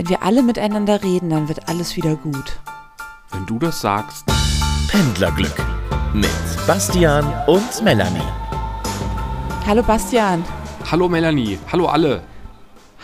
Wenn 0.00 0.08
wir 0.08 0.22
alle 0.22 0.42
miteinander 0.42 1.02
reden, 1.02 1.28
dann 1.28 1.48
wird 1.48 1.68
alles 1.68 1.94
wieder 1.94 2.16
gut. 2.16 2.58
Wenn 3.32 3.44
du 3.44 3.58
das 3.58 3.82
sagst. 3.82 4.24
Pendlerglück 4.88 5.52
mit 6.14 6.30
Bastian 6.66 7.30
und 7.46 7.82
Melanie. 7.82 8.26
Hallo 9.66 9.82
Bastian. 9.82 10.42
Hallo 10.90 11.06
Melanie. 11.06 11.58
Hallo 11.70 11.84
alle. 11.84 12.22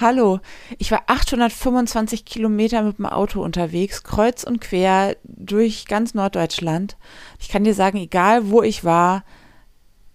Hallo. 0.00 0.40
Ich 0.78 0.90
war 0.90 1.02
825 1.06 2.24
Kilometer 2.24 2.80
mit 2.80 2.96
dem 2.96 3.04
Auto 3.04 3.42
unterwegs, 3.42 4.02
kreuz 4.02 4.42
und 4.42 4.62
quer 4.62 5.18
durch 5.24 5.84
ganz 5.84 6.14
Norddeutschland. 6.14 6.96
Ich 7.38 7.50
kann 7.50 7.64
dir 7.64 7.74
sagen, 7.74 7.98
egal 7.98 8.48
wo 8.48 8.62
ich 8.62 8.84
war, 8.84 9.22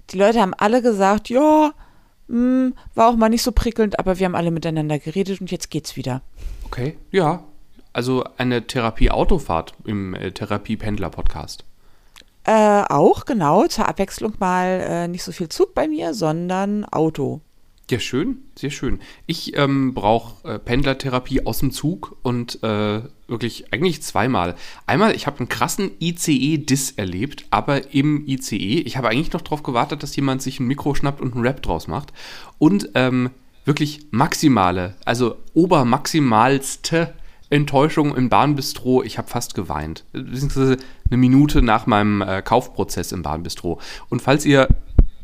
die 0.09 0.17
Leute 0.17 0.41
haben 0.41 0.55
alle 0.55 0.81
gesagt, 0.81 1.29
ja, 1.29 1.73
mh, 2.27 2.35
hm, 2.35 2.75
war 2.95 3.09
auch 3.09 3.15
mal 3.15 3.29
nicht 3.29 3.43
so 3.43 3.51
prickelnd, 3.51 3.99
aber 3.99 4.19
wir 4.19 4.25
haben 4.25 4.35
alle 4.35 4.51
miteinander 4.51 4.99
geredet 4.99 5.41
und 5.41 5.51
jetzt 5.51 5.69
geht's 5.69 5.95
wieder. 5.95 6.21
Okay, 6.65 6.97
ja. 7.11 7.43
Also 7.93 8.23
eine 8.37 8.67
Therapie-Autofahrt 8.67 9.73
im 9.85 10.13
äh, 10.15 10.31
Therapie-Pendler-Podcast. 10.31 11.65
Äh, 12.45 12.83
auch, 12.89 13.25
genau. 13.25 13.67
Zur 13.67 13.87
Abwechslung 13.87 14.33
mal 14.39 14.81
äh, 14.87 15.07
nicht 15.07 15.23
so 15.23 15.31
viel 15.31 15.49
Zug 15.49 15.75
bei 15.75 15.87
mir, 15.87 16.13
sondern 16.13 16.85
Auto. 16.85 17.41
Ja, 17.89 17.99
schön, 17.99 18.43
sehr 18.57 18.69
schön. 18.69 19.01
Ich 19.25 19.57
ähm, 19.57 19.93
brauche 19.93 20.47
äh, 20.47 20.59
Pendlertherapie 20.59 21.45
aus 21.45 21.59
dem 21.59 21.71
Zug 21.71 22.15
und 22.21 22.63
äh, 22.63 23.01
wirklich 23.31 23.73
eigentlich 23.73 24.03
zweimal. 24.03 24.55
Einmal, 24.85 25.15
ich 25.15 25.25
habe 25.25 25.39
einen 25.39 25.49
krassen 25.49 25.91
ICE-Diss 25.99 26.91
erlebt, 26.91 27.45
aber 27.49 27.93
im 27.93 28.27
ICE. 28.27 28.81
Ich 28.81 28.97
habe 28.97 29.09
eigentlich 29.09 29.33
noch 29.33 29.41
darauf 29.41 29.63
gewartet, 29.63 30.03
dass 30.03 30.15
jemand 30.15 30.41
sich 30.41 30.59
ein 30.59 30.67
Mikro 30.67 30.93
schnappt 30.93 31.21
und 31.21 31.33
einen 31.33 31.45
Rap 31.45 31.63
draus 31.63 31.87
macht. 31.87 32.13
Und 32.59 32.89
ähm, 32.93 33.31
wirklich 33.65 34.07
maximale, 34.11 34.95
also 35.05 35.37
obermaximalste 35.53 37.13
Enttäuschung 37.49 38.15
im 38.15 38.29
Bahnbistro. 38.29 39.03
Ich 39.03 39.17
habe 39.17 39.27
fast 39.27 39.55
geweint. 39.55 40.05
Beziehungsweise 40.13 40.77
eine 41.09 41.17
Minute 41.17 41.61
nach 41.61 41.85
meinem 41.85 42.21
äh, 42.21 42.41
Kaufprozess 42.41 43.11
im 43.11 43.23
Bahnbistro. 43.23 43.79
Und 44.09 44.21
falls 44.21 44.45
ihr 44.45 44.69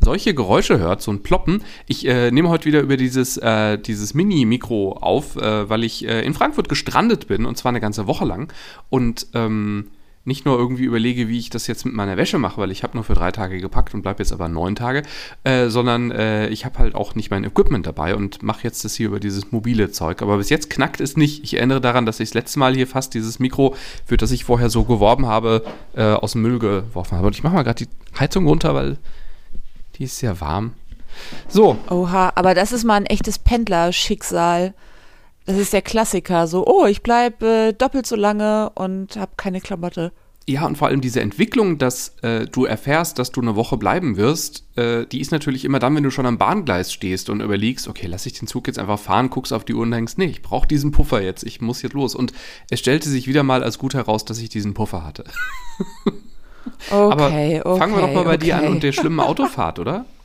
solche 0.07 0.33
Geräusche 0.33 0.79
hört, 0.79 1.01
so 1.01 1.11
ein 1.11 1.21
Ploppen. 1.21 1.61
Ich 1.85 2.07
äh, 2.07 2.31
nehme 2.31 2.47
heute 2.47 2.63
wieder 2.63 2.79
über 2.79 2.95
dieses, 2.95 3.35
äh, 3.35 3.77
dieses 3.77 4.13
Mini-Mikro 4.13 4.93
auf, 4.93 5.35
äh, 5.35 5.69
weil 5.69 5.83
ich 5.83 6.07
äh, 6.07 6.21
in 6.21 6.33
Frankfurt 6.33 6.69
gestrandet 6.69 7.27
bin 7.27 7.45
und 7.45 7.57
zwar 7.57 7.71
eine 7.73 7.81
ganze 7.81 8.07
Woche 8.07 8.23
lang 8.23 8.53
und 8.89 9.27
ähm, 9.33 9.87
nicht 10.23 10.45
nur 10.45 10.57
irgendwie 10.57 10.85
überlege, 10.85 11.27
wie 11.27 11.37
ich 11.37 11.49
das 11.49 11.67
jetzt 11.67 11.83
mit 11.83 11.93
meiner 11.93 12.15
Wäsche 12.15 12.37
mache, 12.37 12.61
weil 12.61 12.71
ich 12.71 12.83
habe 12.83 12.95
nur 12.95 13.03
für 13.03 13.15
drei 13.15 13.33
Tage 13.33 13.59
gepackt 13.59 13.93
und 13.93 14.01
bleibe 14.01 14.19
jetzt 14.19 14.31
aber 14.31 14.47
neun 14.47 14.75
Tage, 14.75 15.03
äh, 15.43 15.67
sondern 15.67 16.11
äh, 16.11 16.47
ich 16.47 16.63
habe 16.63 16.79
halt 16.79 16.95
auch 16.95 17.15
nicht 17.15 17.29
mein 17.29 17.43
Equipment 17.43 17.85
dabei 17.85 18.15
und 18.15 18.41
mache 18.43 18.63
jetzt 18.63 18.85
das 18.85 18.95
hier 18.95 19.07
über 19.07 19.19
dieses 19.19 19.51
mobile 19.51 19.91
Zeug. 19.91 20.21
Aber 20.21 20.37
bis 20.37 20.49
jetzt 20.49 20.69
knackt 20.69 21.01
es 21.01 21.17
nicht. 21.17 21.43
Ich 21.43 21.55
erinnere 21.55 21.81
daran, 21.81 22.05
dass 22.05 22.21
ich 22.21 22.29
das 22.29 22.33
letzte 22.33 22.59
Mal 22.59 22.73
hier 22.73 22.87
fast 22.87 23.13
dieses 23.13 23.39
Mikro, 23.39 23.75
für 24.05 24.15
das 24.15 24.31
ich 24.31 24.45
vorher 24.45 24.69
so 24.69 24.85
geworben 24.85 25.25
habe, 25.25 25.63
aus 25.95 26.31
dem 26.31 26.43
Müll 26.43 26.59
geworfen 26.59 27.17
habe. 27.17 27.27
Und 27.27 27.35
ich 27.35 27.43
mache 27.43 27.55
mal 27.55 27.63
gerade 27.63 27.85
die 27.85 28.17
Heizung 28.17 28.47
runter, 28.47 28.73
weil 28.73 28.97
die 29.97 30.05
ist 30.05 30.17
sehr 30.17 30.39
warm. 30.41 30.73
So. 31.47 31.77
Oha, 31.89 32.31
aber 32.35 32.53
das 32.53 32.71
ist 32.71 32.83
mal 32.83 32.95
ein 32.95 33.05
echtes 33.05 33.39
Pendler-Schicksal. 33.39 34.73
Das 35.45 35.57
ist 35.57 35.73
der 35.73 35.81
Klassiker. 35.81 36.47
So, 36.47 36.65
oh, 36.67 36.85
ich 36.85 37.01
bleibe 37.01 37.45
äh, 37.47 37.73
doppelt 37.73 38.05
so 38.05 38.15
lange 38.15 38.69
und 38.75 39.15
habe 39.15 39.31
keine 39.37 39.61
Klamotte. 39.61 40.11
Ja, 40.49 40.65
und 40.65 40.77
vor 40.77 40.87
allem 40.87 41.01
diese 41.01 41.19
Entwicklung, 41.19 41.77
dass 41.77 42.15
äh, 42.21 42.45
du 42.45 42.63
erfährst, 42.63 43.19
dass 43.19 43.33
du 43.33 43.41
eine 43.41 43.57
Woche 43.57 43.75
bleiben 43.75 44.15
wirst, 44.15 44.63
äh, 44.77 45.05
die 45.05 45.19
ist 45.19 45.31
natürlich 45.31 45.65
immer 45.65 45.79
dann, 45.79 45.93
wenn 45.93 46.03
du 46.03 46.09
schon 46.09 46.25
am 46.25 46.37
Bahngleis 46.37 46.93
stehst 46.93 47.29
und 47.29 47.41
überlegst, 47.41 47.89
okay, 47.89 48.07
lass 48.07 48.25
ich 48.25 48.39
den 48.39 48.47
Zug 48.47 48.67
jetzt 48.67 48.79
einfach 48.79 48.97
fahren, 48.97 49.29
guckst 49.29 49.51
auf 49.51 49.65
die 49.65 49.73
Uhr 49.73 49.81
und 49.81 49.91
denkst, 49.91 50.13
nee, 50.15 50.25
ich 50.25 50.41
brauche 50.41 50.65
diesen 50.65 50.91
Puffer 50.91 51.21
jetzt, 51.21 51.43
ich 51.43 51.59
muss 51.59 51.81
jetzt 51.81 51.93
los. 51.93 52.15
Und 52.15 52.31
es 52.69 52.79
stellte 52.79 53.09
sich 53.09 53.27
wieder 53.27 53.43
mal 53.43 53.61
als 53.61 53.77
gut 53.77 53.93
heraus, 53.93 54.23
dass 54.23 54.39
ich 54.39 54.47
diesen 54.47 54.73
Puffer 54.73 55.03
hatte. 55.03 55.25
Okay, 56.89 57.61
Aber 57.63 57.77
fangen 57.77 57.95
wir 57.95 58.01
doch 58.01 58.13
mal 58.13 58.23
bei 58.23 58.35
okay. 58.35 58.45
dir 58.45 58.57
an 58.57 58.67
und 58.67 58.83
der 58.83 58.91
schlimmen 58.91 59.19
Autofahrt, 59.19 59.79
oder? 59.79 60.05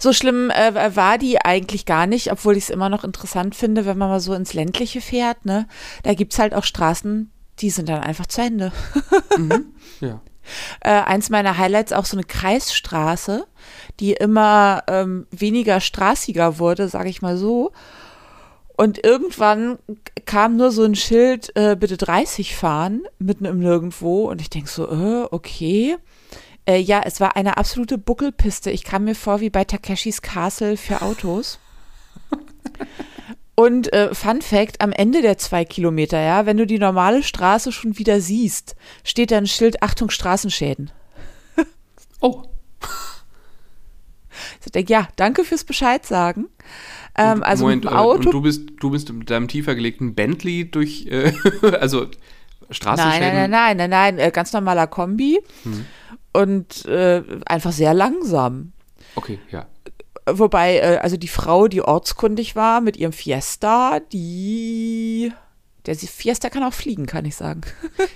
So 0.00 0.12
schlimm 0.12 0.50
äh, 0.50 0.96
war 0.96 1.18
die 1.18 1.38
eigentlich 1.38 1.86
gar 1.86 2.06
nicht, 2.06 2.32
obwohl 2.32 2.56
ich 2.56 2.64
es 2.64 2.70
immer 2.70 2.88
noch 2.88 3.04
interessant 3.04 3.54
finde, 3.54 3.86
wenn 3.86 3.98
man 3.98 4.08
mal 4.08 4.20
so 4.20 4.34
ins 4.34 4.54
Ländliche 4.54 5.00
fährt. 5.00 5.44
Ne? 5.44 5.68
Da 6.02 6.14
gibt 6.14 6.32
es 6.32 6.38
halt 6.38 6.54
auch 6.54 6.64
Straßen, 6.64 7.30
die 7.60 7.70
sind 7.70 7.88
dann 7.88 8.02
einfach 8.02 8.26
zu 8.26 8.42
Ende. 8.42 8.72
mhm. 9.38 9.66
Ja. 10.00 10.20
Äh, 10.80 10.90
eins 10.90 11.30
meiner 11.30 11.56
Highlights 11.56 11.92
auch 11.92 12.04
so 12.04 12.16
eine 12.16 12.24
Kreisstraße, 12.24 13.46
die 14.00 14.12
immer 14.12 14.82
ähm, 14.88 15.26
weniger 15.30 15.80
straßiger 15.80 16.58
wurde, 16.58 16.88
sage 16.88 17.08
ich 17.08 17.22
mal 17.22 17.36
so. 17.36 17.72
Und 18.76 19.04
irgendwann 19.04 19.78
kam 20.24 20.56
nur 20.56 20.72
so 20.72 20.82
ein 20.82 20.96
Schild, 20.96 21.54
äh, 21.56 21.76
bitte 21.78 21.96
30 21.96 22.56
fahren, 22.56 23.02
mitten 23.18 23.44
im 23.44 23.60
Nirgendwo. 23.60 24.28
Und 24.28 24.40
ich 24.40 24.50
denke 24.50 24.68
so, 24.68 24.90
äh, 24.90 25.28
okay. 25.30 25.96
Äh, 26.66 26.78
ja, 26.78 27.02
es 27.04 27.20
war 27.20 27.36
eine 27.36 27.56
absolute 27.56 27.98
Buckelpiste. 27.98 28.70
Ich 28.70 28.84
kam 28.84 29.04
mir 29.04 29.14
vor 29.14 29.40
wie 29.40 29.50
bei 29.50 29.64
Takeshis 29.64 30.22
Castle 30.22 30.76
für 30.76 31.02
Autos. 31.02 31.60
Und 33.54 33.92
äh, 33.92 34.12
Fun 34.12 34.42
Fact, 34.42 34.80
am 34.80 34.90
Ende 34.90 35.22
der 35.22 35.38
zwei 35.38 35.64
Kilometer, 35.64 36.18
ja, 36.20 36.44
wenn 36.44 36.56
du 36.56 36.66
die 36.66 36.78
normale 36.78 37.22
Straße 37.22 37.70
schon 37.70 37.98
wieder 37.98 38.20
siehst, 38.20 38.74
steht 39.04 39.30
da 39.30 39.36
ein 39.36 39.46
Schild 39.46 39.82
Achtung 39.82 40.10
Straßenschäden. 40.10 40.90
oh. 42.20 42.42
Ich 44.64 44.72
denke, 44.72 44.92
ja, 44.92 45.06
danke 45.14 45.44
fürs 45.44 45.62
Bescheid 45.62 46.04
sagen. 46.04 46.48
Ähm, 47.16 47.42
also 47.42 47.64
Moment, 47.64 47.86
Auto. 47.86 48.28
Und 48.28 48.34
du 48.34 48.42
bist, 48.42 48.62
du 48.80 48.90
bist 48.90 49.12
mit 49.12 49.30
deinem 49.30 49.48
tiefer 49.48 49.74
gelegten 49.74 50.14
Bentley 50.14 50.70
durch, 50.70 51.06
äh, 51.06 51.32
also 51.80 52.06
Straßenschäden? 52.70 53.20
Nein, 53.20 53.50
nein, 53.50 53.50
nein, 53.50 53.76
nein, 53.76 53.90
nein, 53.90 54.16
nein, 54.16 54.32
ganz 54.32 54.52
normaler 54.52 54.86
Kombi 54.86 55.40
hm. 55.62 55.86
und 56.32 56.86
äh, 56.86 57.22
einfach 57.46 57.72
sehr 57.72 57.94
langsam. 57.94 58.72
Okay, 59.16 59.38
ja. 59.50 59.66
Wobei, 60.26 60.78
äh, 60.78 60.98
also 61.02 61.16
die 61.16 61.28
Frau, 61.28 61.68
die 61.68 61.82
ortskundig 61.82 62.56
war 62.56 62.80
mit 62.80 62.96
ihrem 62.96 63.12
Fiesta, 63.12 64.00
die 64.12 65.32
der 65.86 65.96
Fiesta 65.96 66.48
kann 66.48 66.62
auch 66.62 66.72
fliegen, 66.72 67.06
kann 67.06 67.24
ich 67.24 67.36
sagen. 67.36 67.62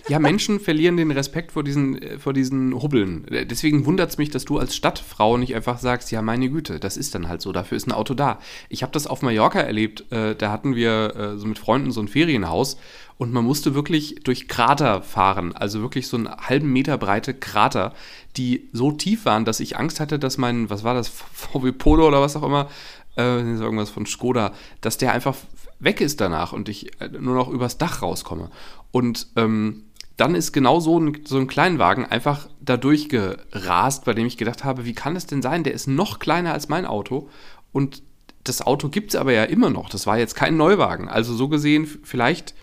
Ja, 0.09 0.19
Menschen 0.19 0.59
verlieren 0.59 0.97
den 0.97 1.11
Respekt 1.11 1.53
vor 1.53 1.63
diesen, 1.63 2.01
äh, 2.01 2.19
vor 2.19 2.33
diesen 2.33 2.73
Hubbeln. 2.81 3.27
Deswegen 3.29 3.85
wundert 3.85 4.09
es 4.09 4.17
mich, 4.17 4.31
dass 4.31 4.47
du 4.47 4.59
als 4.59 4.75
Stadtfrau 4.75 5.37
nicht 5.37 5.55
einfach 5.55 5.79
sagst, 5.79 6.11
ja, 6.11 6.23
meine 6.23 6.49
Güte, 6.49 6.81
das 6.81 6.97
ist 6.97 7.15
dann 7.15 7.29
halt 7.29 7.43
so, 7.43 7.53
dafür 7.53 7.77
ist 7.77 7.87
ein 7.87 7.93
Auto 7.93 8.15
da. 8.15 8.39
Ich 8.71 8.83
habe 8.83 8.93
das 8.93 9.07
auf 9.07 9.21
Mallorca 9.21 9.61
erlebt, 9.61 10.11
äh, 10.11 10.35
da 10.35 10.51
hatten 10.51 10.75
wir 10.75 11.15
äh, 11.15 11.37
so 11.37 11.47
mit 11.47 11.59
Freunden 11.59 11.93
so 11.93 12.01
ein 12.01 12.09
Ferienhaus 12.09 12.79
und 13.19 13.33
man 13.33 13.45
musste 13.45 13.75
wirklich 13.75 14.15
durch 14.23 14.49
Krater 14.49 15.03
fahren, 15.03 15.55
also 15.55 15.83
wirklich 15.83 16.07
so 16.07 16.17
einen 16.17 16.31
halben 16.31 16.73
Meter 16.73 16.97
breite 16.97 17.35
Krater, 17.35 17.93
die 18.37 18.69
so 18.73 18.93
tief 18.93 19.25
waren, 19.25 19.45
dass 19.45 19.59
ich 19.59 19.77
Angst 19.77 19.99
hatte, 19.99 20.19
dass 20.19 20.39
mein, 20.39 20.71
was 20.71 20.85
war 20.85 20.95
das, 20.95 21.09
VW 21.09 21.73
Polo 21.73 22.07
oder 22.07 22.21
was 22.21 22.37
auch 22.37 22.45
immer, 22.45 22.71
äh, 23.19 23.41
irgendwas 23.41 23.91
von 23.91 24.07
Skoda, 24.07 24.53
dass 24.81 24.97
der 24.99 25.13
einfach 25.13 25.37
weg 25.81 26.01
ist 26.01 26.21
danach 26.21 26.53
und 26.53 26.69
ich 26.69 27.01
äh, 27.01 27.09
nur 27.09 27.35
noch 27.35 27.49
übers 27.49 27.79
Dach 27.79 28.03
rauskomme. 28.03 28.51
Und 28.91 29.29
ähm, 29.37 29.85
dann 30.17 30.35
ist 30.35 30.53
genau 30.53 30.81
so 30.81 30.99
ein, 30.99 31.19
so 31.25 31.39
ein 31.39 31.47
Kleinwagen 31.47 32.05
einfach 32.05 32.49
da 32.61 32.77
durchgerast, 32.77 34.05
bei 34.05 34.15
dem 34.15 34.27
ich 34.27 34.37
gedacht 34.37 34.65
habe, 34.65 34.85
wie 34.85 34.95
kann 34.95 35.15
es 35.15 35.27
denn 35.27 35.43
sein? 35.43 35.63
Der 35.63 35.75
ist 35.75 35.87
noch 35.87 36.19
kleiner 36.19 36.53
als 36.53 36.69
mein 36.69 36.87
Auto 36.87 37.29
und 37.73 38.03
das 38.45 38.63
Auto 38.63 38.89
gibt 38.89 39.11
es 39.11 39.17
aber 39.17 39.33
ja 39.33 39.45
immer 39.45 39.71
noch. 39.71 39.91
Das 39.91 40.07
war 40.07 40.19
jetzt 40.19 40.35
kein 40.35 40.57
Neuwagen. 40.57 41.09
Also 41.09 41.35
so 41.35 41.49
gesehen, 41.49 41.87
vielleicht 42.03 42.55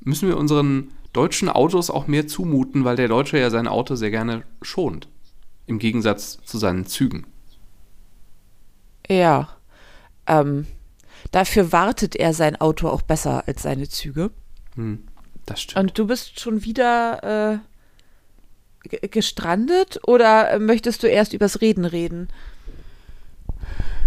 müssen 0.00 0.28
wir 0.28 0.36
unseren 0.36 0.92
deutschen 1.12 1.48
Autos 1.48 1.90
auch 1.90 2.06
mehr 2.06 2.26
zumuten, 2.26 2.84
weil 2.84 2.96
der 2.96 3.08
Deutsche 3.08 3.38
ja 3.38 3.50
sein 3.50 3.68
Auto 3.68 3.94
sehr 3.94 4.10
gerne 4.10 4.42
schont. 4.62 5.08
Im 5.66 5.78
Gegensatz 5.78 6.38
zu 6.44 6.58
seinen 6.58 6.86
Zügen. 6.86 7.26
Ja. 9.08 9.48
Ähm, 10.26 10.66
Dafür 11.30 11.72
wartet 11.72 12.16
er 12.16 12.32
sein 12.32 12.56
Auto 12.60 12.88
auch 12.88 13.02
besser 13.02 13.44
als 13.46 13.62
seine 13.62 13.88
Züge. 13.88 14.30
Hm, 14.74 15.04
das 15.46 15.62
stimmt. 15.62 15.80
Und 15.80 15.98
du 15.98 16.06
bist 16.06 16.40
schon 16.40 16.64
wieder 16.64 17.62
äh, 18.92 19.08
gestrandet 19.08 20.00
oder 20.06 20.58
möchtest 20.58 21.02
du 21.02 21.08
erst 21.08 21.32
übers 21.32 21.60
Reden 21.60 21.84
reden? 21.84 22.28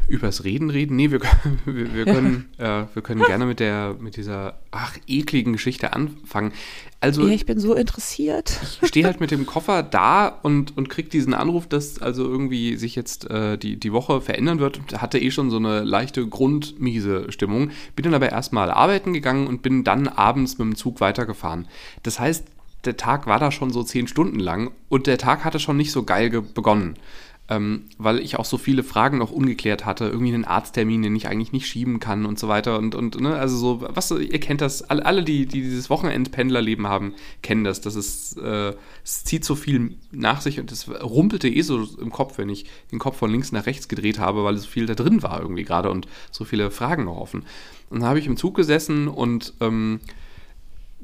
Übers 0.07 0.43
Reden 0.43 0.69
reden? 0.69 0.95
Nee, 0.95 1.11
wir, 1.11 1.19
wir, 1.65 1.93
wir 1.93 2.05
können, 2.05 2.49
äh, 2.57 2.83
wir 2.93 3.01
können 3.01 3.23
gerne 3.23 3.45
mit 3.45 3.59
der, 3.59 3.95
mit 3.99 4.17
dieser, 4.17 4.59
ach, 4.71 4.97
ekligen 5.07 5.53
Geschichte 5.53 5.93
anfangen. 5.93 6.53
Also, 6.99 7.27
ja, 7.27 7.33
ich 7.33 7.45
bin 7.45 7.59
so 7.59 7.75
interessiert. 7.75 8.59
Ich 8.81 8.87
stehe 8.87 9.05
halt 9.05 9.19
mit 9.19 9.31
dem 9.31 9.45
Koffer 9.45 9.83
da 9.83 10.27
und, 10.27 10.75
und 10.77 10.89
krieg 10.89 11.09
diesen 11.09 11.33
Anruf, 11.33 11.67
dass 11.67 12.01
also 12.01 12.23
irgendwie 12.23 12.75
sich 12.75 12.95
jetzt 12.95 13.29
äh, 13.29 13.57
die, 13.57 13.77
die 13.79 13.93
Woche 13.93 14.21
verändern 14.21 14.59
wird. 14.59 14.79
Und 14.79 15.01
hatte 15.01 15.19
eh 15.19 15.31
schon 15.31 15.49
so 15.49 15.57
eine 15.57 15.83
leichte 15.83 16.27
grundmiese 16.27 17.31
Stimmung. 17.31 17.71
Bin 17.95 18.03
dann 18.03 18.13
aber 18.13 18.31
erstmal 18.31 18.71
arbeiten 18.71 19.13
gegangen 19.13 19.47
und 19.47 19.61
bin 19.61 19.83
dann 19.83 20.07
abends 20.07 20.57
mit 20.57 20.65
dem 20.65 20.75
Zug 20.75 21.01
weitergefahren. 21.01 21.67
Das 22.01 22.19
heißt, 22.19 22.45
der 22.85 22.97
Tag 22.97 23.27
war 23.27 23.39
da 23.39 23.51
schon 23.51 23.71
so 23.71 23.83
zehn 23.83 24.07
Stunden 24.07 24.39
lang 24.39 24.71
und 24.89 25.07
der 25.07 25.17
Tag 25.17 25.43
hatte 25.43 25.59
schon 25.59 25.77
nicht 25.77 25.91
so 25.91 26.03
geil 26.03 26.29
begonnen. 26.29 26.95
Ähm, 27.49 27.83
weil 27.97 28.19
ich 28.19 28.37
auch 28.37 28.45
so 28.45 28.57
viele 28.57 28.83
Fragen 28.83 29.17
noch 29.19 29.31
ungeklärt 29.31 29.85
hatte, 29.85 30.05
irgendwie 30.05 30.33
einen 30.33 30.43
Arzttermin, 30.43 31.01
den 31.01 31.15
ich 31.15 31.27
eigentlich 31.27 31.53
nicht 31.53 31.67
schieben 31.67 31.99
kann 31.99 32.25
und 32.25 32.37
so 32.37 32.47
weiter. 32.49 32.77
Und, 32.77 32.93
und 32.93 33.19
ne, 33.21 33.35
also 33.35 33.57
so, 33.57 33.87
was, 33.89 34.11
ihr 34.11 34.39
kennt 34.39 34.59
das, 34.59 34.83
alle, 34.83 35.05
alle 35.05 35.23
die, 35.23 35.45
die 35.45 35.61
dieses 35.61 35.89
Wochenendpendlerleben 35.89 36.87
haben, 36.87 37.13
kennen 37.41 37.63
das, 37.63 37.79
das 37.79 37.95
ist, 37.95 38.37
äh, 38.37 38.73
es 39.03 39.23
zieht 39.23 39.45
so 39.45 39.55
viel 39.55 39.95
nach 40.11 40.41
sich 40.41 40.59
und 40.59 40.71
es 40.71 40.89
rumpelte 40.89 41.47
eh 41.47 41.61
so 41.61 41.87
im 42.01 42.11
Kopf, 42.11 42.37
wenn 42.37 42.49
ich 42.49 42.65
den 42.91 42.99
Kopf 42.99 43.17
von 43.17 43.31
links 43.31 43.53
nach 43.53 43.65
rechts 43.65 43.87
gedreht 43.87 44.19
habe, 44.19 44.43
weil 44.43 44.57
so 44.57 44.67
viel 44.67 44.85
da 44.85 44.95
drin 44.95 45.23
war 45.23 45.41
irgendwie 45.41 45.63
gerade 45.63 45.89
und 45.89 46.07
so 46.31 46.43
viele 46.43 46.69
Fragen 46.69 47.05
noch 47.05 47.17
offen. 47.17 47.43
Und 47.89 48.01
dann 48.01 48.09
habe 48.09 48.19
ich 48.19 48.27
im 48.27 48.35
Zug 48.35 48.55
gesessen 48.55 49.07
und 49.07 49.53
ähm, 49.61 50.01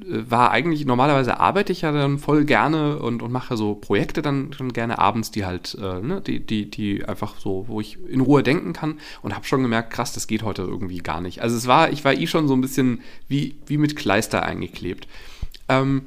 war 0.07 0.51
eigentlich, 0.51 0.85
normalerweise 0.85 1.39
arbeite 1.39 1.71
ich 1.71 1.81
ja 1.81 1.91
dann 1.91 2.19
voll 2.19 2.45
gerne 2.45 2.99
und, 2.99 3.21
und 3.21 3.31
mache 3.31 3.57
so 3.57 3.75
Projekte 3.75 4.21
dann 4.21 4.53
schon 4.53 4.73
gerne 4.73 4.99
abends, 4.99 5.31
die 5.31 5.45
halt, 5.45 5.77
äh, 5.81 6.01
ne, 6.01 6.21
die, 6.21 6.39
die, 6.39 6.69
die 6.69 7.05
einfach 7.05 7.37
so, 7.39 7.65
wo 7.67 7.81
ich 7.81 7.97
in 8.07 8.21
Ruhe 8.21 8.43
denken 8.43 8.73
kann 8.73 8.99
und 9.21 9.35
habe 9.35 9.45
schon 9.45 9.61
gemerkt, 9.61 9.91
krass, 9.91 10.13
das 10.13 10.27
geht 10.27 10.43
heute 10.43 10.63
irgendwie 10.63 10.99
gar 10.99 11.21
nicht. 11.21 11.41
Also 11.41 11.55
es 11.55 11.67
war, 11.67 11.91
ich 11.91 12.03
war 12.05 12.13
eh 12.13 12.27
schon 12.27 12.47
so 12.47 12.53
ein 12.53 12.61
bisschen 12.61 13.01
wie, 13.27 13.55
wie 13.65 13.77
mit 13.77 13.95
Kleister 13.95 14.43
eingeklebt. 14.43 15.07
Ähm, 15.69 16.03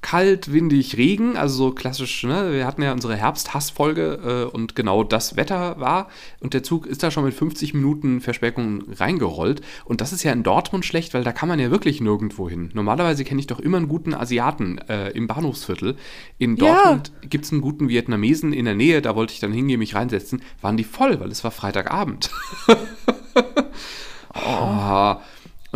kalt, 0.00 0.52
windig, 0.52 0.96
Regen, 0.96 1.36
also 1.36 1.56
so 1.56 1.70
klassisch, 1.72 2.22
ne? 2.24 2.52
wir 2.52 2.66
hatten 2.66 2.82
ja 2.82 2.92
unsere 2.92 3.16
Herbst-Hass-Folge 3.16 4.46
äh, 4.50 4.54
und 4.54 4.76
genau 4.76 5.02
das 5.02 5.36
Wetter 5.36 5.80
war 5.80 6.08
und 6.40 6.54
der 6.54 6.62
Zug 6.62 6.86
ist 6.86 7.02
da 7.02 7.10
schon 7.10 7.24
mit 7.24 7.34
50 7.34 7.74
Minuten 7.74 8.20
Verspätung 8.20 8.84
reingerollt 8.92 9.60
und 9.84 10.00
das 10.00 10.12
ist 10.12 10.22
ja 10.22 10.32
in 10.32 10.42
Dortmund 10.44 10.84
schlecht, 10.84 11.14
weil 11.14 11.24
da 11.24 11.32
kann 11.32 11.48
man 11.48 11.58
ja 11.58 11.70
wirklich 11.70 12.00
nirgendwo 12.00 12.48
hin. 12.48 12.70
Normalerweise 12.74 13.24
kenne 13.24 13.40
ich 13.40 13.48
doch 13.48 13.58
immer 13.58 13.78
einen 13.78 13.88
guten 13.88 14.14
Asiaten 14.14 14.78
äh, 14.88 15.10
im 15.10 15.26
Bahnhofsviertel. 15.26 15.96
In 16.38 16.56
Dortmund 16.56 17.12
ja. 17.22 17.28
gibt 17.28 17.44
es 17.44 17.52
einen 17.52 17.60
guten 17.60 17.88
Vietnamesen 17.88 18.52
in 18.52 18.66
der 18.66 18.74
Nähe, 18.74 19.02
da 19.02 19.16
wollte 19.16 19.32
ich 19.32 19.40
dann 19.40 19.52
hingehen, 19.52 19.80
mich 19.80 19.94
reinsetzen, 19.94 20.42
waren 20.60 20.76
die 20.76 20.84
voll, 20.84 21.18
weil 21.20 21.30
es 21.30 21.42
war 21.42 21.50
Freitagabend. 21.50 22.30
oh. 24.34 25.16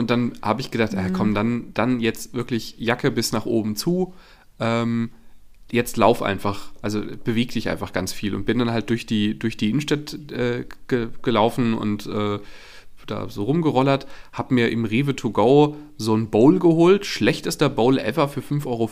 Und 0.02 0.10
dann 0.10 0.32
habe 0.42 0.60
ich 0.60 0.72
gedacht, 0.72 0.94
mhm. 0.94 0.98
äh, 0.98 1.10
komm, 1.12 1.32
dann, 1.32 1.72
dann 1.74 2.00
jetzt 2.00 2.34
wirklich 2.34 2.74
Jacke 2.76 3.12
bis 3.12 3.30
nach 3.30 3.46
oben 3.46 3.76
zu. 3.76 4.14
Ähm, 4.58 5.10
jetzt 5.70 5.96
lauf 5.96 6.22
einfach, 6.22 6.72
also 6.82 7.00
beweg 7.22 7.52
dich 7.52 7.68
einfach 7.68 7.92
ganz 7.92 8.12
viel 8.12 8.34
und 8.34 8.44
bin 8.44 8.58
dann 8.58 8.72
halt 8.72 8.90
durch 8.90 9.06
die, 9.06 9.38
durch 9.38 9.56
die 9.56 9.70
Innenstadt 9.70 10.14
äh, 10.32 10.66
ge 10.88 11.10
gelaufen 11.22 11.74
und 11.74 12.06
äh, 12.06 12.40
da 13.06 13.28
so 13.28 13.44
rumgerollert, 13.44 14.08
habe 14.32 14.54
mir 14.54 14.70
im 14.70 14.84
Rewe 14.84 15.14
to 15.14 15.30
go 15.30 15.76
so 15.98 16.16
ein 16.16 16.30
Bowl 16.30 16.58
geholt, 16.58 17.06
schlechtester 17.06 17.68
Bowl 17.68 17.96
ever 17.98 18.28
für 18.28 18.40
5,50 18.40 18.66
Euro. 18.66 18.90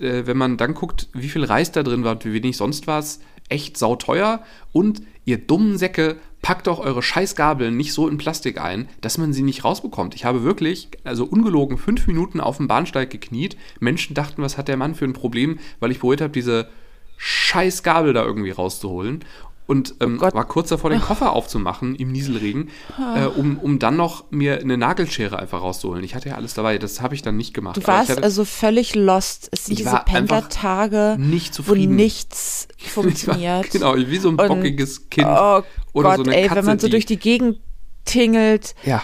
Äh, 0.00 0.26
wenn 0.26 0.36
man 0.36 0.56
dann 0.56 0.74
guckt, 0.74 1.08
wie 1.12 1.28
viel 1.28 1.44
Reis 1.44 1.70
da 1.70 1.84
drin 1.84 2.02
war 2.02 2.12
und 2.12 2.24
wie 2.24 2.32
wenig 2.32 2.56
sonst 2.56 2.88
war 2.88 2.98
es, 2.98 3.20
echt 3.48 3.76
sauteuer 3.76 4.42
und 4.72 5.00
ihr 5.24 5.38
dummen 5.38 5.78
Säcke, 5.78 6.16
packt 6.48 6.66
doch 6.66 6.78
eure 6.78 7.02
Scheißgabeln 7.02 7.76
nicht 7.76 7.92
so 7.92 8.08
in 8.08 8.16
Plastik 8.16 8.58
ein, 8.58 8.88
dass 9.02 9.18
man 9.18 9.34
sie 9.34 9.42
nicht 9.42 9.64
rausbekommt. 9.64 10.14
Ich 10.14 10.24
habe 10.24 10.44
wirklich, 10.44 10.88
also 11.04 11.26
ungelogen, 11.26 11.76
fünf 11.76 12.06
Minuten 12.06 12.40
auf 12.40 12.56
dem 12.56 12.68
Bahnsteig 12.68 13.10
gekniet. 13.10 13.58
Menschen 13.80 14.14
dachten, 14.14 14.40
was 14.40 14.56
hat 14.56 14.66
der 14.66 14.78
Mann 14.78 14.94
für 14.94 15.04
ein 15.04 15.12
Problem, 15.12 15.58
weil 15.78 15.90
ich 15.90 16.00
probiert 16.00 16.22
habe, 16.22 16.32
diese 16.32 16.70
Scheißgabel 17.18 18.14
da 18.14 18.24
irgendwie 18.24 18.50
rauszuholen 18.50 19.26
und 19.68 19.96
ähm, 20.00 20.18
oh 20.22 20.34
war 20.34 20.46
kurz 20.46 20.70
davor, 20.70 20.88
den 20.88 21.02
Koffer 21.02 21.32
aufzumachen 21.34 21.94
im 21.94 22.10
Nieselregen, 22.10 22.70
äh, 23.14 23.26
um, 23.26 23.58
um 23.58 23.78
dann 23.78 23.96
noch 23.96 24.24
mir 24.30 24.60
eine 24.60 24.78
Nagelschere 24.78 25.38
einfach 25.38 25.60
rauszuholen. 25.60 26.02
Ich 26.02 26.14
hatte 26.14 26.30
ja 26.30 26.36
alles 26.36 26.54
dabei, 26.54 26.78
das 26.78 27.02
habe 27.02 27.14
ich 27.14 27.20
dann 27.20 27.36
nicht 27.36 27.52
gemacht. 27.52 27.76
Du 27.76 27.86
warst 27.86 28.08
hatte, 28.08 28.22
also 28.22 28.46
völlig 28.46 28.94
lost. 28.94 29.50
Es 29.52 29.66
sind 29.66 29.78
diese 29.78 30.00
Pendlertage, 30.06 31.16
nicht 31.18 31.68
wo 31.68 31.74
nichts 31.74 32.66
funktioniert. 32.78 33.74
War, 33.74 33.94
genau, 33.94 34.10
wie 34.10 34.16
so 34.16 34.30
ein 34.30 34.38
bockiges 34.38 35.10
Kind. 35.10 35.28
Oh 35.28 35.62
oder 35.92 36.16
Gott, 36.16 36.16
so 36.16 36.22
eine 36.22 36.36
ey, 36.36 36.48
Katze, 36.48 36.56
wenn 36.56 36.64
man 36.64 36.78
so 36.78 36.88
durch 36.88 37.04
die 37.04 37.18
Gegend 37.18 37.58
tingelt. 38.06 38.74
Ja. 38.84 39.02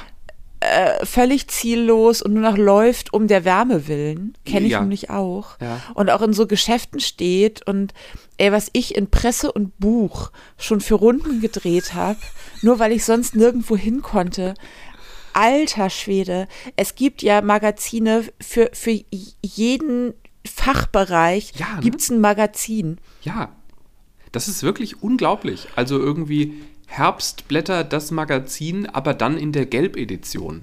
Äh, 0.65 1.05
völlig 1.05 1.49
ziellos 1.49 2.23
und 2.23 2.33
nur 2.33 2.43
noch 2.43 2.57
läuft 2.57 3.13
um 3.13 3.27
der 3.27 3.45
Wärme 3.45 3.87
willen. 3.87 4.35
Kenne 4.47 4.65
ich 4.65 4.73
ja. 4.73 4.81
nämlich 4.81 5.11
auch. 5.11 5.61
Ja. 5.61 5.83
Und 5.93 6.09
auch 6.09 6.23
in 6.23 6.33
so 6.33 6.47
Geschäften 6.47 7.01
steht 7.01 7.67
und 7.67 7.93
ey, 8.39 8.51
was 8.51 8.71
ich 8.73 8.95
in 8.95 9.11
Presse 9.11 9.53
und 9.53 9.79
Buch 9.79 10.31
schon 10.57 10.81
für 10.81 10.95
Runden 10.95 11.43
gedreht 11.43 11.93
habe, 11.93 12.19
nur 12.63 12.79
weil 12.79 12.93
ich 12.93 13.05
sonst 13.05 13.37
nirgendwo 13.37 13.77
hin 13.77 14.01
konnte. 14.01 14.55
Alter 15.35 15.91
Schwede, 15.91 16.49
es 16.77 16.95
gibt 16.95 17.23
ja 17.23 17.43
Magazine 17.43 18.25
für, 18.41 18.71
für 18.73 18.99
jeden 19.43 20.15
Fachbereich 20.47 21.53
ja, 21.57 21.75
ne? 21.75 21.83
gibt 21.83 22.01
es 22.01 22.11
ein 22.11 22.21
Magazin. 22.23 22.99
Ja, 23.21 23.55
das 24.33 24.49
ist 24.49 24.63
wirklich 24.63 25.03
unglaublich. 25.03 25.69
Also 25.77 25.99
irgendwie 25.99 26.55
Herbstblätter, 26.87 27.85
das 27.85 28.11
Magazin, 28.11 28.87
aber 28.87 29.15
dann 29.15 29.37
in 29.39 29.53
der 29.53 29.67
Gelbedition. 29.67 30.63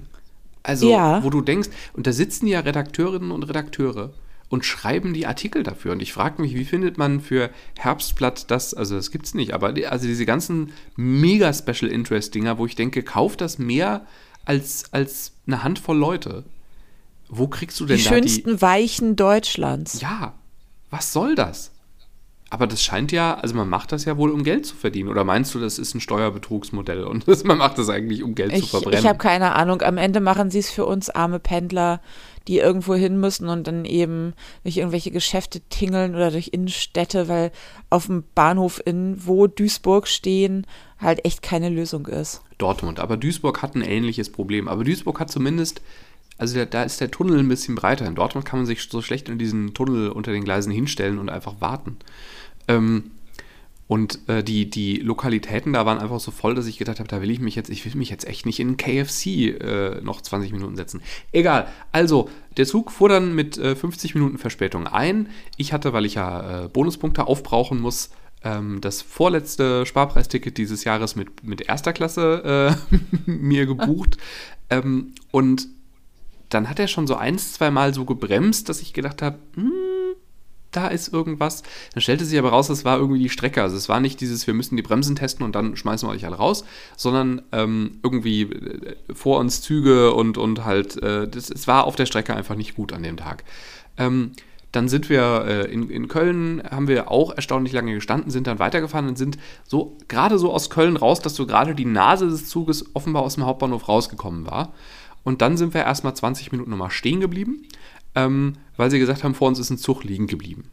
Also, 0.62 0.90
ja. 0.90 1.22
wo 1.24 1.30
du 1.30 1.40
denkst, 1.40 1.70
und 1.92 2.06
da 2.06 2.12
sitzen 2.12 2.46
ja 2.46 2.60
Redakteurinnen 2.60 3.32
und 3.32 3.42
Redakteure 3.42 4.12
und 4.48 4.64
schreiben 4.64 5.14
die 5.14 5.26
Artikel 5.26 5.62
dafür. 5.62 5.92
Und 5.92 6.02
ich 6.02 6.12
frage 6.12 6.40
mich, 6.40 6.54
wie 6.54 6.64
findet 6.64 6.98
man 6.98 7.20
für 7.20 7.50
Herbstblatt 7.78 8.50
das, 8.50 8.74
also 8.74 8.94
das 8.94 9.10
gibt 9.10 9.26
es 9.26 9.34
nicht, 9.34 9.54
aber 9.54 9.72
die, 9.72 9.86
also 9.86 10.06
diese 10.06 10.26
ganzen 10.26 10.72
mega 10.94 11.52
Special 11.52 11.90
Interest 11.90 12.34
Dinger, 12.34 12.58
wo 12.58 12.66
ich 12.66 12.76
denke, 12.76 13.02
kauft 13.02 13.40
das 13.40 13.58
mehr 13.58 14.06
als, 14.44 14.92
als 14.92 15.32
eine 15.46 15.64
Handvoll 15.64 15.96
Leute. 15.96 16.44
Wo 17.28 17.48
kriegst 17.48 17.80
du 17.80 17.86
denn 17.86 17.96
die 17.96 18.02
da 18.02 18.10
schönsten 18.10 18.26
die 18.26 18.50
schönsten 18.50 18.62
Weichen 18.62 19.16
Deutschlands? 19.16 20.00
Ja, 20.00 20.34
was 20.90 21.12
soll 21.12 21.34
das? 21.34 21.71
Aber 22.52 22.66
das 22.66 22.82
scheint 22.82 23.12
ja, 23.12 23.32
also 23.32 23.54
man 23.54 23.66
macht 23.66 23.92
das 23.92 24.04
ja 24.04 24.18
wohl, 24.18 24.30
um 24.30 24.44
Geld 24.44 24.66
zu 24.66 24.76
verdienen. 24.76 25.08
Oder 25.08 25.24
meinst 25.24 25.54
du, 25.54 25.58
das 25.58 25.78
ist 25.78 25.94
ein 25.94 26.02
Steuerbetrugsmodell 26.02 27.02
und 27.04 27.26
man 27.46 27.56
macht 27.56 27.78
das 27.78 27.88
eigentlich, 27.88 28.22
um 28.22 28.34
Geld 28.34 28.52
ich, 28.52 28.64
zu 28.64 28.66
verbrennen? 28.66 29.00
Ich 29.00 29.06
habe 29.06 29.16
keine 29.16 29.54
Ahnung. 29.54 29.80
Am 29.80 29.96
Ende 29.96 30.20
machen 30.20 30.50
sie 30.50 30.58
es 30.58 30.68
für 30.68 30.84
uns 30.84 31.08
arme 31.08 31.38
Pendler, 31.38 32.02
die 32.48 32.58
irgendwo 32.58 32.94
hin 32.94 33.18
müssen 33.18 33.48
und 33.48 33.66
dann 33.66 33.86
eben 33.86 34.34
durch 34.64 34.76
irgendwelche 34.76 35.10
Geschäfte 35.10 35.60
tingeln 35.70 36.14
oder 36.14 36.30
durch 36.30 36.48
Innenstädte, 36.52 37.26
weil 37.26 37.52
auf 37.88 38.04
dem 38.04 38.22
Bahnhof 38.34 38.82
in 38.84 39.16
wo 39.24 39.46
Duisburg 39.46 40.06
stehen 40.06 40.66
halt 40.98 41.24
echt 41.24 41.40
keine 41.40 41.70
Lösung 41.70 42.06
ist. 42.06 42.42
Dortmund. 42.58 43.00
Aber 43.00 43.16
Duisburg 43.16 43.62
hat 43.62 43.76
ein 43.76 43.80
ähnliches 43.82 44.30
Problem. 44.30 44.68
Aber 44.68 44.84
Duisburg 44.84 45.20
hat 45.20 45.30
zumindest 45.30 45.80
also 46.38 46.58
da, 46.58 46.64
da, 46.64 46.82
ist 46.82 47.00
der 47.00 47.10
Tunnel 47.10 47.38
ein 47.38 47.48
bisschen 47.48 47.76
breiter. 47.76 48.06
In 48.06 48.14
Dortmund 48.14 48.44
kann 48.44 48.58
man 48.58 48.66
sich 48.66 48.82
so 48.82 49.00
schlecht 49.00 49.28
in 49.28 49.38
diesen 49.38 49.74
Tunnel 49.74 50.10
unter 50.10 50.32
den 50.32 50.44
Gleisen 50.44 50.72
hinstellen 50.72 51.18
und 51.18 51.28
einfach 51.28 51.60
warten. 51.60 51.98
Ähm, 52.68 53.10
und 53.92 54.26
äh, 54.26 54.42
die, 54.42 54.70
die 54.70 54.96
Lokalitäten 54.96 55.74
da 55.74 55.84
waren 55.84 55.98
einfach 55.98 56.18
so 56.18 56.30
voll, 56.30 56.54
dass 56.54 56.66
ich 56.66 56.78
gedacht 56.78 56.98
habe, 56.98 57.10
da 57.10 57.20
will 57.20 57.30
ich 57.30 57.40
mich 57.40 57.56
jetzt, 57.56 57.68
ich 57.68 57.84
will 57.84 57.94
mich 57.94 58.08
jetzt 58.08 58.26
echt 58.26 58.46
nicht 58.46 58.58
in 58.58 58.78
KFC 58.78 59.26
äh, 59.26 60.00
noch 60.02 60.22
20 60.22 60.50
Minuten 60.52 60.76
setzen. 60.76 61.02
Egal. 61.30 61.68
Also, 61.90 62.30
der 62.56 62.64
Zug 62.64 62.90
fuhr 62.90 63.10
dann 63.10 63.34
mit 63.34 63.58
äh, 63.58 63.76
50 63.76 64.14
Minuten 64.14 64.38
Verspätung 64.38 64.86
ein. 64.86 65.28
Ich 65.58 65.74
hatte, 65.74 65.92
weil 65.92 66.06
ich 66.06 66.14
ja 66.14 66.64
äh, 66.64 66.68
Bonuspunkte 66.68 67.26
aufbrauchen 67.26 67.80
muss, 67.80 68.08
ähm, 68.44 68.80
das 68.80 69.02
vorletzte 69.02 69.84
Sparpreisticket 69.84 70.56
dieses 70.56 70.84
Jahres 70.84 71.14
mit, 71.14 71.44
mit 71.44 71.68
erster 71.68 71.92
Klasse 71.92 72.74
äh, 72.90 72.96
mir 73.30 73.66
gebucht. 73.66 74.16
ähm, 74.70 75.12
und 75.30 75.68
dann 76.48 76.68
hat 76.68 76.78
er 76.78 76.88
schon 76.88 77.06
so 77.06 77.16
ein, 77.16 77.38
zwei 77.38 77.70
Mal 77.70 77.94
so 77.94 78.04
gebremst, 78.04 78.68
dass 78.68 78.80
ich 78.80 78.92
gedacht 78.92 79.22
habe, 79.22 79.38
hm, 79.54 79.70
da 80.72 80.88
ist 80.88 81.12
irgendwas. 81.12 81.62
Dann 81.94 82.00
stellte 82.00 82.24
sich 82.24 82.38
aber 82.38 82.50
raus, 82.50 82.68
es 82.68 82.84
war 82.84 82.98
irgendwie 82.98 83.20
die 83.20 83.28
Strecke. 83.28 83.62
Also 83.62 83.76
es 83.76 83.88
war 83.88 84.00
nicht 84.00 84.20
dieses, 84.20 84.46
wir 84.46 84.54
müssen 84.54 84.76
die 84.76 84.82
Bremsen 84.82 85.16
testen 85.16 85.44
und 85.44 85.54
dann 85.54 85.76
schmeißen 85.76 86.08
wir 86.08 86.12
euch 86.12 86.26
alle 86.26 86.36
raus, 86.36 86.64
sondern 86.96 87.42
ähm, 87.52 87.98
irgendwie 88.02 88.42
äh, 88.42 88.96
vor 89.14 89.38
uns 89.38 89.62
Züge 89.62 90.12
und, 90.12 90.38
und 90.38 90.64
halt, 90.64 91.00
äh, 91.02 91.28
das, 91.28 91.50
es 91.50 91.68
war 91.68 91.84
auf 91.84 91.96
der 91.96 92.06
Strecke 92.06 92.34
einfach 92.34 92.56
nicht 92.56 92.74
gut 92.74 92.92
an 92.92 93.02
dem 93.02 93.16
Tag. 93.16 93.44
Ähm, 93.98 94.32
dann 94.72 94.88
sind 94.88 95.10
wir 95.10 95.44
äh, 95.46 95.70
in, 95.70 95.90
in 95.90 96.08
Köln, 96.08 96.62
haben 96.68 96.88
wir 96.88 97.10
auch 97.10 97.34
erstaunlich 97.36 97.74
lange 97.74 97.92
gestanden, 97.92 98.30
sind 98.30 98.46
dann 98.46 98.58
weitergefahren 98.58 99.06
und 99.06 99.18
sind 99.18 99.38
so 99.68 99.98
gerade 100.08 100.38
so 100.38 100.50
aus 100.50 100.70
Köln 100.70 100.96
raus, 100.96 101.20
dass 101.20 101.34
so 101.34 101.46
gerade 101.46 101.74
die 101.74 101.84
Nase 101.84 102.28
des 102.28 102.48
Zuges 102.48 102.94
offenbar 102.94 103.22
aus 103.22 103.34
dem 103.34 103.44
Hauptbahnhof 103.44 103.86
rausgekommen 103.88 104.46
war. 104.46 104.72
Und 105.24 105.42
dann 105.42 105.56
sind 105.56 105.74
wir 105.74 105.82
erstmal 105.82 106.16
20 106.16 106.50
Minuten 106.52 106.70
nochmal 106.70 106.90
stehen 106.90 107.20
geblieben, 107.20 107.66
ähm, 108.14 108.54
weil 108.76 108.90
sie 108.90 108.98
gesagt 108.98 109.24
haben, 109.24 109.34
vor 109.34 109.48
uns 109.48 109.58
ist 109.58 109.70
ein 109.70 109.78
Zug 109.78 110.04
liegen 110.04 110.26
geblieben. 110.26 110.70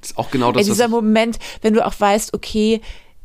Das 0.00 0.10
ist 0.12 0.18
auch 0.18 0.30
genau 0.30 0.52
das. 0.52 0.66
Ja, 0.66 0.72
dieser 0.72 0.88
Moment, 0.88 1.38
wenn 1.62 1.74
du 1.74 1.84
auch 1.84 1.94
weißt, 1.98 2.34
okay, 2.34 2.80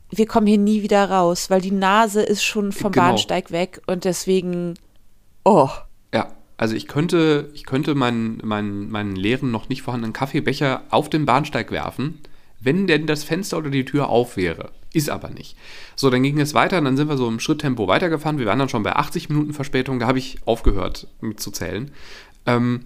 wir 0.09 0.25
kommen 0.25 0.47
hier 0.47 0.57
nie 0.57 0.81
wieder 0.81 1.09
raus, 1.09 1.49
weil 1.49 1.61
die 1.61 1.71
Nase 1.71 2.21
ist 2.21 2.43
schon 2.43 2.71
vom 2.71 2.91
genau. 2.91 3.07
Bahnsteig 3.07 3.51
weg 3.51 3.81
und 3.87 4.03
deswegen, 4.05 4.75
oh. 5.45 5.69
Ja, 6.13 6.31
also 6.57 6.75
ich 6.75 6.87
könnte, 6.87 7.49
ich 7.53 7.65
könnte 7.65 7.95
meinen, 7.95 8.41
meinen, 8.43 8.89
meinen 8.89 9.15
leeren, 9.15 9.51
noch 9.51 9.69
nicht 9.69 9.81
vorhandenen 9.81 10.13
Kaffeebecher 10.13 10.83
auf 10.89 11.09
den 11.09 11.25
Bahnsteig 11.25 11.71
werfen, 11.71 12.19
wenn 12.59 12.87
denn 12.87 13.07
das 13.07 13.23
Fenster 13.23 13.57
oder 13.57 13.69
die 13.69 13.85
Tür 13.85 14.09
auf 14.09 14.37
wäre. 14.37 14.71
Ist 14.93 15.09
aber 15.09 15.29
nicht. 15.29 15.55
So, 15.95 16.09
dann 16.09 16.23
ging 16.23 16.39
es 16.39 16.53
weiter 16.53 16.77
und 16.77 16.85
dann 16.85 16.97
sind 16.97 17.07
wir 17.07 17.17
so 17.17 17.27
im 17.27 17.39
Schritttempo 17.39 17.87
weitergefahren. 17.87 18.39
Wir 18.39 18.45
waren 18.45 18.59
dann 18.59 18.69
schon 18.69 18.83
bei 18.83 18.95
80 18.95 19.29
Minuten 19.29 19.53
Verspätung. 19.53 19.99
Da 19.99 20.07
habe 20.07 20.19
ich 20.19 20.39
aufgehört 20.45 21.07
mitzuzählen. 21.21 21.91
Ähm, 22.45 22.85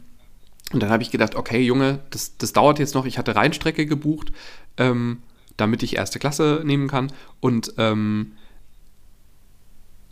und 0.72 0.84
dann 0.84 0.90
habe 0.90 1.04
ich 1.04 1.12
gedacht, 1.12 1.36
okay, 1.36 1.62
Junge, 1.62 2.00
das, 2.12 2.38
das 2.38 2.54
dauert 2.54 2.80
jetzt 2.80 2.96
noch. 2.96 3.06
Ich 3.06 3.18
hatte 3.18 3.36
Rheinstrecke 3.36 3.86
gebucht. 3.86 4.32
Ähm, 4.78 5.20
damit 5.58 5.84
ich 5.84 5.96
erste 5.96 6.20
Klasse 6.20 6.62
nehmen 6.66 6.88
kann. 6.88 7.12
Und 7.40 7.74
ähm, 7.78 8.34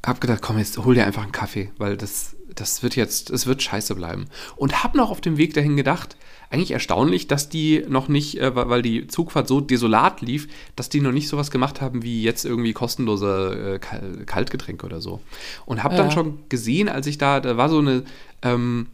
habe 0.05 0.19
gedacht, 0.19 0.41
komm, 0.41 0.57
jetzt 0.57 0.77
hol 0.77 0.95
dir 0.95 1.05
einfach 1.05 1.23
einen 1.23 1.31
Kaffee, 1.31 1.71
weil 1.77 1.95
das, 1.95 2.35
das 2.53 2.83
wird 2.83 2.95
jetzt, 2.95 3.29
es 3.29 3.47
wird 3.47 3.63
scheiße 3.63 3.95
bleiben. 3.95 4.25
Und 4.55 4.83
habe 4.83 4.97
noch 4.97 5.09
auf 5.09 5.21
dem 5.21 5.37
Weg 5.37 5.53
dahin 5.53 5.77
gedacht, 5.77 6.17
eigentlich 6.49 6.71
erstaunlich, 6.71 7.27
dass 7.27 7.49
die 7.49 7.83
noch 7.87 8.09
nicht, 8.09 8.39
äh, 8.39 8.55
weil 8.55 8.81
die 8.81 9.07
Zugfahrt 9.07 9.47
so 9.47 9.59
desolat 9.59 10.21
lief, 10.21 10.47
dass 10.75 10.89
die 10.89 11.01
noch 11.01 11.11
nicht 11.11 11.27
sowas 11.27 11.49
gemacht 11.49 11.81
haben 11.81 12.03
wie 12.03 12.21
jetzt 12.21 12.45
irgendwie 12.45 12.73
kostenlose 12.73 13.79
äh, 13.81 14.25
Kaltgetränke 14.25 14.85
oder 14.85 15.01
so. 15.01 15.21
Und 15.65 15.83
habe 15.83 15.95
ja. 15.95 16.03
dann 16.03 16.11
schon 16.11 16.39
gesehen, 16.49 16.89
als 16.89 17.07
ich 17.07 17.17
da, 17.17 17.39
da 17.39 17.57
war 17.57 17.69
so 17.69 17.79
eine 17.79 18.03
ähm, 18.43 18.87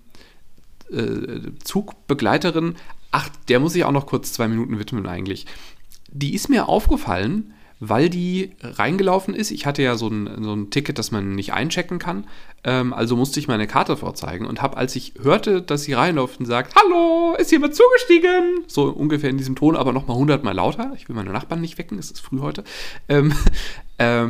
äh, 0.92 1.52
Zugbegleiterin, 1.64 2.76
ach, 3.12 3.30
der 3.50 3.60
muss 3.60 3.76
ich 3.76 3.84
auch 3.84 3.92
noch 3.92 4.06
kurz 4.06 4.32
zwei 4.32 4.48
Minuten 4.48 4.80
widmen 4.80 5.06
eigentlich. 5.06 5.46
Die 6.12 6.34
ist 6.34 6.50
mir 6.50 6.70
aufgefallen, 6.70 7.54
weil 7.80 8.10
die 8.10 8.52
reingelaufen 8.62 9.34
ist. 9.34 9.52
Ich 9.52 9.66
hatte 9.66 9.82
ja 9.82 9.96
so 9.96 10.08
ein, 10.08 10.44
so 10.44 10.54
ein 10.54 10.70
Ticket, 10.70 11.00
das 11.00 11.12
man 11.12 11.36
nicht 11.36 11.54
einchecken 11.54 11.98
kann. 11.98 12.28
Ähm, 12.64 12.94
also 12.94 13.16
musste 13.16 13.40
ich 13.40 13.48
meine 13.48 13.68
Karte 13.68 13.96
vorzeigen 13.96 14.46
und 14.46 14.62
habe, 14.62 14.78
als 14.78 14.96
ich 14.96 15.14
hörte, 15.22 15.62
dass 15.62 15.84
sie 15.84 15.94
reinläuft 15.94 16.40
und 16.40 16.46
sagt, 16.46 16.76
Hallo, 16.76 17.36
ist 17.38 17.52
jemand 17.52 17.76
zugestiegen? 17.76 18.66
So 18.68 18.90
ungefähr 18.90 19.30
in 19.30 19.38
diesem 19.38 19.56
Ton, 19.56 19.76
aber 19.76 19.94
nochmal 19.94 20.18
hundertmal 20.18 20.54
lauter. 20.54 20.92
Ich 20.96 21.08
will 21.08 21.16
meine 21.16 21.32
Nachbarn 21.32 21.62
nicht 21.62 21.78
wecken, 21.78 21.98
es 21.98 22.12
ist 22.12 22.20
früh 22.20 22.40
heute. 22.40 22.64
Ähm, 23.08 23.34
äh, 23.98 24.30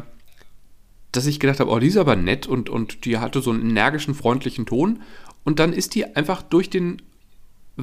dass 1.12 1.26
ich 1.26 1.40
gedacht 1.40 1.60
habe, 1.60 1.72
oh, 1.72 1.80
die 1.80 1.88
ist 1.88 1.98
aber 1.98 2.16
nett 2.16 2.46
und, 2.46 2.70
und 2.70 3.06
die 3.06 3.18
hatte 3.18 3.42
so 3.42 3.50
einen 3.50 3.68
energischen, 3.68 4.14
freundlichen 4.14 4.68
Ton. 4.68 5.02
Und 5.44 5.58
dann 5.58 5.74
ist 5.74 5.96
die 5.96 6.16
einfach 6.16 6.44
durch 6.44 6.70
den 6.70 7.02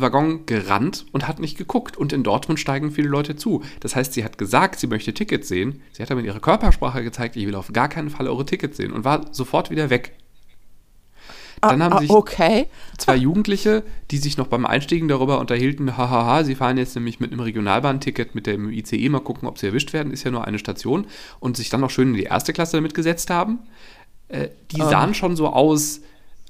Waggon 0.00 0.46
gerannt 0.46 1.06
und 1.12 1.26
hat 1.26 1.38
nicht 1.38 1.58
geguckt. 1.58 1.96
Und 1.96 2.12
in 2.12 2.22
Dortmund 2.22 2.60
steigen 2.60 2.90
viele 2.90 3.08
Leute 3.08 3.36
zu. 3.36 3.62
Das 3.80 3.96
heißt, 3.96 4.12
sie 4.12 4.24
hat 4.24 4.38
gesagt, 4.38 4.78
sie 4.78 4.86
möchte 4.86 5.14
Tickets 5.14 5.48
sehen. 5.48 5.82
Sie 5.92 6.02
hat 6.02 6.10
aber 6.10 6.20
mit 6.20 6.26
ihrer 6.26 6.40
Körpersprache 6.40 7.02
gezeigt, 7.02 7.36
ich 7.36 7.46
will 7.46 7.54
auf 7.54 7.72
gar 7.72 7.88
keinen 7.88 8.10
Fall 8.10 8.28
eure 8.28 8.46
Tickets 8.46 8.76
sehen 8.76 8.92
und 8.92 9.04
war 9.04 9.32
sofort 9.32 9.70
wieder 9.70 9.90
weg. 9.90 10.12
Dann 11.60 11.82
haben 11.82 11.94
ah, 11.94 12.00
sich 12.00 12.10
okay. 12.10 12.66
zwei 12.98 13.16
Jugendliche, 13.16 13.82
die 14.10 14.18
sich 14.18 14.36
noch 14.36 14.46
beim 14.46 14.66
Einstiegen 14.66 15.08
darüber 15.08 15.40
unterhielten, 15.40 15.96
hahaha, 15.96 16.44
sie 16.44 16.54
fahren 16.54 16.76
jetzt 16.76 16.94
nämlich 16.94 17.18
mit 17.18 17.32
einem 17.32 17.40
Regionalbahnticket 17.40 18.34
mit 18.34 18.46
dem 18.46 18.70
ICE 18.70 19.08
mal 19.08 19.20
gucken, 19.20 19.48
ob 19.48 19.58
sie 19.58 19.68
erwischt 19.68 19.92
werden, 19.92 20.12
ist 20.12 20.24
ja 20.24 20.30
nur 20.30 20.44
eine 20.44 20.58
Station, 20.58 21.06
und 21.40 21.56
sich 21.56 21.70
dann 21.70 21.80
noch 21.80 21.90
schön 21.90 22.08
in 22.08 22.14
die 22.14 22.24
erste 22.24 22.52
Klasse 22.52 22.76
damit 22.76 22.94
gesetzt 22.94 23.30
haben. 23.30 23.60
Äh, 24.28 24.48
die 24.70 24.82
um. 24.82 24.88
sahen 24.88 25.14
schon 25.14 25.36
so 25.36 25.48
aus, 25.48 26.02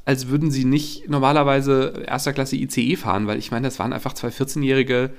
als 0.07 0.29
würden 0.29 0.51
sie 0.51 0.65
nicht 0.65 1.11
normalerweise 1.11 2.05
erster 2.07 2.33
Klasse 2.33 2.57
ICE 2.57 2.97
fahren, 2.97 3.27
weil 3.27 3.39
ich 3.39 3.51
meine, 3.51 3.67
das 3.67 3.79
waren 3.81 3.93
einfach 3.93 4.15
zwei 4.15 4.29
14-Jährige, 4.29 5.11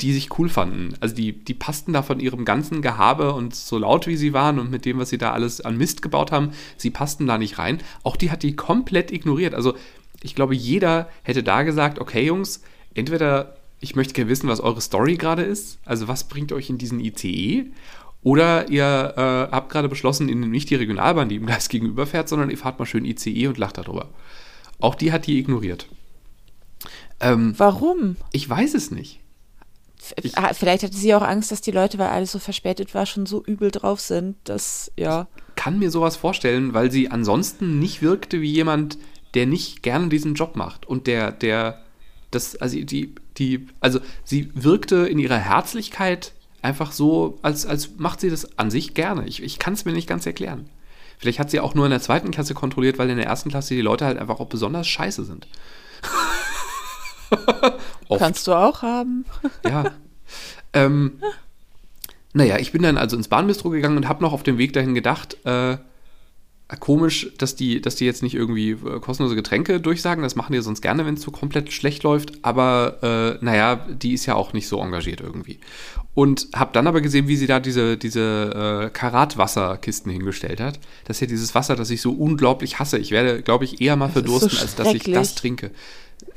die 0.00 0.12
sich 0.12 0.38
cool 0.38 0.48
fanden. 0.48 0.94
Also 1.00 1.14
die, 1.14 1.32
die 1.32 1.54
passten 1.54 1.92
da 1.92 2.02
von 2.02 2.18
ihrem 2.18 2.44
ganzen 2.44 2.82
Gehabe 2.82 3.32
und 3.32 3.54
so 3.54 3.78
laut 3.78 4.08
wie 4.08 4.16
sie 4.16 4.32
waren 4.32 4.58
und 4.58 4.70
mit 4.70 4.84
dem, 4.84 4.98
was 4.98 5.10
sie 5.10 5.18
da 5.18 5.32
alles 5.32 5.60
an 5.60 5.76
Mist 5.76 6.02
gebaut 6.02 6.32
haben, 6.32 6.50
sie 6.76 6.90
passten 6.90 7.28
da 7.28 7.38
nicht 7.38 7.58
rein. 7.58 7.78
Auch 8.02 8.16
die 8.16 8.30
hat 8.32 8.42
die 8.42 8.56
komplett 8.56 9.12
ignoriert. 9.12 9.54
Also 9.54 9.74
ich 10.22 10.34
glaube, 10.34 10.54
jeder 10.54 11.08
hätte 11.22 11.44
da 11.44 11.62
gesagt, 11.62 12.00
okay 12.00 12.26
Jungs, 12.26 12.62
entweder 12.94 13.56
ich 13.80 13.94
möchte 13.94 14.14
gerne 14.14 14.30
wissen, 14.30 14.48
was 14.48 14.60
eure 14.60 14.80
Story 14.80 15.16
gerade 15.16 15.42
ist, 15.42 15.78
also 15.84 16.08
was 16.08 16.24
bringt 16.24 16.52
euch 16.52 16.70
in 16.70 16.78
diesen 16.78 16.98
ICE 16.98 17.66
oder 18.28 18.68
ihr 18.68 19.14
äh, 19.16 19.54
habt 19.54 19.72
gerade 19.72 19.88
beschlossen, 19.88 20.28
in 20.28 20.40
nicht 20.50 20.68
die 20.68 20.74
Regionalbahn, 20.74 21.30
die 21.30 21.36
ihm 21.36 21.46
gleich 21.46 21.66
gegenüber 21.70 22.06
fährt, 22.06 22.28
sondern 22.28 22.50
ihr 22.50 22.58
fahrt 22.58 22.78
mal 22.78 22.84
schön 22.84 23.06
ICE 23.06 23.46
und 23.46 23.56
lacht 23.56 23.78
darüber. 23.78 24.10
Auch 24.80 24.96
die 24.96 25.12
hat 25.12 25.26
die 25.26 25.38
ignoriert. 25.38 25.88
Ähm, 27.20 27.54
Warum? 27.56 28.16
Ich 28.32 28.46
weiß 28.46 28.74
es 28.74 28.90
nicht. 28.90 29.20
Ich, 30.22 30.36
ah, 30.36 30.52
Vielleicht 30.52 30.82
hatte 30.82 30.94
sie 30.94 31.14
auch 31.14 31.22
Angst, 31.22 31.50
dass 31.50 31.62
die 31.62 31.70
Leute, 31.70 31.96
weil 31.96 32.08
alles 32.08 32.32
so 32.32 32.38
verspätet 32.38 32.94
war, 32.94 33.06
schon 33.06 33.24
so 33.24 33.42
übel 33.42 33.70
drauf 33.70 33.98
sind, 33.98 34.36
dass, 34.44 34.92
ja. 34.98 35.26
Ich 35.48 35.54
kann 35.54 35.78
mir 35.78 35.90
sowas 35.90 36.16
vorstellen, 36.16 36.74
weil 36.74 36.92
sie 36.92 37.10
ansonsten 37.10 37.78
nicht 37.78 38.02
wirkte 38.02 38.42
wie 38.42 38.52
jemand, 38.52 38.98
der 39.32 39.46
nicht 39.46 39.82
gerne 39.82 40.10
diesen 40.10 40.34
Job 40.34 40.54
macht 40.54 40.84
und 40.84 41.06
der, 41.06 41.32
der, 41.32 41.82
das, 42.30 42.56
also 42.56 42.78
die, 42.78 43.14
die, 43.38 43.68
also 43.80 44.00
sie 44.22 44.50
wirkte 44.52 45.06
in 45.06 45.18
ihrer 45.18 45.38
Herzlichkeit 45.38 46.34
einfach 46.62 46.92
so, 46.92 47.38
als, 47.42 47.66
als 47.66 47.96
macht 47.98 48.20
sie 48.20 48.30
das 48.30 48.58
an 48.58 48.70
sich 48.70 48.94
gerne. 48.94 49.26
Ich, 49.26 49.42
ich 49.42 49.58
kann 49.58 49.74
es 49.74 49.84
mir 49.84 49.92
nicht 49.92 50.08
ganz 50.08 50.26
erklären. 50.26 50.68
Vielleicht 51.18 51.38
hat 51.38 51.50
sie 51.50 51.60
auch 51.60 51.74
nur 51.74 51.84
in 51.84 51.90
der 51.90 52.00
zweiten 52.00 52.30
Klasse 52.30 52.54
kontrolliert, 52.54 52.98
weil 52.98 53.10
in 53.10 53.16
der 53.16 53.26
ersten 53.26 53.50
Klasse 53.50 53.74
die 53.74 53.80
Leute 53.80 54.06
halt 54.06 54.18
einfach 54.18 54.38
auch 54.40 54.46
besonders 54.46 54.86
scheiße 54.86 55.24
sind. 55.24 55.48
Kannst 58.18 58.46
du 58.46 58.54
auch 58.54 58.82
haben. 58.82 59.24
ja. 59.64 59.92
Ähm, 60.72 61.20
naja, 62.32 62.58
ich 62.58 62.72
bin 62.72 62.82
dann 62.82 62.98
also 62.98 63.16
ins 63.16 63.28
Bahnbistro 63.28 63.70
gegangen 63.70 63.96
und 63.96 64.08
habe 64.08 64.22
noch 64.22 64.32
auf 64.32 64.42
dem 64.42 64.58
Weg 64.58 64.72
dahin 64.72 64.94
gedacht, 64.94 65.36
äh, 65.44 65.78
komisch, 66.76 67.32
dass 67.38 67.56
die, 67.56 67.80
dass 67.80 67.96
die 67.96 68.04
jetzt 68.04 68.22
nicht 68.22 68.34
irgendwie 68.34 68.72
äh, 68.72 69.00
kostenlose 69.00 69.34
Getränke 69.34 69.80
durchsagen. 69.80 70.22
Das 70.22 70.36
machen 70.36 70.52
die 70.52 70.60
sonst 70.60 70.82
gerne, 70.82 71.06
wenn 71.06 71.14
es 71.14 71.22
so 71.22 71.30
komplett 71.30 71.72
schlecht 71.72 72.02
läuft. 72.02 72.44
Aber 72.44 73.38
äh, 73.40 73.44
naja, 73.44 73.86
die 73.88 74.12
ist 74.12 74.26
ja 74.26 74.34
auch 74.34 74.52
nicht 74.52 74.68
so 74.68 74.78
engagiert 74.78 75.22
irgendwie. 75.22 75.60
Und 76.14 76.48
habe 76.54 76.70
dann 76.74 76.86
aber 76.86 77.00
gesehen, 77.00 77.26
wie 77.26 77.36
sie 77.36 77.46
da 77.46 77.58
diese, 77.58 77.96
diese 77.96 78.84
äh, 78.84 78.90
Karatwasserkisten 78.90 80.12
hingestellt 80.12 80.60
hat. 80.60 80.78
Das 81.06 81.16
ist 81.16 81.20
ja 81.22 81.26
dieses 81.26 81.54
Wasser, 81.54 81.74
das 81.74 81.88
ich 81.88 82.02
so 82.02 82.12
unglaublich 82.12 82.78
hasse. 82.78 82.98
Ich 82.98 83.12
werde, 83.12 83.42
glaube 83.42 83.64
ich, 83.64 83.80
eher 83.80 83.96
mal 83.96 84.06
das 84.06 84.14
verdursten, 84.14 84.50
so 84.50 84.58
als 84.58 84.74
dass 84.74 84.92
ich 84.92 85.04
das 85.04 85.34
trinke. 85.36 85.70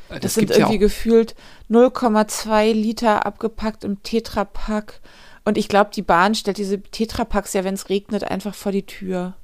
Das, 0.08 0.20
das 0.22 0.34
sind 0.36 0.52
irgendwie 0.52 0.74
ja 0.74 0.80
gefühlt 0.80 1.36
0,2 1.70 2.74
Liter 2.74 3.26
abgepackt 3.26 3.84
im 3.84 4.02
Tetrapack. 4.04 5.02
Und 5.44 5.58
ich 5.58 5.68
glaube, 5.68 5.90
die 5.94 6.04
Bahn 6.04 6.36
stellt 6.36 6.58
diese 6.58 6.82
Tetrapacks 6.82 7.54
ja, 7.54 7.64
wenn 7.64 7.74
es 7.74 7.90
regnet, 7.90 8.24
einfach 8.24 8.54
vor 8.54 8.72
die 8.72 8.86
Tür. 8.86 9.36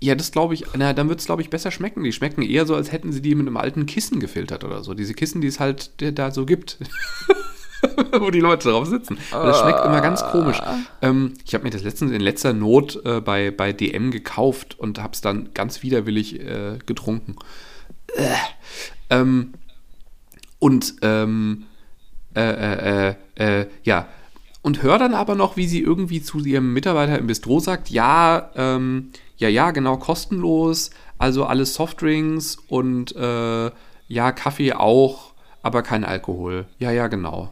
Ja, 0.00 0.14
das 0.14 0.30
glaube 0.30 0.54
ich, 0.54 0.64
na, 0.76 0.92
dann 0.92 1.08
wird 1.08 1.20
es, 1.20 1.26
glaube 1.26 1.42
ich, 1.42 1.50
besser 1.50 1.70
schmecken. 1.70 2.04
Die 2.04 2.12
schmecken 2.12 2.42
eher 2.42 2.66
so, 2.66 2.76
als 2.76 2.92
hätten 2.92 3.12
sie 3.12 3.20
die 3.20 3.34
mit 3.34 3.46
einem 3.46 3.56
alten 3.56 3.86
Kissen 3.86 4.20
gefiltert 4.20 4.62
oder 4.62 4.84
so. 4.84 4.94
Diese 4.94 5.14
Kissen, 5.14 5.40
die 5.40 5.48
es 5.48 5.58
halt 5.58 5.90
da 6.18 6.30
so 6.30 6.46
gibt. 6.46 6.78
wo 8.18 8.30
die 8.30 8.40
Leute 8.40 8.70
drauf 8.70 8.86
sitzen. 8.86 9.14
Und 9.14 9.46
das 9.46 9.60
schmeckt 9.60 9.84
immer 9.84 10.00
ganz 10.00 10.24
komisch. 10.24 10.60
Ähm, 11.02 11.34
ich 11.44 11.54
habe 11.54 11.64
mir 11.64 11.70
das 11.70 11.82
letztens 11.82 12.12
in 12.12 12.20
letzter 12.20 12.52
Not 12.52 13.00
äh, 13.04 13.20
bei, 13.20 13.50
bei 13.50 13.72
DM 13.72 14.10
gekauft 14.10 14.78
und 14.78 15.00
habe 15.00 15.12
es 15.12 15.20
dann 15.20 15.50
ganz 15.54 15.82
widerwillig 15.82 16.40
äh, 16.40 16.78
getrunken. 16.86 17.36
Äh. 18.16 18.34
Ähm, 19.10 19.54
und 20.58 20.96
ähm, 21.02 21.66
äh, 22.34 23.10
äh, 23.10 23.14
äh, 23.36 23.66
ja, 23.84 24.08
und 24.68 24.82
höre 24.82 24.98
dann 24.98 25.14
aber 25.14 25.34
noch, 25.34 25.56
wie 25.56 25.66
sie 25.66 25.80
irgendwie 25.80 26.20
zu 26.20 26.40
ihrem 26.40 26.74
Mitarbeiter 26.74 27.18
im 27.18 27.26
Bistro 27.26 27.58
sagt, 27.58 27.88
ja, 27.88 28.50
ähm, 28.54 29.12
ja, 29.38 29.48
ja, 29.48 29.70
genau, 29.70 29.96
kostenlos, 29.96 30.90
also 31.16 31.46
alles 31.46 31.72
Softdrinks 31.72 32.58
und 32.68 33.16
äh, 33.16 33.70
ja, 34.08 34.32
Kaffee 34.32 34.74
auch, 34.74 35.32
aber 35.62 35.80
kein 35.80 36.04
Alkohol. 36.04 36.66
Ja, 36.78 36.90
ja, 36.90 37.06
genau. 37.06 37.50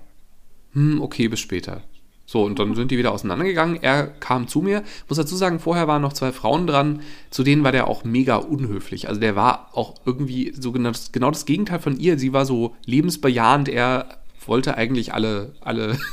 Hm, 0.74 1.00
okay, 1.00 1.28
bis 1.28 1.40
später. 1.40 1.80
So, 2.26 2.44
und 2.44 2.58
dann 2.58 2.74
sind 2.74 2.90
die 2.90 2.98
wieder 2.98 3.12
auseinandergegangen. 3.12 3.82
Er 3.82 4.08
kam 4.08 4.46
zu 4.46 4.60
mir. 4.60 4.82
Muss 5.08 5.16
dazu 5.16 5.36
sagen, 5.36 5.58
vorher 5.58 5.88
waren 5.88 6.02
noch 6.02 6.12
zwei 6.12 6.32
Frauen 6.32 6.66
dran. 6.66 7.00
Zu 7.30 7.44
denen 7.44 7.64
war 7.64 7.72
der 7.72 7.86
auch 7.86 8.04
mega 8.04 8.36
unhöflich. 8.36 9.08
Also 9.08 9.22
der 9.22 9.36
war 9.36 9.70
auch 9.72 9.94
irgendwie 10.04 10.52
so 10.54 10.70
genau 10.70 10.92
genau 11.12 11.30
das 11.30 11.46
Gegenteil 11.46 11.78
von 11.78 11.98
ihr. 11.98 12.18
Sie 12.18 12.34
war 12.34 12.44
so 12.44 12.76
lebensbejahend. 12.84 13.70
Er 13.70 14.18
wollte 14.44 14.76
eigentlich 14.76 15.14
alle, 15.14 15.54
alle. 15.62 15.96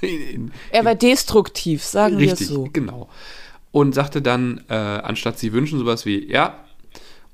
er 0.70 0.84
war 0.84 0.94
destruktiv, 0.94 1.84
sagen 1.84 2.16
richtig, 2.16 2.40
wir 2.40 2.46
es 2.46 2.52
so. 2.52 2.68
Genau 2.72 3.08
und 3.70 3.94
sagte 3.94 4.22
dann, 4.22 4.64
äh, 4.68 4.74
anstatt 4.74 5.38
sie 5.38 5.52
wünschen, 5.52 5.78
sowas 5.78 6.06
wie, 6.06 6.30
ja. 6.30 6.64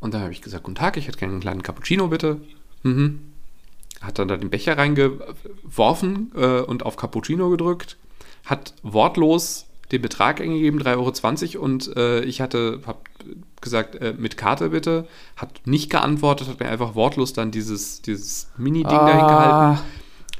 Und 0.00 0.14
dann 0.14 0.22
habe 0.22 0.32
ich 0.32 0.42
gesagt, 0.42 0.64
guten 0.64 0.74
Tag, 0.74 0.96
ich 0.96 1.06
hätte 1.06 1.18
gerne 1.18 1.32
einen 1.32 1.40
kleinen 1.40 1.62
Cappuccino, 1.62 2.08
bitte. 2.08 2.40
Mhm. 2.82 3.20
Hat 4.00 4.18
dann 4.18 4.28
da 4.28 4.36
den 4.36 4.50
Becher 4.50 4.76
reingeworfen 4.76 6.32
äh, 6.34 6.60
und 6.60 6.84
auf 6.84 6.96
Cappuccino 6.96 7.48
gedrückt, 7.50 7.96
hat 8.44 8.74
wortlos 8.82 9.66
den 9.92 10.02
Betrag 10.02 10.40
eingegeben, 10.40 10.82
3,20 10.82 11.56
Euro 11.56 11.64
und 11.64 11.96
äh, 11.96 12.20
ich 12.24 12.40
hatte, 12.40 12.80
habe 12.86 12.98
gesagt, 13.60 13.94
äh, 13.96 14.14
mit 14.16 14.36
Karte 14.36 14.70
bitte, 14.70 15.06
hat 15.36 15.62
nicht 15.66 15.88
geantwortet, 15.88 16.48
hat 16.48 16.60
mir 16.60 16.68
einfach 16.68 16.94
wortlos 16.94 17.32
dann 17.32 17.50
dieses, 17.50 18.02
dieses 18.02 18.50
Mini-Ding 18.58 18.98
ah. 18.98 19.06
dahin 19.06 19.26
gehalten. 19.26 19.82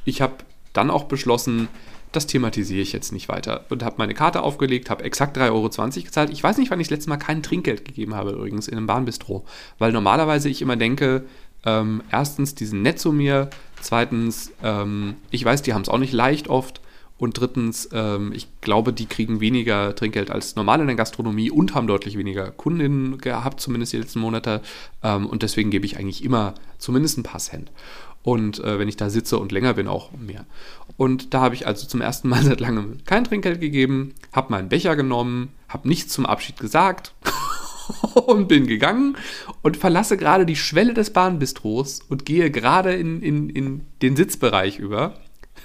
Ich 0.05 0.21
habe 0.21 0.35
dann 0.73 0.91
auch 0.91 1.05
beschlossen, 1.05 1.69
das 2.17 2.27
thematisiere 2.27 2.81
ich 2.81 2.93
jetzt 2.93 3.13
nicht 3.13 3.29
weiter. 3.29 3.65
Und 3.69 3.83
habe 3.83 3.97
meine 3.99 4.15
Karte 4.15 4.43
aufgelegt, 4.43 4.91
habe 4.91 5.05
exakt 5.05 5.37
3,20 5.37 5.47
Euro 5.49 5.63
gezahlt. 5.63 6.31
Ich 6.31 6.43
weiß 6.43 6.59
nicht, 6.59 6.71
wann 6.71 6.81
ich 6.81 6.89
das 6.89 6.99
letzte 6.99 7.11
Mal 7.11 7.17
kein 7.17 7.43
Trinkgeld 7.43 7.85
gegeben 7.85 8.15
habe, 8.15 8.31
übrigens, 8.31 8.69
in 8.69 8.77
einem 8.77 8.87
Bahnbistro. 8.87 9.45
Weil 9.79 9.93
normalerweise 9.93 10.49
ich 10.49 10.63
immer 10.63 10.77
denke, 10.77 11.25
ähm, 11.65 12.03
erstens, 12.11 12.55
die 12.55 12.67
sind 12.67 12.83
nett 12.83 12.99
zu 12.99 13.13
mir. 13.13 13.51
Zweitens, 13.81 14.53
ähm, 14.63 15.17
ich 15.31 15.45
weiß, 15.45 15.63
die 15.63 15.75
haben 15.75 15.83
es 15.83 15.89
auch 15.89 15.99
nicht 15.99 16.13
leicht 16.13 16.49
oft. 16.49 16.81
Und 17.17 17.39
drittens, 17.39 17.89
ähm, 17.93 18.33
ich 18.35 18.49
glaube, 18.61 18.93
die 18.93 19.07
kriegen 19.07 19.41
weniger 19.41 19.95
Trinkgeld 19.95 20.31
als 20.31 20.57
normal 20.57 20.81
in 20.81 20.89
der 20.89 20.97
Gastronomie 20.97 21.51
und 21.51 21.75
haben 21.75 21.87
deutlich 21.87 22.19
weniger 22.19 22.51
Kundinnen 22.51 23.19
gehabt, 23.19 23.61
zumindest 23.61 23.93
die 23.93 23.99
letzten 23.99 24.19
Monate. 24.19 24.63
Ähm, 25.03 25.27
und 25.27 25.43
deswegen 25.43 25.71
gebe 25.71 25.87
ich 25.87 25.97
eigentlich 25.97 26.25
immer 26.25 26.55
zumindest 26.79 27.19
ein 27.19 27.23
paar 27.23 27.41
Cent. 27.41 27.71
Und 28.25 28.59
äh, 28.65 28.79
wenn 28.79 28.89
ich 28.89 28.97
da 28.97 29.11
sitze 29.11 29.39
und 29.39 29.53
länger 29.53 29.75
bin, 29.75 29.87
auch 29.87 30.11
mehr. 30.13 30.47
Und 30.97 31.35
da 31.35 31.43
habe 31.43 31.55
ich 31.55 31.67
also 31.67 31.87
zum 31.87 32.01
ersten 32.01 32.29
Mal 32.29 32.43
seit 32.45 32.59
langem 32.59 32.99
kein 33.05 33.25
Trinkgeld 33.25 33.61
gegeben, 33.61 34.15
habe 34.33 34.51
meinen 34.51 34.71
Becher 34.71 34.97
genommen, 34.97 35.51
habe 35.69 35.87
nichts 35.87 36.13
zum 36.15 36.27
Abschied 36.27 36.59
gesagt 36.59 37.15
und 38.27 38.49
bin 38.49 38.67
gegangen 38.67 39.17
und 39.63 39.77
verlasse 39.77 40.17
gerade 40.17 40.47
die 40.47 40.57
Schwelle 40.57 40.95
des 40.95 41.11
Bahnbistros 41.11 42.01
und 42.09 42.25
gehe 42.25 42.51
gerade 42.51 42.95
in, 42.95 43.21
in, 43.21 43.51
in 43.51 43.83
den 44.01 44.17
Sitzbereich 44.17 44.79
über. 44.79 45.15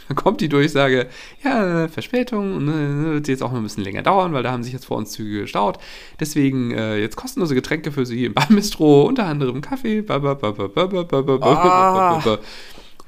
Dann 0.10 0.16
kommt 0.18 0.42
die 0.42 0.50
Durchsage, 0.50 1.08
ja, 1.44 1.88
Verspätung, 1.88 2.66
ne, 2.66 3.14
wird 3.14 3.28
jetzt 3.28 3.44
auch 3.44 3.52
noch 3.52 3.60
ein 3.60 3.64
bisschen 3.64 3.84
länger 3.84 4.02
dauern, 4.02 4.34
weil 4.34 4.42
da 4.44 4.52
haben 4.52 4.64
sich 4.64 4.74
jetzt 4.74 4.86
vor 4.86 4.98
uns 4.98 5.12
Züge 5.12 5.42
gestaut. 5.42 5.78
Deswegen 6.20 6.72
äh, 6.72 6.98
jetzt 6.98 7.16
kostenlose 7.16 7.54
Getränke 7.54 7.92
für 7.92 8.08
Sie 8.08 8.26
im 8.26 8.34
Bahnbistro, 8.34 9.04
unter 9.04 9.28
anderem 9.28 9.62
Kaffee. 9.62 10.04
Ah. 10.10 12.20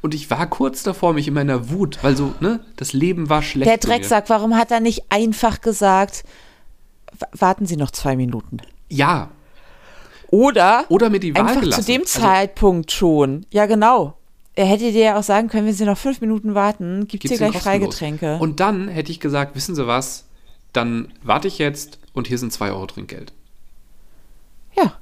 Und 0.01 0.13
ich 0.15 0.29
war 0.29 0.48
kurz 0.48 0.84
davor, 0.84 1.13
mich 1.13 1.27
in 1.27 1.34
meiner 1.34 1.70
Wut, 1.72 2.00
weil 2.03 2.15
so, 2.15 2.34
ne, 2.39 2.60
das 2.75 2.93
Leben 2.93 3.29
war 3.29 3.41
schlecht. 3.41 3.70
Der 3.70 3.77
Drecksack, 3.77 4.29
warum 4.29 4.55
hat 4.55 4.70
er 4.72 4.79
nicht 4.79 5.03
einfach 5.10 5.62
gesagt, 5.62 6.24
warten 7.31 7.65
Sie 7.65 7.77
noch 7.77 7.91
zwei 7.91 8.15
Minuten? 8.15 8.58
Ja. 8.89 9.31
Oder, 10.29 10.86
Oder 10.89 11.10
mir 11.10 11.20
die 11.20 11.36
Wahl 11.36 11.48
einfach 11.48 11.62
gelassen. 11.62 11.84
zu 11.84 11.91
dem 11.91 12.01
Also- 12.01 12.20
Zeitpunkt 12.20 12.91
schon. 12.91 13.46
Ja, 13.51 13.65
genau. 13.65 14.17
Er 14.55 14.65
hätte 14.65 14.91
dir 14.91 15.01
ja 15.01 15.17
auch 15.20 15.24
sagen 15.24 15.48
können, 15.48 15.65
wenn 15.67 15.74
Sie 15.74 15.86
noch 15.86 15.98
fünf 15.98 16.20
Minuten 16.22 16.55
warten, 16.55 17.08
gibt 17.08 17.24
es 17.25 17.31
hier 17.31 17.38
gleich. 17.38 17.58
Freigetränke. 17.62 18.38
Und 18.39 18.60
dann 18.60 18.89
hätte 18.89 19.12
ich 19.12 19.20
gesagt, 19.20 19.55
wissen 19.55 19.75
Sie 19.75 19.88
was, 19.88 20.25
dann 20.74 21.13
warte 21.24 21.48
ich 21.48 21.58
jetzt 21.58 22.00
und 22.13 22.27
hier 22.27 22.38
sind 22.38 22.51
zwei 22.51 22.72
Euro 22.72 22.86
Trinkgeld. 22.86 23.31
ja. 24.75 24.93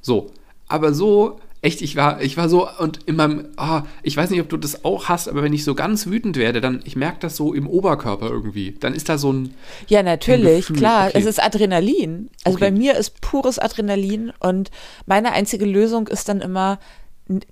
So. 0.00 0.30
Aber 0.66 0.94
so, 0.94 1.38
echt, 1.60 1.82
ich 1.82 1.94
war, 1.96 2.22
ich 2.22 2.38
war 2.38 2.48
so, 2.48 2.66
und 2.78 3.02
in 3.04 3.16
meinem, 3.16 3.48
ah, 3.56 3.82
ich 4.02 4.16
weiß 4.16 4.30
nicht, 4.30 4.40
ob 4.40 4.48
du 4.48 4.56
das 4.56 4.84
auch 4.84 5.08
hast, 5.10 5.28
aber 5.28 5.42
wenn 5.42 5.52
ich 5.52 5.62
so 5.64 5.74
ganz 5.74 6.06
wütend 6.06 6.36
werde, 6.38 6.62
dann, 6.62 6.80
ich 6.84 6.96
merke 6.96 7.18
das 7.20 7.36
so 7.36 7.52
im 7.52 7.66
Oberkörper 7.68 8.28
irgendwie. 8.30 8.72
Dann 8.80 8.94
ist 8.94 9.10
da 9.10 9.18
so 9.18 9.30
ein, 9.32 9.54
Ja, 9.88 10.02
natürlich, 10.02 10.60
Gefühl, 10.68 10.76
klar. 10.76 11.08
okay. 11.08 11.18
Es 11.18 11.26
ist 11.26 11.42
Adrenalin. 11.42 12.30
Also 12.44 12.56
Okay. 12.56 12.64
bei 12.66 12.70
mir 12.70 12.96
ist 12.96 13.20
pures 13.20 13.58
Adrenalin 13.58 14.32
und 14.40 14.70
meine 15.06 15.32
einzige 15.32 15.66
Lösung 15.66 16.06
ist 16.08 16.28
dann 16.30 16.40
immer 16.40 16.78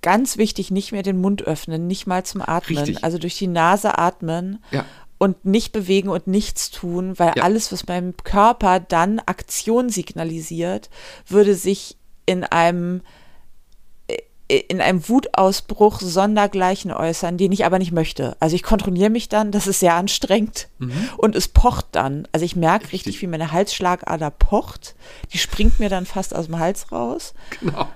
ganz 0.03 0.37
wichtig, 0.37 0.71
nicht 0.71 0.93
mehr 0.93 1.03
den 1.03 1.21
Mund 1.21 1.43
öffnen, 1.43 1.87
nicht 1.87 2.07
mal 2.07 2.25
zum 2.25 2.43
Atmen. 2.43 2.79
Richtig. 2.79 3.05
Also 3.05 3.19
durch 3.19 3.39
die 3.39 3.47
Nase 3.47 3.99
atmen 3.99 4.63
ja, 4.71 4.85
und 5.19 5.45
nicht 5.45 5.73
bewegen 5.73 6.09
und 6.09 6.27
nichts 6.27 6.71
tun, 6.71 7.19
weil 7.19 7.33
Ja. 7.37 7.43
alles, 7.45 7.73
was 7.73 7.85
beim 7.85 8.15
Körper 8.23 8.81
dann 8.81 9.19
Aktion 9.21 9.89
signalisiert, 9.89 10.91
würde 11.27 11.55
sich 11.55 11.97
in 12.27 12.45
einem 12.45 13.01
äh, 14.49 14.59
in 14.69 14.81
einem 14.83 15.09
Wutausbruch 15.09 16.01
sondergleichen 16.01 16.93
äußern, 16.93 17.39
den 17.39 17.53
ich 17.53 17.65
aber 17.65 17.79
nicht 17.79 17.93
möchte. 17.93 18.37
Also 18.41 18.55
ich 18.57 18.63
kontrolliere 18.63 19.09
mich 19.09 19.29
dann, 19.31 19.53
das 19.53 19.67
ist 19.67 19.81
sehr 19.81 19.95
anstrengend 19.95 20.69
und 21.17 21.35
es 21.37 21.49
pocht 21.49 21.87
dann. 21.93 22.29
Also 22.33 22.45
ich 22.45 22.57
merke 22.57 22.87
richtig, 22.93 22.93
Mhm. 22.93 23.09
Richtig. 23.09 23.23
wie 23.23 23.27
meine 23.29 23.53
Halsschlagader 23.53 24.31
pocht. 24.31 24.95
Die 25.33 25.39
springt 25.39 25.79
mir 25.81 25.89
dann 25.89 26.05
fast 26.05 26.35
aus 26.37 26.47
dem 26.47 26.59
Hals 26.59 26.93
raus. 26.93 27.33
genau. 27.61 27.89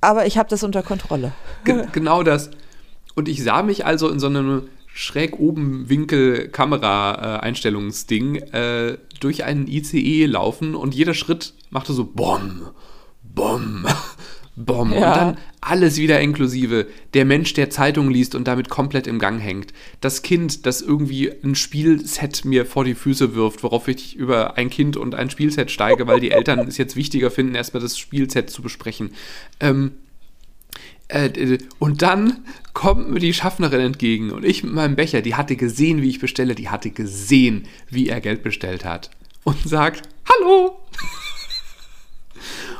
Aber 0.00 0.26
ich 0.26 0.38
habe 0.38 0.48
das 0.48 0.62
unter 0.62 0.82
Kontrolle. 0.82 1.32
Ge 1.64 1.86
genau 1.92 2.22
das. 2.22 2.50
Und 3.14 3.28
ich 3.28 3.42
sah 3.42 3.62
mich 3.62 3.86
also 3.86 4.08
in 4.10 4.18
so 4.20 4.26
einem 4.26 4.68
schräg 4.96 5.38
oben 5.38 5.88
Winkel 5.88 6.48
Kamera-Einstellungsding 6.48 8.36
äh, 8.36 8.98
durch 9.20 9.44
einen 9.44 9.66
ICE 9.66 10.26
laufen 10.26 10.74
und 10.74 10.94
jeder 10.94 11.14
Schritt 11.14 11.54
machte 11.70 11.92
so 11.92 12.04
Bom, 12.04 12.68
Bom, 13.22 13.86
Bom. 14.56 14.90
Ja. 14.90 14.96
Und 14.96 15.16
dann 15.16 15.36
alles 15.60 15.98
wieder 15.98 16.18
inklusive. 16.20 16.86
Der 17.12 17.26
Mensch, 17.26 17.52
der 17.52 17.68
Zeitung 17.68 18.10
liest 18.10 18.34
und 18.34 18.48
damit 18.48 18.70
komplett 18.70 19.06
im 19.06 19.18
Gang 19.18 19.38
hängt. 19.38 19.74
Das 20.00 20.22
Kind, 20.22 20.64
das 20.64 20.80
irgendwie 20.80 21.30
ein 21.44 21.54
Spielset 21.54 22.46
mir 22.46 22.64
vor 22.64 22.84
die 22.84 22.94
Füße 22.94 23.34
wirft, 23.34 23.62
worauf 23.62 23.86
ich 23.86 24.16
über 24.16 24.56
ein 24.56 24.70
Kind 24.70 24.96
und 24.96 25.14
ein 25.14 25.28
Spielset 25.28 25.70
steige, 25.70 26.06
weil 26.06 26.20
die 26.20 26.30
Eltern 26.30 26.60
es 26.60 26.78
jetzt 26.78 26.96
wichtiger 26.96 27.30
finden, 27.30 27.54
erstmal 27.54 27.82
das 27.82 27.98
Spielset 27.98 28.48
zu 28.48 28.62
besprechen. 28.62 29.10
Ähm, 29.60 29.92
äh, 31.08 31.58
und 31.78 32.00
dann 32.00 32.44
kommt 32.72 33.10
mir 33.10 33.20
die 33.20 33.34
Schaffnerin 33.34 33.80
entgegen 33.80 34.32
und 34.32 34.44
ich 34.44 34.64
mit 34.64 34.72
meinem 34.72 34.96
Becher, 34.96 35.20
die 35.20 35.34
hatte 35.34 35.56
gesehen, 35.56 36.02
wie 36.02 36.08
ich 36.08 36.18
bestelle, 36.18 36.54
die 36.54 36.68
hatte 36.68 36.90
gesehen, 36.90 37.68
wie 37.90 38.08
er 38.08 38.20
Geld 38.20 38.42
bestellt 38.42 38.84
hat 38.84 39.10
und 39.44 39.68
sagt, 39.68 40.08
hallo. 40.28 40.80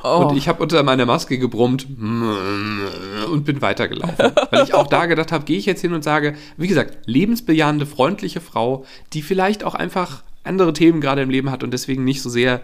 Oh. 0.02 0.26
Und 0.26 0.36
ich 0.36 0.48
habe 0.48 0.62
unter 0.62 0.82
meiner 0.82 1.06
Maske 1.06 1.38
gebrummt 1.38 1.86
und 1.88 3.44
bin 3.44 3.62
weitergelaufen. 3.62 4.32
Weil 4.50 4.64
ich 4.64 4.74
auch 4.74 4.86
da 4.86 5.06
gedacht 5.06 5.32
habe, 5.32 5.44
gehe 5.44 5.58
ich 5.58 5.66
jetzt 5.66 5.80
hin 5.80 5.92
und 5.92 6.04
sage, 6.04 6.34
wie 6.56 6.68
gesagt, 6.68 7.06
lebensbejahende, 7.06 7.86
freundliche 7.86 8.40
Frau, 8.40 8.84
die 9.12 9.22
vielleicht 9.22 9.64
auch 9.64 9.74
einfach 9.74 10.22
andere 10.44 10.72
Themen 10.72 11.00
gerade 11.00 11.22
im 11.22 11.30
Leben 11.30 11.50
hat 11.50 11.64
und 11.64 11.72
deswegen 11.72 12.04
nicht 12.04 12.22
so 12.22 12.30
sehr 12.30 12.62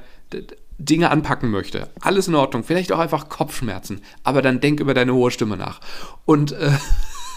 Dinge 0.78 1.10
anpacken 1.10 1.50
möchte. 1.50 1.88
Alles 2.00 2.28
in 2.28 2.34
Ordnung. 2.34 2.64
Vielleicht 2.64 2.92
auch 2.92 2.98
einfach 2.98 3.28
Kopfschmerzen. 3.28 4.00
Aber 4.24 4.42
dann 4.42 4.60
denk 4.60 4.80
über 4.80 4.94
deine 4.94 5.14
hohe 5.14 5.30
Stimme 5.30 5.56
nach. 5.56 5.80
Und 6.24 6.52
äh, 6.52 6.70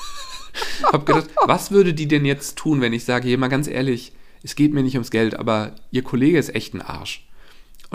habe 0.91 1.05
gedacht, 1.05 1.29
was 1.45 1.71
würde 1.71 1.93
die 1.93 2.07
denn 2.07 2.25
jetzt 2.25 2.57
tun, 2.57 2.81
wenn 2.81 2.93
ich 2.93 3.05
sage, 3.05 3.27
hier 3.27 3.37
mal 3.37 3.47
ganz 3.47 3.67
ehrlich, 3.67 4.13
es 4.43 4.55
geht 4.55 4.73
mir 4.73 4.83
nicht 4.83 4.95
ums 4.95 5.11
Geld, 5.11 5.37
aber 5.37 5.73
ihr 5.91 6.03
Kollege 6.03 6.37
ist 6.37 6.53
echt 6.53 6.73
ein 6.73 6.81
Arsch. 6.81 7.27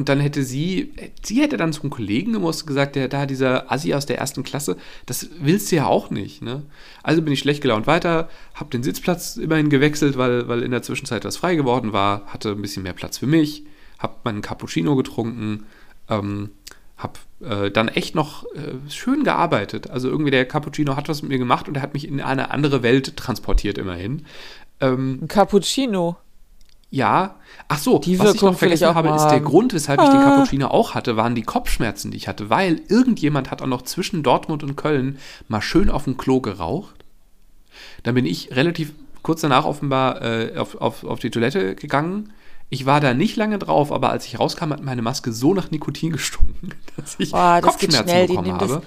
Und 0.01 0.09
dann 0.09 0.19
hätte 0.19 0.45
sie, 0.45 0.95
sie 1.23 1.43
hätte 1.43 1.59
dann 1.59 1.75
zum 1.75 1.91
Kollegen 1.91 2.33
gemusst 2.33 2.67
gesagt, 2.67 2.97
der 2.97 3.07
da 3.07 3.27
dieser 3.27 3.71
Assi 3.71 3.93
aus 3.93 4.07
der 4.07 4.17
ersten 4.17 4.45
Klasse, 4.45 4.79
das 5.05 5.29
willst 5.41 5.71
du 5.71 5.77
ja 5.77 5.85
auch 5.85 6.09
nicht, 6.09 6.41
ne? 6.41 6.63
Also 7.03 7.21
bin 7.21 7.35
ich 7.35 7.41
schlecht 7.41 7.61
gelaunt 7.61 7.87
weiter, 7.87 8.31
habe 8.55 8.71
den 8.71 8.83
Sitzplatz 8.83 9.37
immerhin 9.37 9.69
gewechselt, 9.69 10.17
weil, 10.17 10.49
weil 10.49 10.63
in 10.63 10.71
der 10.71 10.81
Zwischenzeit 10.81 11.27
was 11.27 11.37
frei 11.37 11.55
geworden 11.55 11.93
war, 11.93 12.25
hatte 12.29 12.53
ein 12.53 12.63
bisschen 12.63 12.83
mehr 12.83 12.95
Platz 12.95 13.19
für 13.19 13.27
mich, 13.27 13.65
habe 13.99 14.15
meinen 14.25 14.41
Cappuccino 14.41 14.97
getrunken, 14.97 15.67
ähm, 16.09 16.49
habe 16.97 17.19
äh, 17.45 17.71
dann 17.71 17.89
echt 17.89 18.15
noch 18.15 18.47
äh, 18.55 18.91
schön 18.91 19.23
gearbeitet. 19.23 19.91
Also 19.91 20.09
irgendwie 20.09 20.31
der 20.31 20.47
Cappuccino 20.47 20.97
hat 20.97 21.11
was 21.11 21.21
mit 21.21 21.31
mir 21.31 21.39
gemacht 21.39 21.69
und 21.69 21.77
er 21.77 21.83
hat 21.83 21.93
mich 21.93 22.09
in 22.09 22.23
eine 22.23 22.51
andere 22.51 22.83
Welt 22.83 23.19
transportiert 23.19 23.77
immerhin. 23.77 24.25
Ähm, 24.81 25.29
Cappuccino. 25.29 26.17
Ja, 26.91 27.37
ach 27.69 27.79
so, 27.79 27.99
Die 27.99 28.19
was 28.19 28.35
ich 28.35 28.43
noch 28.43 28.59
vergessen 28.59 28.95
habe, 28.95 29.11
ist 29.11 29.29
der. 29.29 29.41
Grund, 29.41 29.73
weshalb 29.73 30.01
ich 30.03 30.09
den 30.09 30.19
Ah. 30.19 30.25
Cappuccino 30.37 30.67
auch 30.69 30.95
hatte, 30.95 31.17
waren 31.17 31.35
die 31.35 31.43
Kopfschmerzen, 31.43 32.11
die 32.11 32.17
ich 32.17 32.27
hatte, 32.29 32.51
weil 32.51 32.81
irgendjemand 32.89 33.51
hat 33.51 33.63
auch 33.63 33.67
noch 33.67 33.83
zwischen 33.83 34.23
Dortmund 34.23 34.63
und 34.65 34.77
Köln 34.77 35.19
mal 35.49 35.63
schön 35.63 35.89
auf 35.91 36.05
dem 36.05 36.17
Klo 36.17 36.41
geraucht. 36.41 36.95
Dann 38.03 38.15
bin 38.15 38.27
ich 38.27 38.57
relativ 38.57 38.93
kurz 39.23 39.41
danach 39.43 39.65
offenbar 39.65 40.21
äh, 40.23 40.57
auf, 40.57 40.75
auf, 40.81 41.05
auf 41.05 41.19
die 41.21 41.31
Toilette 41.31 41.75
gegangen. 41.77 42.33
Ich 42.71 42.87
war 42.87 43.01
da 43.01 43.15
nicht 43.15 43.37
lange 43.37 43.59
drauf, 43.59 43.93
aber 43.93 44.11
als 44.11 44.27
ich 44.27 44.39
rauskam, 44.39 44.71
hat 44.71 44.83
meine 44.83 45.03
Maske 45.03 45.33
so 45.33 45.55
nach 45.55 45.71
Nikotin 45.71 46.13
gestunken, 46.13 46.71
dass 46.97 47.17
ich 47.19 47.33
Oh, 47.33 47.37
das 47.37 47.63
Kopfschmerzen 47.63 48.27
bekommen 48.27 48.47
nehmen 48.47 48.59
das- 48.59 48.71
habe. 48.73 48.83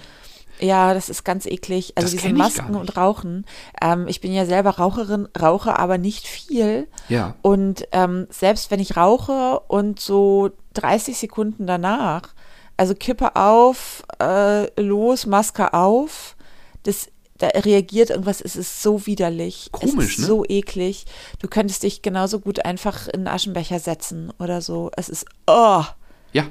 Ja, 0.63 0.93
das 0.93 1.09
ist 1.09 1.25
ganz 1.25 1.45
eklig. 1.45 1.91
Also 1.95 2.15
Das 2.15 2.21
diese 2.21 2.33
Masken 2.33 2.75
und 2.75 2.95
Rauchen. 2.95 3.45
Ähm, 3.81 4.07
ich 4.07 4.21
bin 4.21 4.31
ja 4.31 4.45
selber 4.45 4.69
Raucherin, 4.71 5.27
rauche 5.39 5.77
aber 5.77 5.97
nicht 5.97 6.25
viel. 6.25 6.87
Ja. 7.09 7.35
Und 7.41 7.85
ähm, 7.91 8.27
selbst 8.29 8.71
wenn 8.71 8.79
ich 8.79 8.95
rauche 8.95 9.59
und 9.67 9.99
so 9.99 10.51
30 10.75 11.17
Sekunden 11.17 11.67
danach, 11.67 12.33
also 12.77 12.95
Kippe 12.95 13.35
auf, 13.35 14.03
äh, 14.21 14.81
los, 14.81 15.25
Maske 15.25 15.73
auf, 15.73 16.37
das 16.83 17.09
da 17.39 17.47
reagiert 17.47 18.09
irgendwas, 18.09 18.39
es 18.39 18.55
ist 18.55 18.81
so 18.81 19.05
widerlich. 19.05 19.69
Komisch, 19.73 20.05
es 20.05 20.11
ist 20.11 20.19
ne? 20.19 20.25
so 20.27 20.45
eklig. 20.47 21.05
Du 21.39 21.49
könntest 21.49 21.83
dich 21.83 22.01
genauso 22.01 22.39
gut 22.39 22.63
einfach 22.63 23.07
in 23.07 23.21
einen 23.21 23.27
Aschenbecher 23.27 23.79
setzen 23.79 24.31
oder 24.39 24.61
so. 24.61 24.91
Es 24.95 25.09
ist, 25.09 25.25
oh, 25.45 25.83
Ja. 26.31 26.45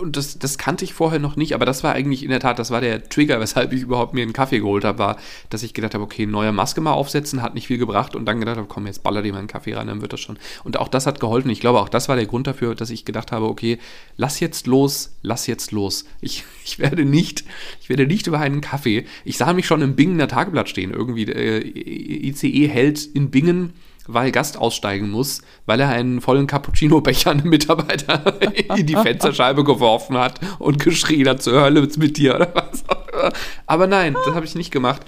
Und 0.00 0.16
das, 0.16 0.38
das 0.38 0.56
kannte 0.56 0.84
ich 0.84 0.94
vorher 0.94 1.18
noch 1.18 1.34
nicht, 1.34 1.52
aber 1.52 1.66
das 1.66 1.82
war 1.82 1.94
eigentlich 1.94 2.22
in 2.22 2.30
der 2.30 2.38
Tat, 2.38 2.60
das 2.60 2.70
war 2.70 2.80
der 2.80 3.08
Trigger, 3.08 3.40
weshalb 3.40 3.72
ich 3.72 3.82
überhaupt 3.82 4.14
mir 4.14 4.22
einen 4.22 4.32
Kaffee 4.32 4.60
geholt 4.60 4.84
habe, 4.84 5.00
war, 5.00 5.16
dass 5.50 5.64
ich 5.64 5.74
gedacht 5.74 5.94
habe, 5.94 6.04
okay, 6.04 6.26
neue 6.26 6.52
Maske 6.52 6.80
mal 6.80 6.92
aufsetzen, 6.92 7.42
hat 7.42 7.54
nicht 7.54 7.66
viel 7.66 7.78
gebracht 7.78 8.14
und 8.14 8.24
dann 8.24 8.38
gedacht 8.38 8.56
habe, 8.56 8.68
komm, 8.68 8.86
jetzt 8.86 9.02
baller 9.02 9.22
dir 9.22 9.32
mal 9.32 9.40
einen 9.40 9.48
Kaffee 9.48 9.74
rein, 9.74 9.88
dann 9.88 10.00
wird 10.00 10.12
das 10.12 10.20
schon. 10.20 10.38
Und 10.62 10.76
auch 10.76 10.86
das 10.86 11.06
hat 11.06 11.18
geholfen. 11.18 11.50
Ich 11.50 11.58
glaube, 11.58 11.80
auch 11.80 11.88
das 11.88 12.08
war 12.08 12.14
der 12.14 12.26
Grund 12.26 12.46
dafür, 12.46 12.76
dass 12.76 12.90
ich 12.90 13.04
gedacht 13.04 13.32
habe, 13.32 13.46
okay, 13.46 13.78
lass 14.16 14.38
jetzt 14.38 14.68
los, 14.68 15.16
lass 15.22 15.48
jetzt 15.48 15.72
los. 15.72 16.04
Ich, 16.20 16.44
ich 16.64 16.78
werde 16.78 17.04
nicht, 17.04 17.44
ich 17.80 17.88
werde 17.88 18.06
nicht 18.06 18.28
über 18.28 18.38
einen 18.38 18.60
Kaffee. 18.60 19.06
Ich 19.24 19.38
sah 19.38 19.52
mich 19.52 19.66
schon 19.66 19.82
im 19.82 19.96
Bingener 19.96 20.28
Tageblatt 20.28 20.68
stehen, 20.68 20.92
irgendwie, 20.92 21.24
äh, 21.24 22.28
ICE 22.28 22.68
hält 22.68 23.04
in 23.04 23.30
Bingen 23.30 23.72
weil 24.06 24.32
Gast 24.32 24.58
aussteigen 24.58 25.10
muss, 25.10 25.42
weil 25.66 25.80
er 25.80 25.88
einen 25.88 26.20
vollen 26.20 26.46
Cappuccino-Becher 26.46 27.30
an 27.30 27.40
einen 27.40 27.50
Mitarbeiter 27.50 28.40
in 28.76 28.86
die 28.86 28.96
Fensterscheibe 28.96 29.64
geworfen 29.64 30.16
hat 30.18 30.40
und 30.58 30.78
geschrien 30.78 31.28
hat, 31.28 31.42
zur 31.42 31.60
Hölle 31.62 31.88
mit 31.96 32.16
dir 32.16 32.34
oder 32.36 32.52
was 32.54 32.88
auch 32.88 33.08
immer. 33.08 33.32
Aber 33.66 33.86
nein, 33.86 34.14
das 34.26 34.34
habe 34.34 34.44
ich 34.46 34.54
nicht 34.54 34.70
gemacht. 34.70 35.02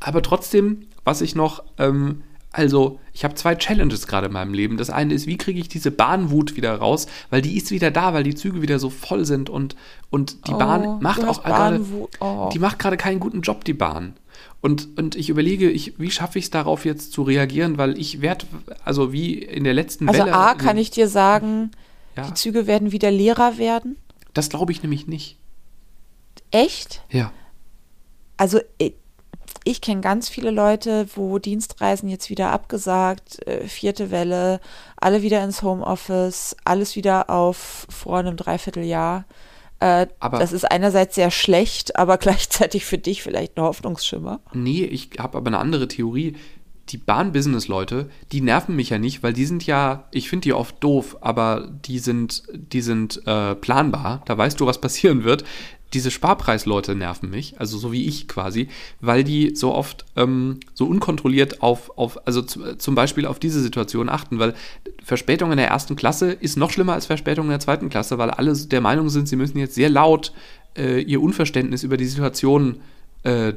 Aber 0.00 0.22
trotzdem, 0.22 0.86
was 1.04 1.20
ich 1.20 1.34
noch, 1.34 1.62
ähm, 1.78 2.22
also 2.52 2.98
ich 3.12 3.22
habe 3.22 3.34
zwei 3.34 3.54
Challenges 3.54 4.06
gerade 4.08 4.26
in 4.26 4.32
meinem 4.32 4.54
Leben. 4.54 4.76
Das 4.76 4.90
eine 4.90 5.14
ist, 5.14 5.26
wie 5.26 5.36
kriege 5.36 5.60
ich 5.60 5.68
diese 5.68 5.90
Bahnwut 5.90 6.56
wieder 6.56 6.74
raus, 6.74 7.06
weil 7.28 7.42
die 7.42 7.56
ist 7.56 7.70
wieder 7.70 7.90
da, 7.90 8.12
weil 8.14 8.24
die 8.24 8.34
Züge 8.34 8.62
wieder 8.62 8.78
so 8.78 8.90
voll 8.90 9.24
sind 9.24 9.48
und, 9.50 9.76
und 10.10 10.48
die 10.48 10.54
Oh, 10.54 10.58
Bahn 10.58 10.98
macht 11.00 11.24
auch 11.24 11.44
gerade. 11.44 11.80
Oh. 12.18 12.50
die 12.52 12.58
macht 12.58 12.78
gerade 12.78 12.96
keinen 12.96 13.20
guten 13.20 13.42
Job, 13.42 13.64
die 13.64 13.74
Bahn. 13.74 14.14
Und, 14.62 14.98
und 14.98 15.16
ich 15.16 15.30
überlege, 15.30 15.70
ich, 15.70 15.98
wie 15.98 16.10
schaffe 16.10 16.38
ich 16.38 16.46
es 16.46 16.50
darauf 16.50 16.84
jetzt 16.84 17.12
zu 17.12 17.22
reagieren, 17.22 17.78
weil 17.78 17.98
ich 17.98 18.20
werde, 18.20 18.44
also 18.84 19.12
wie 19.12 19.34
in 19.38 19.64
der 19.64 19.72
letzten 19.74 20.08
Also 20.08 20.20
Welle. 20.20 20.34
A, 20.34 20.54
kann 20.54 20.76
ich 20.76 20.90
dir 20.90 21.08
sagen, 21.08 21.70
Ja. 22.16 22.26
die 22.26 22.34
Züge 22.34 22.66
werden 22.66 22.92
wieder 22.92 23.10
leerer 23.10 23.56
werden. 23.56 23.96
Das 24.34 24.50
glaube 24.50 24.72
ich 24.72 24.82
nämlich 24.82 25.06
nicht. 25.06 25.38
Echt? 26.50 27.02
Ja. 27.10 27.32
Also 28.36 28.60
ich, 28.78 28.94
ich 29.64 29.80
kenne 29.80 30.00
ganz 30.02 30.28
viele 30.28 30.50
Leute, 30.50 31.06
wo 31.14 31.38
Dienstreisen 31.38 32.08
jetzt 32.08 32.28
wieder 32.30 32.50
abgesagt, 32.50 33.46
äh, 33.46 33.66
vierte 33.66 34.10
Welle, 34.10 34.60
alle 34.96 35.22
wieder 35.22 35.42
ins 35.44 35.62
Homeoffice, 35.62 36.56
alles 36.64 36.96
wieder 36.96 37.30
auf 37.30 37.86
vor 37.88 38.18
einem 38.18 38.36
Dreivierteljahr. 38.36 39.24
Äh, 39.80 40.06
Aber- 40.20 40.38
das 40.38 40.52
ist 40.52 40.70
einerseits 40.70 41.14
sehr 41.14 41.30
schlecht, 41.30 41.96
aber 41.96 42.18
gleichzeitig 42.18 42.84
für 42.84 42.98
dich 42.98 43.22
vielleicht 43.22 43.56
ein 43.56 43.62
Hoffnungsschimmer. 43.64 44.40
Nee, 44.52 44.84
ich 44.84 45.10
habe 45.18 45.38
aber 45.38 45.48
eine 45.48 45.58
andere 45.58 45.88
Theorie. 45.88 46.36
Die 46.90 46.98
Bahn-Business-Leute, 46.98 48.10
die 48.32 48.40
nerven 48.40 48.74
mich 48.74 48.90
ja 48.90 48.98
nicht, 48.98 49.22
weil 49.22 49.32
die 49.32 49.44
sind 49.46 49.64
ja, 49.64 50.08
ich 50.10 50.28
finde 50.28 50.42
die 50.44 50.52
oft 50.52 50.82
doof, 50.82 51.18
aber 51.20 51.68
die 51.86 52.00
sind, 52.00 52.42
die 52.52 52.80
sind 52.80 53.24
äh, 53.26 53.54
planbar. 53.54 54.22
Da 54.26 54.36
weißt 54.36 54.58
du, 54.58 54.66
was 54.66 54.80
passieren 54.80 55.22
wird. 55.22 55.44
Diese 55.92 56.10
Sparpreisleute 56.10 56.94
nerven 56.94 57.30
mich, 57.30 57.58
also 57.58 57.78
so 57.78 57.90
wie 57.90 58.06
ich 58.06 58.28
quasi, 58.28 58.68
weil 59.00 59.24
die 59.24 59.56
so 59.56 59.74
oft 59.74 60.04
ähm, 60.16 60.60
so 60.74 60.86
unkontrolliert 60.86 61.62
auf, 61.62 61.96
auf 61.98 62.26
also 62.26 62.42
zu, 62.42 62.76
zum 62.76 62.94
Beispiel 62.94 63.26
auf 63.26 63.38
diese 63.38 63.60
Situation 63.60 64.08
achten, 64.08 64.38
weil 64.38 64.54
Verspätung 65.02 65.50
in 65.50 65.56
der 65.56 65.68
ersten 65.68 65.96
Klasse 65.96 66.32
ist 66.32 66.56
noch 66.56 66.70
schlimmer 66.70 66.92
als 66.92 67.06
Verspätung 67.06 67.46
in 67.46 67.50
der 67.50 67.60
zweiten 67.60 67.88
Klasse, 67.88 68.18
weil 68.18 68.30
alle 68.30 68.54
der 68.54 68.80
Meinung 68.80 69.08
sind, 69.08 69.28
sie 69.28 69.36
müssen 69.36 69.58
jetzt 69.58 69.74
sehr 69.74 69.90
laut 69.90 70.32
äh, 70.76 71.00
ihr 71.00 71.20
Unverständnis 71.20 71.82
über 71.82 71.96
die 71.96 72.06
Situation 72.06 72.80
äh, 73.22 73.52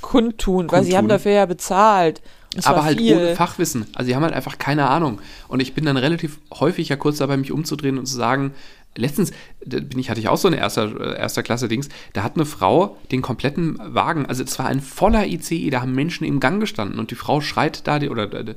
Kundtun, 0.00 0.70
weil 0.70 0.84
sie 0.84 0.96
haben 0.96 1.08
dafür 1.08 1.32
ja 1.32 1.46
bezahlt. 1.46 2.20
Es 2.56 2.66
aber 2.66 2.82
halt 2.82 2.98
viel. 2.98 3.16
ohne 3.16 3.36
Fachwissen. 3.36 3.86
Also 3.94 4.08
die 4.08 4.16
haben 4.16 4.24
halt 4.24 4.34
einfach 4.34 4.58
keine 4.58 4.88
Ahnung. 4.88 5.20
Und 5.46 5.60
ich 5.60 5.72
bin 5.74 5.84
dann 5.84 5.96
relativ 5.96 6.40
häufig 6.52 6.88
ja 6.88 6.96
kurz 6.96 7.18
dabei, 7.18 7.36
mich 7.36 7.52
umzudrehen 7.52 7.98
und 7.98 8.06
zu 8.06 8.16
sagen, 8.16 8.52
letztens 8.96 9.32
bin 9.64 9.98
ich, 9.98 10.10
hatte 10.10 10.20
ich 10.20 10.28
auch 10.28 10.36
so 10.36 10.48
eine 10.48 10.58
erster, 10.58 11.00
äh, 11.00 11.18
erster 11.18 11.42
Klasse 11.42 11.68
Dings, 11.68 11.88
da 12.12 12.22
hat 12.22 12.36
eine 12.36 12.46
Frau 12.46 12.96
den 13.12 13.22
kompletten 13.22 13.78
Wagen, 13.78 14.26
also 14.26 14.42
es 14.42 14.58
war 14.58 14.66
ein 14.66 14.80
voller 14.80 15.26
ICE, 15.26 15.70
da 15.70 15.82
haben 15.82 15.94
Menschen 15.94 16.24
im 16.24 16.40
Gang 16.40 16.60
gestanden 16.60 16.98
und 16.98 17.10
die 17.10 17.16
Frau 17.16 17.40
schreit 17.40 17.86
da, 17.86 17.96
oder 17.96 18.32
äh, 18.32 18.54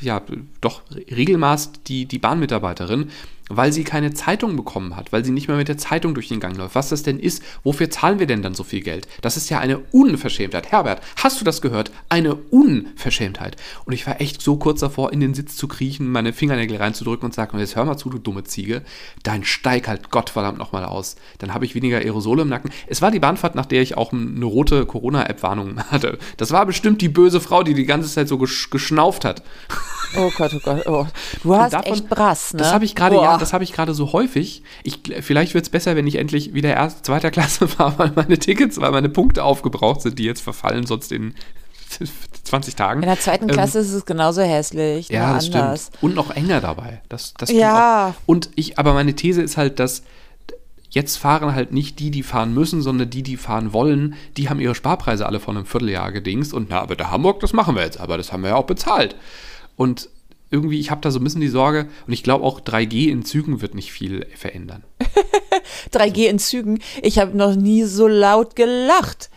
ja, 0.00 0.22
doch 0.60 0.82
Regelmaß 0.90 1.72
die, 1.86 2.06
die 2.06 2.18
Bahnmitarbeiterin, 2.18 3.10
weil 3.48 3.72
sie 3.72 3.84
keine 3.84 4.14
Zeitung 4.14 4.56
bekommen 4.56 4.96
hat, 4.96 5.12
weil 5.12 5.24
sie 5.24 5.30
nicht 5.30 5.48
mehr 5.48 5.56
mit 5.56 5.68
der 5.68 5.76
Zeitung 5.76 6.14
durch 6.14 6.28
den 6.28 6.40
Gang 6.40 6.56
läuft. 6.56 6.74
Was 6.74 6.88
das 6.88 7.02
denn 7.02 7.18
ist, 7.18 7.42
wofür 7.62 7.90
zahlen 7.90 8.18
wir 8.18 8.26
denn 8.26 8.42
dann 8.42 8.54
so 8.54 8.64
viel 8.64 8.80
Geld? 8.80 9.06
Das 9.20 9.36
ist 9.36 9.50
ja 9.50 9.58
eine 9.58 9.78
Unverschämtheit. 9.92 10.72
Herbert, 10.72 11.02
hast 11.16 11.40
du 11.40 11.44
das 11.44 11.60
gehört? 11.60 11.92
Eine 12.08 12.36
Unverschämtheit. 12.36 13.56
Und 13.84 13.92
ich 13.92 14.06
war 14.06 14.20
echt 14.20 14.40
so 14.40 14.56
kurz 14.56 14.80
davor, 14.80 15.12
in 15.12 15.20
den 15.20 15.34
Sitz 15.34 15.56
zu 15.56 15.68
kriechen, 15.68 16.10
meine 16.10 16.32
Fingernägel 16.32 16.78
reinzudrücken 16.78 17.26
und 17.26 17.34
sagen, 17.34 17.58
jetzt 17.58 17.76
hör 17.76 17.84
mal 17.84 17.98
zu, 17.98 18.08
du 18.08 18.18
dumme 18.18 18.44
Ziege, 18.44 18.82
dein 19.22 19.44
steig 19.44 19.88
halt 19.88 20.10
Gottverdammt 20.10 20.58
nochmal 20.58 20.84
aus. 20.84 21.16
Dann 21.38 21.52
habe 21.52 21.64
ich 21.66 21.74
weniger 21.74 21.98
Aerosole 21.98 22.42
im 22.42 22.48
Nacken. 22.48 22.70
Es 22.86 23.02
war 23.02 23.10
die 23.10 23.20
Bahnfahrt, 23.20 23.54
nach 23.54 23.66
der 23.66 23.82
ich 23.82 23.96
auch 23.96 24.12
eine 24.12 24.44
rote 24.44 24.86
Corona-App-Warnung 24.86 25.80
hatte. 25.90 26.18
Das 26.38 26.50
war 26.50 26.64
bestimmt 26.64 27.02
die 27.02 27.08
böse 27.08 27.40
Frau, 27.40 27.62
die 27.62 27.74
die 27.74 27.84
ganze 27.84 28.08
Zeit 28.08 28.28
so 28.28 28.38
gesch 28.38 28.70
geschnauft 29.14 29.24
hat. 29.24 29.42
Oh 30.16 30.30
Gott, 30.36 30.52
oh 30.54 30.60
Gott, 30.62 30.86
oh. 30.86 31.06
Du 31.42 31.56
hast 31.56 31.72
davon- 31.72 31.92
echt 31.92 32.08
Brass, 32.08 32.52
ne? 32.52 32.58
Das 32.60 32.72
habe 32.72 32.84
ich 32.84 32.94
gerade, 32.94 33.16
ja, 33.16 33.36
das 33.36 33.52
habe 33.52 33.64
ich 33.64 33.72
gerade 33.72 33.94
so 33.94 34.12
häufig. 34.12 34.62
Ich, 34.84 35.00
vielleicht 35.22 35.54
wird 35.54 35.64
es 35.64 35.70
besser, 35.70 35.96
wenn 35.96 36.06
ich 36.06 36.16
endlich 36.16 36.54
wieder 36.54 36.72
erst 36.72 37.04
zweiter 37.04 37.30
Klasse 37.32 37.66
fahre, 37.68 37.98
weil 37.98 38.12
meine 38.14 38.38
Tickets, 38.38 38.80
weil 38.80 38.92
meine 38.92 39.08
Punkte 39.08 39.42
aufgebraucht 39.42 40.02
sind, 40.02 40.18
die 40.18 40.24
jetzt 40.24 40.40
verfallen, 40.40 40.86
sonst 40.86 41.10
in 41.10 41.34
20 42.44 42.76
Tagen. 42.76 43.02
In 43.02 43.08
der 43.08 43.18
zweiten 43.18 43.48
Ähm, 43.48 43.54
Klasse 43.54 43.80
ist 43.80 43.92
es 43.92 44.04
genauso 44.06 44.42
hässlich, 44.42 45.08
ja, 45.08 45.26
nur 45.28 45.34
das 45.36 45.46
anders. 45.46 45.82
stimmt. 45.86 46.02
Und 46.02 46.14
noch 46.14 46.30
enger 46.30 46.60
dabei. 46.60 47.00
Das, 47.08 47.34
das 47.36 47.50
Ja. 47.50 48.08
Auch. 48.10 48.14
Und 48.26 48.50
ich, 48.54 48.78
aber 48.78 48.94
meine 48.94 49.14
These 49.14 49.42
ist 49.42 49.56
halt, 49.56 49.78
dass 49.80 50.02
jetzt 50.94 51.16
fahren 51.16 51.54
halt 51.54 51.72
nicht 51.72 51.98
die, 51.98 52.10
die 52.10 52.22
fahren 52.22 52.54
müssen, 52.54 52.80
sondern 52.80 53.10
die, 53.10 53.22
die 53.22 53.36
fahren 53.36 53.72
wollen, 53.72 54.14
die 54.36 54.48
haben 54.48 54.60
ihre 54.60 54.74
Sparpreise 54.74 55.26
alle 55.26 55.40
von 55.40 55.56
einem 55.56 55.66
Vierteljahr 55.66 56.12
gedingst 56.12 56.54
und 56.54 56.70
na, 56.70 56.80
aber 56.80 56.96
der 56.96 57.10
Hamburg, 57.10 57.40
das 57.40 57.52
machen 57.52 57.74
wir 57.74 57.82
jetzt, 57.82 58.00
aber 58.00 58.16
das 58.16 58.32
haben 58.32 58.42
wir 58.42 58.50
ja 58.50 58.56
auch 58.56 58.66
bezahlt. 58.66 59.16
Und 59.76 60.08
irgendwie, 60.50 60.78
ich 60.78 60.92
habe 60.92 61.00
da 61.00 61.10
so 61.10 61.18
ein 61.18 61.24
bisschen 61.24 61.40
die 61.40 61.48
Sorge 61.48 61.88
und 62.06 62.12
ich 62.12 62.22
glaube 62.22 62.44
auch 62.44 62.60
3G 62.60 63.08
in 63.08 63.24
Zügen 63.24 63.60
wird 63.60 63.74
nicht 63.74 63.90
viel 63.90 64.26
verändern. 64.36 64.84
3G 65.92 66.28
in 66.28 66.38
Zügen. 66.38 66.80
Ich 67.02 67.18
habe 67.18 67.36
noch 67.36 67.56
nie 67.56 67.82
so 67.82 68.06
laut 68.06 68.54
gelacht. 68.54 69.30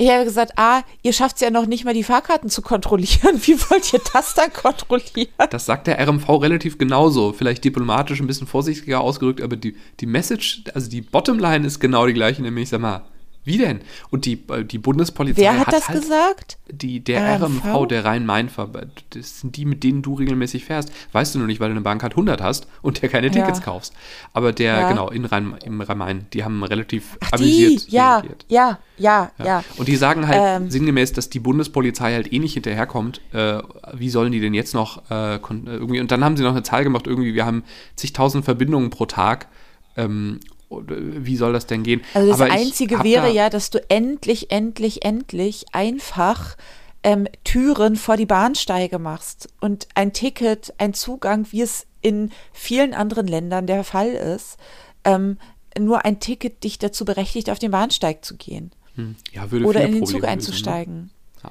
Ich 0.00 0.08
habe 0.10 0.24
gesagt, 0.24 0.52
ah, 0.54 0.82
ihr 1.02 1.12
schafft 1.12 1.36
es 1.36 1.42
ja 1.42 1.50
noch 1.50 1.66
nicht 1.66 1.84
mal, 1.84 1.92
die 1.92 2.04
Fahrkarten 2.04 2.48
zu 2.48 2.62
kontrollieren. 2.62 3.42
Wie 3.42 3.58
wollt 3.68 3.92
ihr 3.92 4.00
das 4.12 4.32
dann 4.34 4.52
kontrollieren? 4.52 5.28
Das 5.50 5.66
sagt 5.66 5.88
der 5.88 5.98
RMV 5.98 6.28
relativ 6.40 6.78
genauso, 6.78 7.32
vielleicht 7.32 7.64
diplomatisch 7.64 8.20
ein 8.20 8.28
bisschen 8.28 8.46
vorsichtiger 8.46 9.00
ausgedrückt, 9.00 9.42
aber 9.42 9.56
die, 9.56 9.74
die 9.98 10.06
Message, 10.06 10.62
also 10.72 10.88
die 10.88 11.00
Bottomline 11.00 11.66
ist 11.66 11.80
genau 11.80 12.06
die 12.06 12.12
gleiche, 12.14 12.42
nämlich, 12.42 12.68
sag 12.68 12.80
mal, 12.80 13.02
wie 13.48 13.58
denn? 13.58 13.80
Und 14.10 14.24
die, 14.26 14.34
äh, 14.50 14.64
die 14.64 14.78
Bundespolizei 14.78 15.40
Wer 15.42 15.58
hat 15.58 15.66
hat 15.66 15.74
das 15.74 15.88
halt 15.88 16.00
gesagt? 16.00 16.58
Die, 16.70 17.00
der 17.00 17.40
RMV? 17.40 17.64
RMV, 17.64 17.88
der 17.88 18.04
Rhein-Main-Verband, 18.04 19.04
das 19.10 19.40
sind 19.40 19.56
die, 19.56 19.64
mit 19.64 19.82
denen 19.82 20.02
du 20.02 20.14
regelmäßig 20.14 20.64
fährst. 20.64 20.92
Weißt 21.12 21.34
du 21.34 21.38
nur 21.40 21.48
nicht, 21.48 21.58
weil 21.58 21.68
du 21.70 21.72
eine 21.72 21.80
Bahncard 21.80 22.12
100 22.12 22.40
hast 22.40 22.68
und 22.82 23.02
der 23.02 23.08
keine 23.08 23.26
Ja. 23.26 23.32
Tickets 23.32 23.62
kaufst. 23.62 23.92
Aber 24.32 24.52
der, 24.52 24.74
Ja. 24.78 24.88
genau, 24.88 25.08
in 25.10 25.24
Rhein, 25.24 25.56
im 25.64 25.80
Rhein-Main, 25.80 26.26
die 26.32 26.44
haben 26.44 26.62
relativ 26.62 27.16
Ach, 27.20 27.30
die, 27.32 27.42
amüsiert 27.66 27.88
ja, 27.88 28.14
reagiert. 28.18 28.44
ja, 28.48 28.78
ja, 28.98 29.30
ja, 29.38 29.44
Ja. 29.44 29.64
Und 29.76 29.88
die 29.88 29.96
sagen 29.96 30.28
halt 30.28 30.40
Ähm. 30.62 30.70
sinngemäß, 30.70 31.12
dass 31.14 31.30
die 31.30 31.40
Bundespolizei 31.40 32.12
halt 32.12 32.32
eh 32.32 32.38
nicht 32.38 32.54
hinterherkommt. 32.54 33.20
Äh, 33.32 33.58
wie 33.94 34.10
sollen 34.10 34.30
die 34.32 34.40
denn 34.40 34.54
jetzt 34.54 34.74
noch 34.74 35.10
äh, 35.10 35.36
irgendwie? 35.36 36.00
Und 36.00 36.10
dann 36.12 36.22
haben 36.22 36.36
sie 36.36 36.42
noch 36.42 36.52
eine 36.52 36.62
Zahl 36.62 36.84
gemacht, 36.84 37.06
irgendwie, 37.06 37.34
wir 37.34 37.46
haben 37.46 37.64
zigtausend 37.96 38.44
Verbindungen 38.44 38.90
pro 38.90 39.06
Tag. 39.06 39.48
Ähm, 39.96 40.38
äh, 40.42 40.57
wie 40.70 41.36
soll 41.36 41.52
das 41.52 41.66
denn 41.66 41.82
gehen? 41.82 42.02
Also 42.14 42.30
das 42.30 42.40
Aber 42.40 42.50
Einzige 42.52 43.02
wäre 43.02 43.26
da- 43.28 43.32
ja, 43.32 43.50
dass 43.50 43.70
du 43.70 43.78
endlich, 43.90 44.50
endlich, 44.50 45.04
endlich 45.04 45.66
einfach 45.72 46.56
ähm, 47.02 47.26
Türen 47.44 47.96
vor 47.96 48.16
die 48.16 48.26
Bahnsteige 48.26 48.98
machst 48.98 49.48
und 49.60 49.88
ein 49.94 50.12
Ticket, 50.12 50.74
ein 50.78 50.94
Zugang, 50.94 51.46
wie 51.50 51.62
es 51.62 51.86
in 52.02 52.30
vielen 52.52 52.92
anderen 52.92 53.26
Ländern 53.26 53.66
der 53.66 53.84
Fall 53.84 54.08
ist, 54.10 54.56
ähm, 55.04 55.38
nur 55.78 56.04
ein 56.04 56.18
Ticket 56.20 56.64
dich 56.64 56.78
dazu 56.78 57.04
berechtigt, 57.04 57.50
auf 57.50 57.58
den 57.58 57.70
Bahnsteig 57.70 58.24
zu 58.24 58.36
gehen 58.36 58.72
Hm, 58.96 59.14
ja, 59.32 59.50
würde 59.50 59.64
oder 59.66 59.84
in 59.84 59.92
den 59.92 60.00
Probleme 60.00 60.06
Zug 60.12 60.22
lösen, 60.22 60.28
einzusteigen. 60.28 61.10
Ja. 61.42 61.50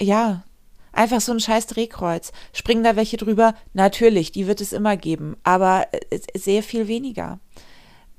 Ja, 0.00 0.44
einfach 0.92 1.20
so 1.22 1.32
ein 1.32 1.40
scheiß 1.40 1.68
Drehkreuz. 1.68 2.32
Springen 2.52 2.84
da 2.84 2.96
welche 2.96 3.16
drüber? 3.16 3.54
Natürlich, 3.72 4.30
die 4.32 4.46
wird 4.46 4.60
es 4.60 4.72
immer 4.74 4.96
geben, 4.98 5.36
aber 5.42 5.86
äh, 6.10 6.18
sehr 6.36 6.62
viel 6.62 6.86
weniger. 6.86 7.40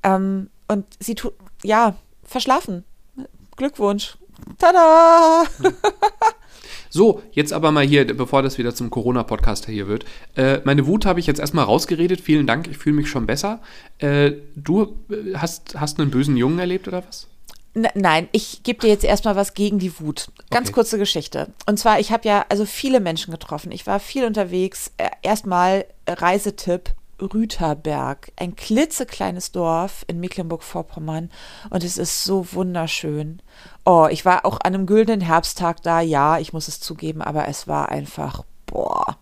Ähm, 0.04 0.48
und 0.68 0.86
sie 1.00 1.14
tut, 1.16 1.32
ja, 1.62 1.96
verschlafen. 2.22 2.84
Glückwunsch. 3.56 4.16
Tada! 4.58 5.44
So, 6.90 7.22
jetzt 7.32 7.52
aber 7.52 7.72
mal 7.72 7.84
hier, 7.84 8.06
bevor 8.16 8.42
das 8.42 8.56
wieder 8.56 8.72
zum 8.72 8.88
Corona-Podcast 8.88 9.66
hier 9.66 9.88
wird. 9.88 10.04
Äh, 10.36 10.60
meine 10.62 10.86
Wut 10.86 11.06
habe 11.06 11.18
ich 11.18 11.26
jetzt 11.26 11.40
erstmal 11.40 11.64
rausgeredet. 11.64 12.20
Vielen 12.20 12.46
Dank, 12.46 12.68
ich 12.68 12.78
fühle 12.78 12.94
mich 12.94 13.08
schon 13.08 13.26
besser. 13.26 13.60
Äh, 13.98 14.30
du 14.54 14.94
äh, 15.10 15.34
hast, 15.34 15.74
hast 15.80 15.98
einen 15.98 16.12
bösen 16.12 16.36
Jungen 16.36 16.60
erlebt 16.60 16.86
oder 16.86 17.02
was? 17.04 17.26
N 17.74 17.88
nein, 17.96 18.28
ich 18.30 18.62
gebe 18.62 18.78
dir 18.78 18.90
jetzt 18.90 19.02
erstmal 19.02 19.34
was 19.34 19.54
gegen 19.54 19.80
die 19.80 19.98
Wut. 19.98 20.28
Ganz 20.50 20.68
Okay. 20.68 20.74
kurze 20.74 20.96
Geschichte. 20.98 21.48
Und 21.66 21.80
zwar, 21.80 21.98
ich 21.98 22.12
habe 22.12 22.28
ja 22.28 22.46
also 22.48 22.64
viele 22.64 23.00
Menschen 23.00 23.32
getroffen. 23.32 23.72
Ich 23.72 23.88
war 23.88 23.98
viel 23.98 24.24
unterwegs. 24.24 24.92
Äh, 24.96 25.08
Erstmal 25.22 25.86
Reisetipp 26.06 26.90
Rüterberg, 27.20 28.32
ein 28.36 28.56
klitzekleines 28.56 29.52
Dorf 29.52 30.04
in 30.08 30.20
Mecklenburg-Vorpommern 30.20 31.30
und 31.70 31.84
es 31.84 31.98
ist 31.98 32.24
so 32.24 32.52
wunderschön. 32.52 33.40
Oh, 33.84 34.08
ich 34.10 34.24
war 34.24 34.44
auch 34.44 34.60
an 34.60 34.74
einem 34.74 34.86
güldenen 34.86 35.20
Herbsttag 35.20 35.82
da, 35.82 36.00
ja, 36.00 36.38
ich 36.38 36.52
muss 36.52 36.68
es 36.68 36.80
zugeben, 36.80 37.22
aber 37.22 37.48
es 37.48 37.68
war 37.68 37.88
einfach, 37.88 38.44
boah, 38.66 39.18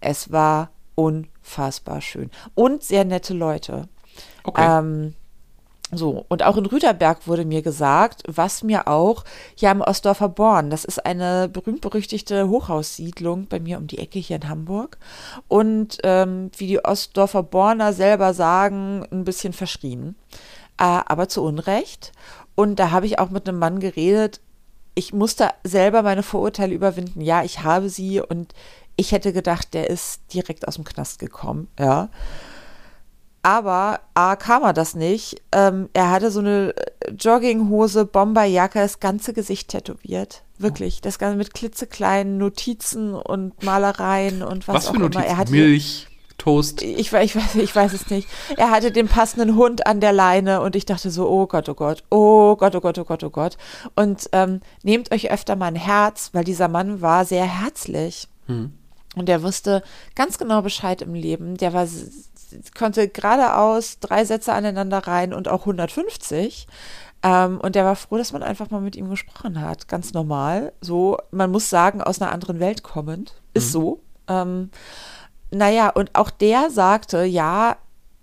es 0.00 0.32
war 0.32 0.70
unfassbar 0.94 2.00
schön 2.00 2.30
und 2.54 2.82
sehr 2.82 3.04
nette 3.04 3.34
Leute. 3.34 3.88
Okay. 4.44 4.78
Ähm, 4.78 5.14
so, 5.92 6.24
und 6.28 6.44
auch 6.44 6.56
in 6.56 6.66
Rüterberg 6.66 7.26
wurde 7.26 7.44
mir 7.44 7.62
gesagt, 7.62 8.22
was 8.28 8.62
mir 8.62 8.86
auch 8.86 9.24
hier 9.56 9.70
am 9.70 9.80
Ostdorfer 9.80 10.28
Born, 10.28 10.70
das 10.70 10.84
ist 10.84 11.04
eine 11.04 11.48
berühmt-berüchtigte 11.48 12.48
Hochhaussiedlung 12.48 13.46
bei 13.48 13.58
mir 13.58 13.78
um 13.78 13.88
die 13.88 13.98
Ecke 13.98 14.20
hier 14.20 14.36
in 14.36 14.48
Hamburg. 14.48 14.98
Und 15.48 15.98
ähm, 16.04 16.50
wie 16.56 16.68
die 16.68 16.84
Ostdorfer 16.84 17.42
Borner 17.42 17.92
selber 17.92 18.34
sagen, 18.34 19.04
ein 19.10 19.24
bisschen 19.24 19.52
verschrien. 19.52 20.14
Äh, 20.78 20.84
aber 20.84 21.28
zu 21.28 21.42
Unrecht. 21.42 22.12
Und 22.54 22.76
da 22.76 22.92
habe 22.92 23.06
ich 23.06 23.18
auch 23.18 23.30
mit 23.30 23.48
einem 23.48 23.58
Mann 23.58 23.80
geredet. 23.80 24.40
Ich 24.94 25.12
musste 25.12 25.50
selber 25.64 26.02
meine 26.02 26.22
Vorurteile 26.22 26.74
überwinden. 26.74 27.20
Ja, 27.20 27.42
ich 27.42 27.64
habe 27.64 27.88
sie 27.88 28.20
und 28.20 28.54
ich 28.96 29.12
hätte 29.12 29.32
gedacht, 29.32 29.74
der 29.74 29.90
ist 29.90 30.20
direkt 30.34 30.68
aus 30.68 30.74
dem 30.76 30.84
Knast 30.84 31.18
gekommen. 31.18 31.68
Ja. 31.78 32.10
Aber 33.42 34.00
A 34.14 34.36
kam 34.36 34.62
er 34.64 34.72
das 34.74 34.94
nicht. 34.94 35.40
Ähm, 35.52 35.88
er 35.94 36.10
hatte 36.10 36.30
so 36.30 36.40
eine 36.40 36.74
Jogginghose, 37.18 38.04
Bomberjacke, 38.04 38.78
das 38.80 39.00
ganze 39.00 39.32
Gesicht 39.32 39.68
tätowiert. 39.68 40.42
Wirklich. 40.58 41.00
Das 41.00 41.18
Ganze 41.18 41.36
mit 41.38 41.54
klitzekleinen 41.54 42.36
Notizen 42.36 43.14
und 43.14 43.62
Malereien 43.62 44.42
und 44.42 44.68
was, 44.68 44.74
Was 44.76 44.86
auch 44.88 44.92
für 44.94 44.98
Notizen? 45.00 45.22
immer. 45.22 45.30
Er 45.30 45.36
hatte, 45.38 45.52
Milch, 45.52 46.06
Toast. 46.36 46.82
ich, 46.82 47.12
we- 47.12 47.22
ich, 47.22 47.34
weiß, 47.34 47.54
ich 47.54 47.74
weiß 47.74 47.94
es 47.94 48.10
nicht. 48.10 48.28
Er 48.58 48.70
hatte 48.70 48.92
den 48.92 49.08
passenden 49.08 49.56
Hund 49.56 49.86
an 49.86 50.00
der 50.00 50.12
Leine 50.12 50.60
und 50.60 50.76
ich 50.76 50.84
dachte 50.84 51.10
so, 51.10 51.26
oh 51.28 51.46
Gott, 51.46 51.68
oh 51.70 51.74
Gott, 51.74 52.04
oh 52.10 52.56
Gott, 52.56 52.74
oh 52.76 52.80
Gott, 52.80 52.98
oh 52.98 53.04
Gott, 53.04 53.24
oh 53.24 53.30
Gott. 53.30 53.56
Und 53.96 54.28
ähm, 54.32 54.60
nehmt 54.82 55.12
euch 55.12 55.30
öfter 55.30 55.56
mal 55.56 55.66
ein 55.66 55.76
Herz, 55.76 56.28
weil 56.34 56.44
dieser 56.44 56.68
Mann 56.68 57.00
war 57.00 57.24
sehr 57.24 57.44
herzlich. 57.46 58.28
Und 59.16 59.28
er 59.28 59.42
wusste 59.42 59.82
ganz 60.16 60.36
genau 60.38 60.60
Bescheid 60.60 61.00
im 61.02 61.14
Leben. 61.14 61.56
Der 61.56 61.72
war, 61.72 61.86
konnte 62.76 63.08
geradeaus 63.08 63.98
drei 64.00 64.24
Sätze 64.24 64.52
aneinander 64.52 64.98
rein 65.06 65.32
und 65.34 65.48
auch 65.48 65.60
150. 65.60 66.66
Ähm, 67.22 67.60
und 67.60 67.74
der 67.74 67.84
war 67.84 67.96
froh, 67.96 68.16
dass 68.16 68.32
man 68.32 68.42
einfach 68.42 68.70
mal 68.70 68.80
mit 68.80 68.96
ihm 68.96 69.10
gesprochen 69.10 69.60
hat. 69.60 69.88
Ganz 69.88 70.12
normal. 70.14 70.72
So, 70.80 71.18
man 71.30 71.50
muss 71.50 71.68
sagen, 71.68 72.00
aus 72.02 72.20
einer 72.20 72.32
anderen 72.32 72.60
Welt 72.60 72.82
kommend. 72.82 73.34
Ist 73.52 73.72
so. 73.72 74.00
Ähm, 74.28 74.70
naja, 75.50 75.90
und 75.90 76.14
auch 76.14 76.30
der 76.30 76.70
sagte, 76.70 77.24
ja, 77.24 77.76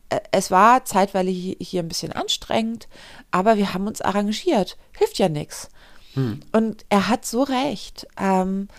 äh, 0.09 0.19
es 0.31 0.49
war 0.49 0.85
zeitweilig 0.85 1.37
hi- 1.37 1.57
hier 1.63 1.83
ein 1.83 1.89
bisschen 1.89 2.11
anstrengend, 2.13 2.87
aber 3.29 3.57
wir 3.57 3.73
haben 3.73 3.85
uns 3.87 4.01
arrangiert. 4.01 4.77
Hilft 4.97 5.19
ja 5.19 5.29
nichts. 5.29 5.69
Und 6.51 6.83
er 6.89 7.09
hat 7.09 7.25
so 7.27 7.43
recht. 7.43 8.07
Ähm, 8.19 8.69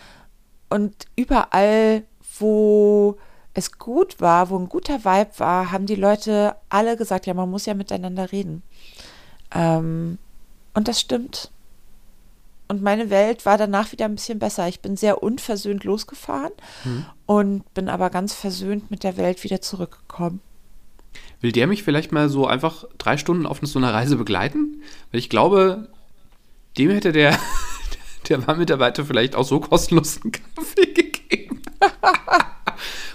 und 0.70 1.04
überall, 1.14 2.02
wo 2.40 3.16
es 3.58 3.78
gut 3.78 4.20
war, 4.20 4.50
wo 4.50 4.58
ein 4.58 4.68
guter 4.68 5.04
Vibe 5.04 5.30
war, 5.38 5.70
haben 5.70 5.86
die 5.86 5.96
Leute 5.96 6.54
alle 6.68 6.96
gesagt, 6.96 7.26
ja, 7.26 7.34
man 7.34 7.50
muss 7.50 7.66
ja 7.66 7.74
miteinander 7.74 8.32
reden. 8.32 8.62
Ähm, 9.54 10.18
und 10.74 10.88
das 10.88 11.00
stimmt. 11.00 11.50
Und 12.68 12.82
meine 12.82 13.10
Welt 13.10 13.46
war 13.46 13.56
danach 13.56 13.92
wieder 13.92 14.04
ein 14.04 14.14
bisschen 14.14 14.38
besser. 14.38 14.68
Ich 14.68 14.80
bin 14.80 14.96
sehr 14.96 15.22
unversöhnt 15.22 15.84
losgefahren 15.84 16.52
und 17.24 17.72
bin 17.72 17.88
aber 17.88 18.10
ganz 18.10 18.34
versöhnt 18.34 18.90
mit 18.90 19.04
der 19.04 19.16
Welt 19.16 19.42
wieder 19.42 19.62
zurückgekommen. 19.62 20.40
Will 21.40 21.52
der 21.52 21.66
mich 21.66 21.82
vielleicht 21.82 22.12
mal 22.12 22.28
so 22.28 22.46
einfach 22.46 22.84
drei 22.98 23.16
Stunden 23.16 23.46
auf 23.46 23.60
so 23.62 23.78
einer 23.78 23.94
Reise 23.94 24.16
begleiten? 24.16 24.82
Weil 25.10 25.20
ich 25.20 25.30
glaube, 25.30 25.88
dem 26.76 26.90
hätte 26.90 27.12
der, 27.12 27.38
der 28.28 28.46
Warnmitarbeiter 28.46 29.04
vielleicht 29.04 29.34
auch 29.34 29.44
so 29.44 29.60
kostenlos 29.60 30.20
einen 30.22 30.32
Kaffee 30.32 30.92
gegeben. 30.92 31.62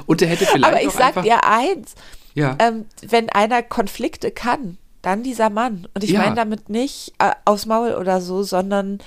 Und 0.05 0.21
der 0.21 0.27
hätte 0.29 0.45
vielleicht 0.45 0.65
aber 0.73 0.81
ich 0.83 0.91
sag 0.91 1.07
einfach, 1.07 1.23
dir 1.23 1.43
eins, 1.45 1.95
ja, 2.33 2.55
ähm, 2.59 2.85
wenn 3.01 3.29
einer 3.29 3.61
Konflikte 3.63 4.31
kann, 4.31 4.77
dann 5.01 5.23
dieser 5.23 5.49
Mann. 5.49 5.87
Und 5.93 6.03
ich 6.03 6.11
Ja. 6.11 6.19
meine 6.21 6.35
damit 6.35 6.69
nicht 6.69 7.13
äh, 7.19 7.31
aufs 7.45 7.65
Maul 7.65 7.93
oder 7.95 8.21
so, 8.21 8.43
sondern 8.43 8.99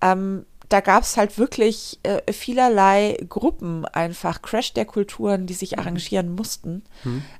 ähm, 0.00 0.46
da 0.68 0.80
gab 0.80 1.02
es 1.02 1.16
halt 1.16 1.36
wirklich 1.36 1.98
äh, 2.04 2.32
vielerlei 2.32 3.16
Gruppen 3.28 3.84
einfach, 3.86 4.40
Crash 4.40 4.72
der 4.72 4.84
Kulturen, 4.84 5.46
die 5.46 5.54
Mhm. 5.54 5.58
sich 5.58 5.78
arrangieren 5.80 6.34
mussten, 6.34 6.84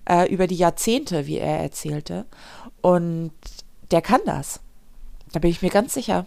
äh, 0.09 0.29
über 0.33 0.49
die 0.49 0.57
Jahrzehnte, 0.57 1.27
wie 1.29 1.39
er 1.39 1.61
erzählte. 1.61 2.27
Und 2.81 3.31
der 3.93 4.03
kann 4.03 4.21
das. 4.27 4.61
Da 5.33 5.39
bin 5.39 5.51
ich 5.51 5.63
mir 5.63 5.71
ganz 5.71 5.95
sicher. 5.95 6.27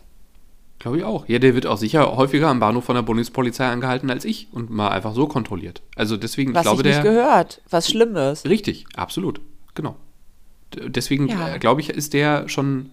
Glaube 0.83 0.97
ich 0.99 1.03
auch. 1.03 1.27
Ja, 1.27 1.39
der 1.39 1.55
wird 1.55 1.65
auch 1.65 1.77
sicher 1.77 2.15
häufiger 2.15 2.47
am 2.49 2.59
Bahnhof 2.59 2.83
von 2.85 2.95
der 2.95 3.01
Bundespolizei 3.01 3.65
angehalten 3.67 4.09
als 4.11 4.25
ich 4.25 4.47
und 4.51 4.69
mal 4.69 4.89
einfach 4.89 5.15
so 5.15 5.27
kontrolliert. 5.27 5.81
Also 5.95 6.17
deswegen, 6.17 6.53
Was 6.53 6.61
ich 6.61 6.63
glaube, 6.71 6.81
ich 6.81 6.87
nicht 6.95 7.03
der. 7.03 7.11
gehört, 7.11 7.61
was 7.69 7.89
schlimm 7.89 8.15
ist. 8.15 8.47
Richtig, 8.47 8.85
absolut. 8.95 9.41
Genau. 9.73 9.95
Deswegen 10.75 11.27
Ja. 11.27 11.55
äh, 11.55 11.59
glaube 11.59 11.81
ich, 11.81 11.89
ist 11.89 12.13
der 12.13 12.47
schon 12.49 12.91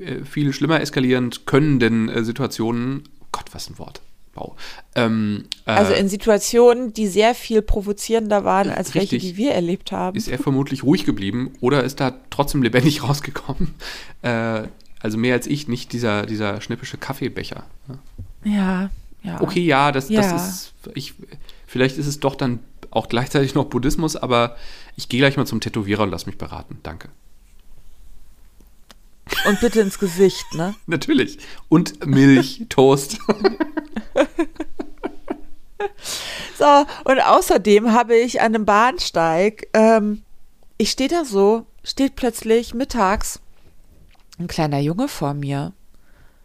äh, 0.00 0.24
viel 0.24 0.52
schlimmer 0.52 0.80
eskalierend 0.80 1.46
könnenden 1.46 2.08
äh, 2.08 2.24
Situationen. 2.24 3.04
Gott, 3.32 3.46
was 3.52 3.68
ein 3.70 3.78
Wort. 3.78 4.00
Wow. 4.34 4.54
Ähm, 4.94 5.44
äh, 5.66 5.70
Also 5.72 5.92
in 5.94 6.08
Situationen, 6.08 6.92
die 6.94 7.06
sehr 7.06 7.34
viel 7.34 7.62
provozierender 7.62 8.44
waren 8.44 8.70
als 8.70 8.94
welche, 8.94 9.16
Richtig. 9.16 9.32
die 9.32 9.36
wir 9.36 9.52
erlebt 9.52 9.92
haben. 9.92 10.16
ist 10.16 10.28
er 10.28 10.38
vermutlich 10.38 10.82
ruhig 10.84 11.04
geblieben 11.04 11.52
oder 11.60 11.82
ist 11.84 12.00
da 12.00 12.14
trotzdem 12.30 12.62
lebendig 12.62 13.02
rausgekommen. 13.08 13.74
Äh, 14.22 14.62
also 15.02 15.18
mehr 15.18 15.34
als 15.34 15.46
ich, 15.46 15.68
nicht 15.68 15.92
dieser, 15.92 16.26
dieser 16.26 16.60
schnippische 16.60 16.96
Kaffeebecher. 16.96 17.64
Ja, 18.44 18.90
ja. 19.22 19.40
Okay, 19.40 19.60
ja, 19.60 19.92
das, 19.92 20.08
das 20.08 20.26
Ja. 20.26 20.36
ist, 20.36 20.72
ich, 20.94 21.14
vielleicht 21.66 21.98
ist 21.98 22.06
es 22.06 22.20
doch 22.20 22.34
dann 22.36 22.60
auch 22.90 23.08
gleichzeitig 23.08 23.54
noch 23.54 23.64
Buddhismus, 23.66 24.16
aber 24.16 24.56
ich 24.96 25.08
gehe 25.08 25.20
gleich 25.20 25.36
mal 25.36 25.46
zum 25.46 25.60
Tätowierer 25.60 26.04
und 26.04 26.10
lass 26.10 26.26
mich 26.26 26.38
beraten. 26.38 26.78
Danke. 26.82 27.08
Und 29.46 29.60
bitte 29.60 29.80
ins 29.80 29.98
Gesicht, 29.98 30.44
ne? 30.54 30.74
Natürlich. 30.86 31.38
Und 31.68 32.04
Milch, 32.06 32.66
Toast. 32.68 33.18
So, 36.58 36.86
und 37.04 37.20
außerdem 37.20 37.92
habe 37.92 38.16
ich 38.16 38.40
an 38.40 38.54
einem 38.54 38.64
Bahnsteig, 38.64 39.66
ähm, 39.72 40.22
ich 40.78 40.90
stehe 40.90 41.08
da 41.08 41.24
so, 41.24 41.66
steht 41.82 42.14
plötzlich 42.14 42.74
mittags 42.74 43.40
ein 44.38 44.48
kleiner 44.48 44.78
Junge 44.78 45.08
vor 45.08 45.34
mir. 45.34 45.72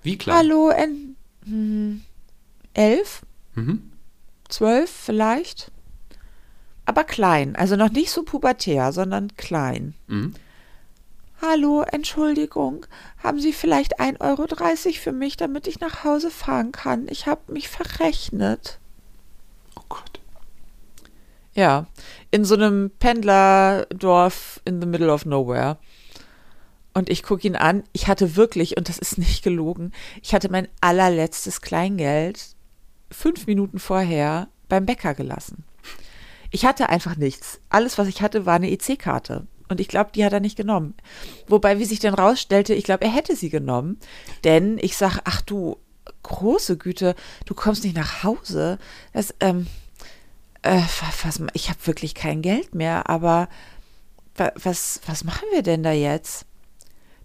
Wie 0.03 0.17
klar. 0.17 0.37
Hallo, 0.37 0.69
en, 0.69 1.15
hm, 1.45 2.01
elf, 2.73 3.21
Mhm. 3.55 3.91
zwölf 4.49 4.89
vielleicht. 4.89 5.71
Aber 6.85 7.03
klein, 7.03 7.55
also 7.55 7.75
noch 7.75 7.91
nicht 7.91 8.11
so 8.11 8.23
pubertär, 8.23 8.93
sondern 8.93 9.35
klein. 9.35 9.93
Mhm. 10.07 10.33
Hallo, 11.41 11.83
Entschuldigung, 11.83 12.85
haben 13.21 13.39
Sie 13.39 13.53
vielleicht 13.53 13.99
1,30 13.99 14.19
Euro 14.21 15.01
für 15.03 15.11
mich, 15.11 15.37
damit 15.37 15.67
ich 15.67 15.79
nach 15.79 16.03
Hause 16.03 16.31
fahren 16.31 16.71
kann? 16.71 17.07
Ich 17.09 17.27
habe 17.27 17.51
mich 17.51 17.67
verrechnet. 17.69 18.79
Oh 19.75 19.83
Gott. 19.89 20.19
Ja, 21.53 21.87
in 22.31 22.43
so 22.45 22.55
einem 22.55 22.89
Pendlerdorf 22.99 24.61
in 24.65 24.79
the 24.81 24.87
middle 24.87 25.11
of 25.11 25.25
nowhere. 25.25 25.77
Und 26.97 27.11
ich 27.11 27.21
gucke 27.21 27.45
ihn 27.45 27.55
an. 27.55 27.83
Ich 27.93 28.07
hatte 28.07 28.35
wirklich, 28.35 28.75
und 28.75 28.89
das 28.89 28.97
ist 28.97 29.19
nicht 29.19 29.43
gelogen, 29.43 29.91
ich 30.23 30.33
hatte 30.33 30.49
mein 30.49 30.67
allerletztes 30.81 31.61
Kleingeld 31.61 32.55
fünf 33.11 33.45
Minuten 33.45 33.77
vorher 33.77 34.47
beim 34.67 34.87
Bäcker 34.87 35.13
gelassen. 35.13 35.63
Ich 36.49 36.65
hatte 36.65 36.89
einfach 36.89 37.15
nichts. 37.15 37.59
Alles, 37.69 37.99
was 37.99 38.07
ich 38.07 38.23
hatte, 38.23 38.47
war 38.47 38.55
eine 38.55 38.71
EC-Karte. 38.71 39.45
Und 39.69 39.79
ich 39.79 39.89
glaube, 39.89 40.09
die 40.15 40.25
hat 40.25 40.33
er 40.33 40.39
nicht 40.39 40.57
genommen. 40.57 40.95
Wobei, 41.47 41.77
wie 41.77 41.85
sich 41.85 41.99
dann 41.99 42.15
rausstellte, 42.15 42.73
ich 42.73 42.83
glaube, 42.83 43.03
er 43.05 43.11
hätte 43.13 43.35
sie 43.35 43.51
genommen. 43.51 43.99
Denn 44.43 44.79
ich 44.79 44.97
sage, 44.97 45.19
ach 45.25 45.41
du, 45.41 45.77
große 46.23 46.77
Güte, 46.77 47.13
du 47.45 47.53
kommst 47.53 47.83
nicht 47.83 47.95
nach 47.95 48.23
Hause. 48.23 48.79
Das, 49.13 49.35
ähm, 49.39 49.67
äh, 50.63 50.81
was, 51.23 51.43
ich 51.53 51.69
habe 51.69 51.85
wirklich 51.85 52.15
kein 52.15 52.41
Geld 52.41 52.73
mehr, 52.73 53.07
aber 53.07 53.49
wa- 54.35 54.53
was, 54.55 54.99
was 55.05 55.23
machen 55.23 55.45
wir 55.51 55.61
denn 55.61 55.83
da 55.83 55.91
jetzt? 55.91 56.45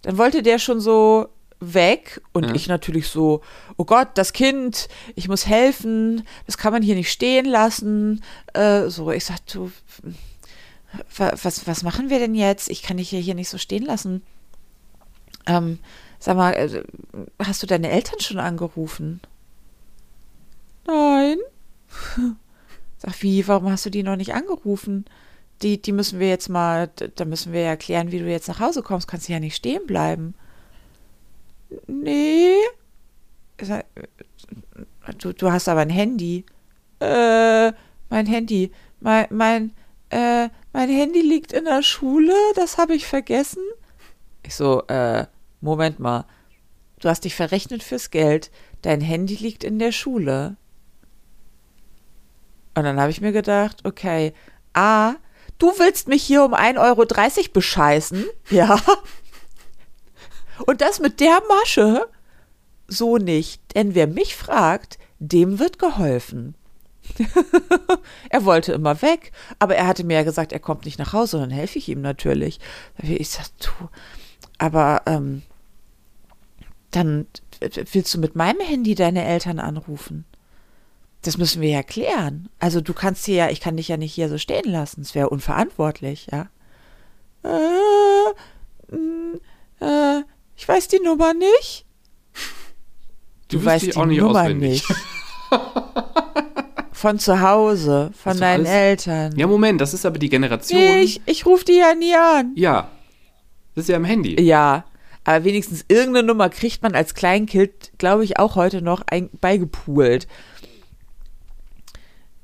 Dann 0.02 0.18
wollte 0.18 0.42
der 0.42 0.58
schon 0.58 0.80
so 0.80 1.28
weg 1.60 2.20
und 2.32 2.46
Ja. 2.46 2.54
ich 2.54 2.66
natürlich 2.66 3.08
so, 3.08 3.40
oh 3.76 3.84
Gott, 3.84 4.08
das 4.14 4.32
Kind, 4.32 4.88
ich 5.14 5.28
muss 5.28 5.46
helfen, 5.46 6.26
das 6.46 6.58
kann 6.58 6.72
man 6.72 6.82
hier 6.82 6.96
nicht 6.96 7.12
stehen 7.12 7.44
lassen. 7.46 8.22
Äh, 8.52 8.88
so, 8.88 9.10
ich 9.12 9.24
sag, 9.24 9.46
du, 9.46 9.70
wa- 11.16 11.32
was, 11.42 11.66
was 11.68 11.82
machen 11.84 12.10
wir 12.10 12.18
denn 12.18 12.34
jetzt? 12.34 12.68
Ich 12.68 12.82
kann 12.82 12.96
dich 12.96 13.10
hier, 13.10 13.20
hier 13.20 13.36
nicht 13.36 13.48
so 13.48 13.58
stehen 13.58 13.84
lassen. 13.84 14.22
Ähm, 15.46 15.78
sag 16.18 16.36
mal, 16.36 16.52
äh, 16.52 16.82
hast 17.42 17.62
du 17.62 17.66
deine 17.68 17.90
Eltern 17.90 18.18
schon 18.20 18.38
angerufen? 18.40 19.20
Nein. 20.86 21.38
Sag, 22.98 23.20
wie, 23.22 23.46
warum 23.48 23.70
hast 23.70 23.84
du 23.86 23.90
die 23.90 24.02
noch 24.04 24.16
nicht 24.16 24.34
angerufen? 24.34 25.04
Die, 25.62 25.80
die 25.80 25.92
müssen 25.92 26.18
wir 26.18 26.28
jetzt 26.28 26.48
mal, 26.48 26.88
da 26.88 27.24
müssen 27.24 27.52
wir 27.52 27.60
ja 27.62 27.68
erklären, 27.68 28.12
wie 28.12 28.18
du 28.18 28.28
jetzt 28.28 28.48
nach 28.48 28.60
Hause 28.60 28.82
kommst. 28.82 29.08
Kannst 29.08 29.28
du 29.28 29.32
ja 29.32 29.40
nicht 29.40 29.56
stehen 29.56 29.86
bleiben. 29.86 30.34
Nee. 31.86 32.56
Äh, 33.58 33.84
Du, 35.18 35.32
du 35.32 35.50
hast 35.50 35.68
aber 35.68 35.80
ein 35.80 35.90
Handy. 35.90 36.44
Äh, 37.00 37.72
mein 38.08 38.26
Handy. 38.26 38.70
Mein, 39.00 39.26
mein, 39.30 39.72
äh, 40.10 40.48
mein 40.72 40.88
Handy 40.88 41.20
liegt 41.20 41.52
in 41.52 41.64
der 41.64 41.82
Schule, 41.82 42.34
das 42.54 42.78
habe 42.78 42.94
ich 42.94 43.06
vergessen. 43.06 43.62
Ich 44.44 44.54
so, 44.54 44.82
äh, 44.86 45.26
Moment 45.60 45.98
mal. 45.98 46.26
Du 47.00 47.08
hast 47.08 47.24
dich 47.24 47.34
verrechnet 47.34 47.82
fürs 47.82 48.10
Geld. 48.10 48.50
Dein 48.82 49.00
Handy 49.00 49.34
liegt 49.34 49.64
in 49.64 49.78
der 49.78 49.92
Schule. 49.92 50.56
Und 52.74 52.84
dann 52.84 53.00
habe 53.00 53.10
ich 53.10 53.20
mir 53.20 53.32
gedacht, 53.32 53.84
okay, 53.84 54.32
A, 54.72 55.14
du 55.58 55.72
willst 55.78 56.08
mich 56.08 56.22
hier 56.22 56.44
um 56.44 56.54
1,30 56.54 56.78
Euro 56.78 57.52
bescheißen, 57.52 58.24
ja. 58.50 58.78
Und 60.66 60.80
das 60.80 61.00
mit 61.00 61.20
der 61.20 61.40
Masche? 61.48 62.06
So 62.88 63.16
nicht, 63.16 63.60
denn 63.74 63.94
wer 63.94 64.06
mich 64.06 64.36
fragt, 64.36 64.98
dem 65.18 65.58
wird 65.58 65.78
geholfen. 65.78 66.54
er 68.30 68.44
wollte 68.44 68.72
immer 68.72 69.02
weg, 69.02 69.32
aber 69.58 69.76
er 69.76 69.86
hatte 69.86 70.04
mir 70.04 70.14
ja 70.14 70.22
gesagt, 70.22 70.52
er 70.52 70.60
kommt 70.60 70.84
nicht 70.84 70.98
nach 70.98 71.12
Hause, 71.12 71.38
dann 71.38 71.50
helfe 71.50 71.78
ich 71.78 71.88
ihm 71.88 72.00
natürlich. 72.00 72.60
Ich 73.02 73.30
sag, 73.30 73.46
du, 73.58 73.70
aber 74.58 75.02
ähm, 75.06 75.42
dann 76.90 77.26
willst 77.92 78.14
du 78.14 78.18
mit 78.18 78.36
meinem 78.36 78.60
Handy 78.60 78.94
deine 78.94 79.24
Eltern 79.24 79.58
anrufen. 79.58 80.24
Das 81.22 81.38
müssen 81.38 81.62
wir 81.62 81.70
ja 81.70 81.82
klären. 81.82 82.48
Also 82.58 82.80
du 82.80 82.92
kannst 82.94 83.24
hier 83.26 83.36
ja, 83.36 83.50
ich 83.50 83.60
kann 83.60 83.76
dich 83.76 83.88
ja 83.88 83.96
nicht 83.96 84.12
hier 84.12 84.28
so 84.28 84.38
stehen 84.38 84.70
lassen. 84.70 85.02
Es 85.02 85.14
wäre 85.14 85.28
unverantwortlich, 85.30 86.26
ja. 86.32 86.48
Äh, 87.44 88.94
äh, 89.84 90.22
ich 90.56 90.68
weiß 90.68 90.88
die 90.88 91.00
Nummer 91.00 91.34
nicht. 91.34 91.86
Du, 93.48 93.58
wüsst 93.58 93.66
weißt 93.66 93.86
die 93.86 93.96
auch 93.96 94.06
nicht 94.06 94.20
Nummer 94.20 94.40
auswendig. 94.40 94.88
nicht. 94.88 94.98
Von 96.92 97.18
zu 97.18 97.40
Hause, 97.42 98.10
von 98.14 98.34
du 98.34 98.40
deinen 98.40 98.60
alles? 98.60 98.70
Eltern. 98.70 99.36
Ja, 99.36 99.46
Moment, 99.46 99.78
das 99.80 99.92
ist 99.92 100.06
aber 100.06 100.18
die 100.18 100.30
Generation. 100.30 100.80
nee, 100.80 101.00
ich, 101.00 101.20
ich 101.26 101.44
rufe 101.44 101.64
die 101.64 101.76
ja 101.76 101.94
nie 101.94 102.14
an. 102.14 102.52
ja. 102.54 102.88
Das 103.74 103.84
ist 103.84 103.88
ja 103.88 103.96
im 103.96 104.04
Handy. 104.04 104.40
Ja, 104.40 104.84
aber 105.24 105.44
wenigstens 105.44 105.84
irgendeine 105.88 106.26
Nummer 106.26 106.48
kriegt 106.48 106.82
man 106.82 106.94
als 106.94 107.14
Kleinkind, 107.14 107.92
glaube 107.98 108.24
ich, 108.24 108.38
auch 108.38 108.54
heute 108.54 108.82
noch 108.82 109.02
ein, 109.06 109.30
beigepoolt. 109.40 110.26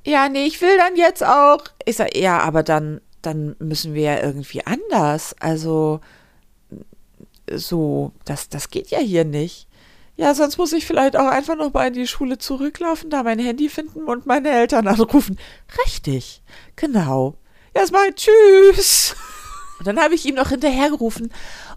Ja, 0.04 0.28
nee, 0.28 0.46
ich 0.46 0.60
will 0.60 0.76
dann 0.76 0.96
jetzt 0.96 1.24
auch. 1.24 1.64
Ich 1.84 1.96
sag, 1.96 2.16
ja, 2.16 2.38
aber 2.40 2.62
dann, 2.62 3.00
dann 3.22 3.56
müssen 3.58 3.94
wir 3.94 4.02
ja 4.02 4.22
irgendwie 4.22 4.64
anders. 4.66 5.34
Also, 5.40 6.00
so, 7.50 8.12
das, 8.24 8.48
das 8.48 8.70
geht 8.70 8.88
ja 8.88 8.98
hier 8.98 9.24
nicht. 9.24 9.68
Ja, 10.16 10.34
sonst 10.34 10.58
muss 10.58 10.72
ich 10.72 10.84
vielleicht 10.84 11.16
auch 11.16 11.28
einfach 11.28 11.56
noch 11.56 11.72
mal 11.72 11.86
in 11.86 11.94
die 11.94 12.08
Schule 12.08 12.38
zurücklaufen, 12.38 13.08
da 13.08 13.22
mein 13.22 13.38
Handy 13.38 13.68
finden 13.68 14.04
und 14.04 14.26
meine 14.26 14.50
Eltern 14.50 14.88
anrufen. 14.88 15.38
Richtig, 15.84 16.42
genau. 16.74 17.36
Ja, 17.74 17.82
das 17.82 17.92
mal 17.92 18.12
tschüss. 18.12 19.14
Und 19.78 19.86
dann 19.86 20.00
habe 20.00 20.14
ich 20.14 20.26
ihm 20.26 20.34
noch 20.34 20.48
hinterhergerufen. 20.48 21.32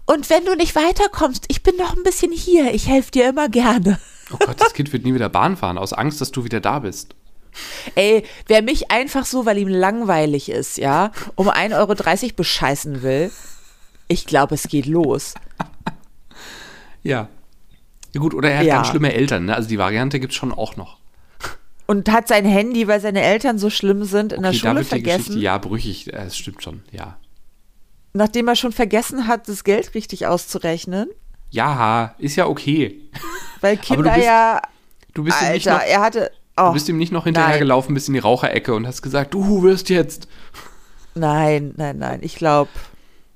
Und 0.06 0.28
wenn 0.28 0.44
du 0.44 0.56
nicht 0.56 0.74
weiterkommst, 0.74 1.44
ich 1.48 1.62
bin 1.62 1.76
noch 1.76 1.96
ein 1.96 2.02
bisschen 2.02 2.32
hier. 2.32 2.74
Ich 2.74 2.88
helfe 2.88 3.12
dir 3.12 3.28
immer 3.28 3.48
gerne. 3.48 4.00
Oh 4.32 4.38
Gott, 4.44 4.60
das 4.60 4.72
Kind 4.72 4.92
wird 4.92 5.04
nie 5.04 5.14
wieder 5.14 5.28
Bahn 5.28 5.56
fahren, 5.56 5.78
aus 5.78 5.92
Angst, 5.92 6.20
dass 6.20 6.32
du 6.32 6.44
wieder 6.44 6.60
da 6.60 6.80
bist. 6.80 7.14
Ey, 7.94 8.24
wer 8.46 8.62
mich 8.62 8.90
einfach 8.90 9.24
so, 9.26 9.44
weil 9.46 9.58
ihm 9.58 9.68
langweilig 9.68 10.48
ist, 10.50 10.78
ja, 10.78 11.12
um 11.34 11.48
1,30 11.48 11.76
Euro 11.78 12.34
bescheißen 12.36 13.02
will, 13.02 13.30
ich 14.08 14.26
glaube, 14.26 14.54
es 14.54 14.68
geht 14.68 14.86
los. 14.86 15.34
Ja. 17.02 17.28
Ja 18.14 18.20
gut, 18.20 18.34
oder 18.34 18.50
er 18.50 18.58
hat 18.58 18.66
Ja. 18.66 18.76
ganz 18.76 18.88
schlimme 18.88 19.12
Eltern, 19.12 19.46
ne? 19.46 19.54
Also 19.56 19.68
die 19.68 19.78
Variante 19.78 20.20
gibt 20.20 20.32
es 20.32 20.36
schon 20.38 20.52
auch 20.52 20.76
noch. 20.76 20.98
Und 21.86 22.10
hat 22.10 22.28
sein 22.28 22.44
Handy, 22.44 22.86
weil 22.88 23.00
seine 23.00 23.22
Eltern 23.22 23.58
so 23.58 23.68
schlimm 23.70 24.04
sind, 24.04 24.32
in 24.32 24.42
der 24.42 24.50
Okay, 24.50 24.60
da 24.62 24.68
Schule 24.70 24.80
wird 24.80 24.92
die 24.92 25.02
Geschichte, 25.02 25.22
vergessen, 25.24 25.40
ja, 25.42 25.58
brüchig, 25.58 26.12
äh, 26.12 26.16
es 26.26 26.36
stimmt 26.36 26.62
schon, 26.62 26.82
ja. 26.92 27.16
nachdem 28.12 28.48
er 28.48 28.56
schon 28.56 28.72
vergessen 28.72 29.26
hat, 29.26 29.48
das 29.48 29.64
Geld 29.64 29.94
richtig 29.94 30.26
auszurechnen. 30.26 31.08
Ja, 31.50 32.14
ist 32.18 32.36
ja 32.36 32.46
okay. 32.46 33.00
Weil 33.60 33.76
Kinder 33.78 34.12
bist- 34.14 34.26
ja, 34.26 34.62
Du 35.14 35.24
bist, 35.24 35.42
ihm 35.42 35.52
nicht 35.52 35.68
Alter, 35.68 35.82
noch, 35.84 35.90
er 35.90 36.00
hatte, 36.00 36.30
oh, 36.62 36.66
du 36.68 36.72
bist 36.74 36.88
ihm 36.88 36.98
nicht 36.98 37.12
noch 37.12 37.24
hinterhergelaufen 37.24 37.94
bis 37.94 38.08
in 38.08 38.14
die 38.14 38.20
Raucherecke 38.20 38.74
und 38.74 38.86
hast 38.86 39.02
gesagt, 39.02 39.34
du 39.34 39.62
wirst 39.62 39.88
jetzt. 39.88 40.28
nein, 41.14 41.74
nein, 41.76 41.98
nein, 41.98 42.20
ich 42.22 42.36
glaube, 42.36 42.70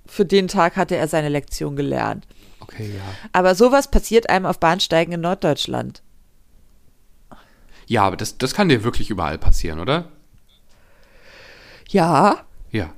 für 0.06 0.24
den 0.24 0.48
Tag 0.48 0.76
hatte 0.76 0.96
er 0.96 1.08
seine 1.08 1.28
Lektion 1.28 1.76
gelernt. 1.76 2.26
Okay, 2.60 2.90
ja. 2.96 3.02
Aber 3.32 3.54
sowas 3.54 3.90
passiert 3.90 4.28
einem 4.30 4.46
auf 4.46 4.58
Bahnsteigen 4.58 5.12
in 5.12 5.20
Norddeutschland. 5.20 6.02
Ja, 7.86 8.02
aber 8.02 8.16
das, 8.16 8.38
das 8.38 8.54
kann 8.54 8.68
dir 8.68 8.82
wirklich 8.82 9.10
überall 9.10 9.38
passieren, 9.38 9.78
oder? 9.78 10.10
Ja, 11.88 12.44
Ja. 12.72 12.92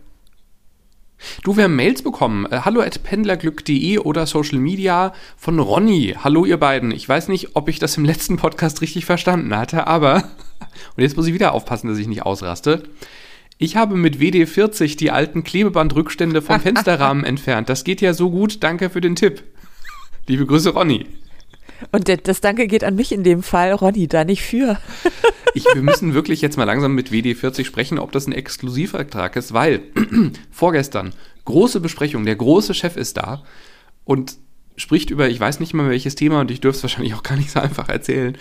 Du, 1.43 1.57
wir 1.57 1.65
haben 1.65 1.77
Mails 1.77 2.03
bekommen. 2.03 2.47
Äh, 2.47 2.61
hallo 2.65 2.81
at 2.81 3.03
pendlerglück.de 3.03 3.99
oder 3.99 4.27
Social 4.27 4.59
Media 4.59 5.13
von 5.37 5.59
Ronny. 5.59 6.17
Hallo 6.23 6.45
ihr 6.45 6.59
beiden. 6.59 6.91
Ich 6.91 7.09
weiß 7.09 7.29
nicht, 7.29 7.57
ob 7.57 7.69
ich 7.69 7.79
das 7.79 7.97
im 7.97 8.05
letzten 8.05 8.37
Podcast 8.37 8.81
richtig 8.81 9.05
verstanden 9.05 9.57
hatte, 9.57 9.87
aber, 9.87 10.17
und 10.97 11.03
jetzt 11.03 11.17
muss 11.17 11.27
ich 11.27 11.35
wieder 11.35 11.53
aufpassen, 11.53 11.89
dass 11.89 11.99
ich 11.99 12.09
nicht 12.09 12.23
ausraste. 12.23 12.85
Ich 13.59 13.77
habe 13.77 13.97
mit 13.97 14.21
WD-40 14.21 14.97
die 14.97 15.11
alten 15.11 15.43
Klebebandrückstände 15.43 16.43
vom 16.43 16.61
Fensterrahmen 16.61 17.25
entfernt. 17.25 17.69
Das 17.69 17.83
geht 17.83 18.01
ja 18.01 18.15
so 18.15 18.31
gut. 18.31 18.63
Danke 18.63 18.89
für 18.89 19.01
den 19.01 19.17
Tipp. 19.17 19.43
Liebe 20.29 20.47
Grüße, 20.47 20.71
Ronny. 20.71 21.07
Und 21.93 22.09
das 22.27 22.41
Danke 22.41 22.67
geht 22.67 22.85
an 22.85 22.95
mich 22.95 23.13
in 23.13 23.25
dem 23.25 23.43
Fall, 23.43 23.73
Ronny, 23.73 24.09
da 24.09 24.25
nicht 24.25 24.43
für. 24.43 24.79
Ich, 25.55 25.65
wir 25.65 25.83
müssen 25.83 26.13
wirklich 26.15 26.43
jetzt 26.43 26.59
mal 26.59 26.65
langsam 26.65 26.95
mit 26.95 27.11
WD40 27.11 27.65
sprechen, 27.65 27.99
ob 27.99 28.13
das 28.13 28.27
ein 28.27 28.33
Exklusivvertrag 28.33 29.35
ist, 29.35 29.55
weil 29.55 29.81
vorgestern 30.51 31.15
große 31.47 31.81
Besprechung, 31.81 32.27
der 32.27 32.37
große 32.37 32.75
Chef 32.75 32.97
ist 32.97 33.17
da 33.17 33.43
und 34.05 34.37
spricht 34.77 35.11
über, 35.11 35.29
ich 35.29 35.41
weiß 35.41 35.59
nicht 35.61 35.75
mal 35.75 35.89
welches 35.89 36.15
Thema 36.15 36.43
und 36.43 36.51
ich 36.51 36.61
dürfte 36.61 36.79
es 36.79 36.83
wahrscheinlich 36.85 37.15
auch 37.15 37.23
gar 37.23 37.37
nicht 37.37 37.51
so 37.51 37.61
einfach 37.61 37.89
erzählen 37.89 38.37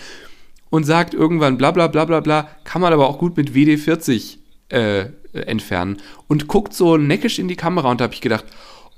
und 0.70 0.84
sagt 0.84 1.14
irgendwann 1.14 1.58
bla 1.58 1.70
bla 1.70 1.88
bla 1.88 2.04
bla 2.04 2.20
bla, 2.20 2.48
kann 2.64 2.82
man 2.82 2.92
aber 2.92 3.08
auch 3.08 3.18
gut 3.18 3.36
mit 3.36 3.52
WD40 3.52 4.36
äh, 4.68 5.06
entfernen 5.32 5.96
und 6.26 6.46
guckt 6.46 6.74
so 6.74 6.96
neckisch 6.96 7.38
in 7.38 7.48
die 7.48 7.56
Kamera 7.56 7.90
und 7.90 8.00
da 8.00 8.04
habe 8.04 8.14
ich 8.14 8.20
gedacht, 8.20 8.44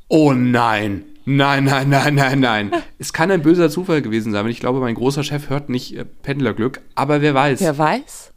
oh 0.09 0.33
nein, 0.33 1.05
nein, 1.25 1.65
nein, 1.65 1.89
nein, 1.89 2.15
nein, 2.15 2.41
nein. 2.41 2.73
Es 2.99 3.13
kann 3.13 3.31
ein 3.31 3.43
böser 3.43 3.71
Zufall 3.71 4.03
gewesen 4.03 4.33
sein, 4.33 4.45
weil 4.45 4.51
ich 4.51 4.61
glaube, 4.61 4.81
mein 4.81 4.95
großer 4.95 5.23
Chef 5.23 5.49
hört 5.49 5.69
nicht 5.69 5.97
äh, 5.97 6.05
Pendlerglück, 6.05 6.81
aber 6.95 7.21
wer 7.23 7.35
weiß. 7.35 7.61
Wer 7.61 7.79
weiß? 7.79 8.33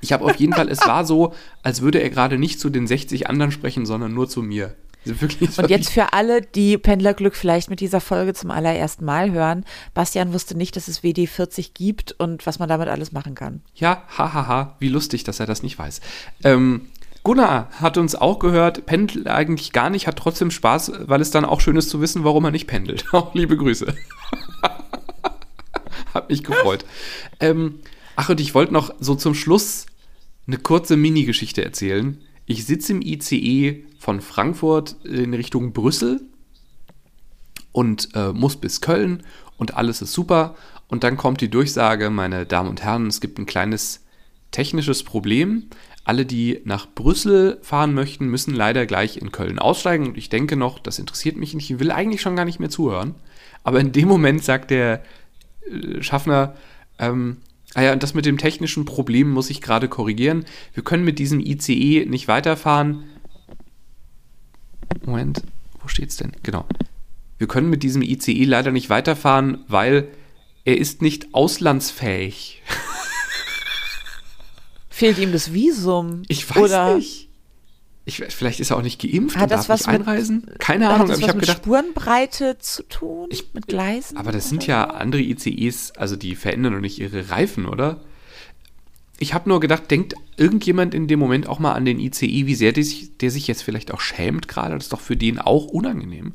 Ich 0.00 0.12
habe 0.12 0.24
auf 0.24 0.36
jeden 0.36 0.52
Fall, 0.52 0.68
es 0.68 0.80
war 0.86 1.04
so, 1.04 1.34
als 1.62 1.80
würde 1.82 2.00
er 2.00 2.10
gerade 2.10 2.38
nicht 2.38 2.60
zu 2.60 2.70
den 2.70 2.86
60 2.86 3.28
anderen 3.28 3.52
sprechen, 3.52 3.86
sondern 3.86 4.12
nur 4.12 4.28
zu 4.28 4.42
mir. 4.42 4.74
Also 5.06 5.20
wirklich, 5.20 5.58
Und 5.58 5.68
jetzt 5.68 5.90
für 5.90 6.12
alle, 6.12 6.40
die 6.40 6.78
Pendlerglück 6.78 7.36
vielleicht 7.36 7.68
mit 7.68 7.80
dieser 7.80 8.00
Folge 8.00 8.32
zum 8.32 8.50
allerersten 8.50 9.04
Mal 9.04 9.32
hören, 9.32 9.64
Bastian 9.92 10.32
wusste 10.32 10.56
nicht, 10.56 10.76
dass 10.76 10.88
es 10.88 11.02
WD40 11.02 11.72
gibt 11.74 12.12
und 12.12 12.46
was 12.46 12.58
man 12.58 12.68
damit 12.68 12.88
alles 12.88 13.12
machen 13.12 13.34
kann. 13.34 13.60
Ja, 13.74 14.04
hahaha, 14.16 14.76
wie 14.78 14.88
lustig, 14.88 15.24
dass 15.24 15.40
er 15.40 15.46
das 15.46 15.62
nicht 15.62 15.78
weiß. 15.78 16.00
Ähm, 16.42 16.88
Gunnar 17.24 17.70
hat 17.80 17.96
uns 17.96 18.14
auch 18.14 18.38
gehört, 18.38 18.84
pendelt 18.84 19.26
eigentlich 19.28 19.72
gar 19.72 19.88
nicht, 19.88 20.06
hat 20.06 20.18
trotzdem 20.18 20.50
Spaß, 20.50 20.92
weil 21.06 21.22
es 21.22 21.30
dann 21.30 21.46
auch 21.46 21.60
schön 21.62 21.76
ist 21.76 21.88
zu 21.88 22.02
wissen, 22.02 22.22
warum 22.22 22.44
er 22.44 22.50
nicht 22.50 22.66
pendelt. 22.66 23.06
Auch 23.12 23.34
liebe 23.34 23.56
Grüße. 23.56 23.94
hat 26.14 26.28
mich 26.28 26.44
gefreut. 26.44 26.84
Ähm, 27.40 27.80
ach, 28.14 28.28
und 28.28 28.40
ich 28.40 28.54
wollte 28.54 28.74
noch 28.74 28.94
so 29.00 29.14
zum 29.14 29.34
Schluss 29.34 29.86
eine 30.46 30.58
kurze 30.58 30.98
Mini-Geschichte 30.98 31.64
erzählen. 31.64 32.20
Ich 32.44 32.66
sitze 32.66 32.92
im 32.92 33.00
ICE 33.00 33.84
von 33.98 34.20
Frankfurt 34.20 34.96
in 35.04 35.32
Richtung 35.32 35.72
Brüssel 35.72 36.20
und 37.72 38.10
äh, 38.14 38.32
muss 38.32 38.56
bis 38.56 38.82
Köln 38.82 39.22
und 39.56 39.78
alles 39.78 40.02
ist 40.02 40.12
super. 40.12 40.56
Und 40.88 41.04
dann 41.04 41.16
kommt 41.16 41.40
die 41.40 41.48
Durchsage, 41.48 42.10
meine 42.10 42.44
Damen 42.44 42.68
und 42.68 42.82
Herren, 42.82 43.06
es 43.06 43.22
gibt 43.22 43.38
ein 43.38 43.46
kleines 43.46 44.04
technisches 44.50 45.02
Problem. 45.02 45.70
Alle, 46.04 46.26
die 46.26 46.60
nach 46.64 46.86
Brüssel 46.86 47.58
fahren 47.62 47.94
möchten, 47.94 48.26
müssen 48.26 48.54
leider 48.54 48.84
gleich 48.84 49.16
in 49.16 49.32
Köln 49.32 49.58
aussteigen. 49.58 50.08
Und 50.08 50.18
ich 50.18 50.28
denke 50.28 50.54
noch, 50.54 50.78
das 50.78 50.98
interessiert 50.98 51.36
mich 51.36 51.54
nicht, 51.54 51.70
ich 51.70 51.78
will 51.78 51.90
eigentlich 51.90 52.20
schon 52.20 52.36
gar 52.36 52.44
nicht 52.44 52.60
mehr 52.60 52.68
zuhören. 52.68 53.14
Aber 53.62 53.80
in 53.80 53.92
dem 53.92 54.08
Moment 54.08 54.44
sagt 54.44 54.70
der 54.70 55.02
äh, 55.66 56.02
Schaffner, 56.02 56.54
ähm, 56.98 57.38
ah 57.72 57.82
ja, 57.82 57.92
und 57.94 58.02
das 58.02 58.12
mit 58.12 58.26
dem 58.26 58.36
technischen 58.36 58.84
Problem 58.84 59.30
muss 59.30 59.48
ich 59.48 59.62
gerade 59.62 59.88
korrigieren. 59.88 60.44
Wir 60.74 60.84
können 60.84 61.04
mit 61.04 61.18
diesem 61.18 61.40
ICE 61.40 62.04
nicht 62.06 62.28
weiterfahren. 62.28 63.04
Moment, 65.06 65.42
wo 65.80 65.88
steht's 65.88 66.16
denn? 66.16 66.32
Genau. 66.42 66.66
Wir 67.38 67.48
können 67.48 67.70
mit 67.70 67.82
diesem 67.82 68.02
ICE 68.02 68.44
leider 68.44 68.72
nicht 68.72 68.90
weiterfahren, 68.90 69.64
weil 69.68 70.08
er 70.64 70.78
ist 70.78 71.00
nicht 71.02 71.34
auslandsfähig. 71.34 72.62
Fehlt 74.94 75.18
ihm 75.18 75.32
das 75.32 75.52
Visum? 75.52 76.22
Ich 76.28 76.48
weiß 76.48 76.56
Oder 76.62 76.94
nicht. 76.94 77.28
Ich, 78.04 78.18
vielleicht 78.28 78.60
ist 78.60 78.70
er 78.70 78.76
auch 78.76 78.82
nicht 78.82 79.00
geimpft 79.00 79.36
Hat 79.36 79.44
und 79.44 79.50
das 79.50 79.66
darf 79.66 79.68
was 79.80 79.86
nicht 79.88 79.98
mit- 79.98 80.06
einreisen. 80.08 80.46
Keine 80.58 80.86
hat 80.86 80.94
Ahnung, 80.94 81.08
das 81.08 81.16
aber 81.16 81.22
ich 81.24 81.28
habe 81.30 81.38
mit 81.38 81.46
gedacht, 81.48 81.64
Spurenbreite 81.64 82.58
zu 82.58 82.82
tun? 82.84 83.26
Ich- 83.30 83.52
mit 83.54 83.66
Gleisen? 83.66 84.16
aber 84.18 84.30
das 84.30 84.48
sind 84.50 84.66
ja 84.68 84.84
andere 84.84 85.20
ICEs, 85.22 85.90
also 85.92 86.14
die 86.14 86.36
verändern 86.36 86.74
doch 86.74 86.80
nicht 86.80 86.98
ihre 87.00 87.30
Reifen, 87.30 87.66
oder? 87.66 88.02
Ich 89.18 89.32
habe 89.34 89.48
nur 89.48 89.58
gedacht, 89.58 89.90
denkt 89.90 90.14
irgendjemand 90.36 90.94
in 90.94 91.08
dem 91.08 91.18
Moment 91.18 91.48
auch 91.48 91.58
mal 91.58 91.72
an 91.72 91.84
den 91.84 91.98
ICE, 91.98 92.46
wie 92.46 92.54
sehr 92.54 92.72
der 92.72 92.84
sich, 92.84 93.16
der 93.18 93.30
sich 93.30 93.46
jetzt 93.48 93.62
vielleicht 93.62 93.92
auch 93.92 94.00
schämt 94.00 94.46
gerade? 94.48 94.74
Das 94.74 94.84
ist 94.84 94.92
doch 94.92 95.00
für 95.00 95.16
den 95.16 95.38
auch 95.40 95.64
unangenehm. 95.66 96.34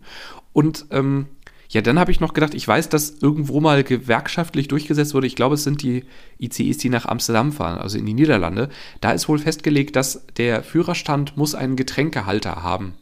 Und 0.53 0.85
ähm, 0.91 1.27
ja, 1.69 1.81
dann 1.81 1.99
habe 1.99 2.11
ich 2.11 2.19
noch 2.19 2.33
gedacht, 2.33 2.55
ich 2.55 2.67
weiß, 2.67 2.89
dass 2.89 3.11
irgendwo 3.21 3.59
mal 3.61 3.83
gewerkschaftlich 3.83 4.67
durchgesetzt 4.67 5.13
wurde. 5.13 5.27
Ich 5.27 5.35
glaube, 5.35 5.53
es 5.53 5.63
sind 5.63 5.83
die 5.83 6.03
ICEs, 6.39 6.79
die 6.79 6.89
nach 6.89 7.05
Amsterdam 7.05 7.51
fahren, 7.51 7.77
also 7.77 7.97
in 7.97 8.07
die 8.07 8.15
Niederlande. 8.15 8.69
Da 9.01 9.11
ist 9.11 9.29
wohl 9.29 9.37
festgelegt, 9.37 9.95
dass 9.95 10.25
der 10.37 10.63
Führerstand 10.63 11.37
muss 11.37 11.53
einen 11.53 11.75
Getränkehalter 11.75 12.63
haben. 12.63 12.95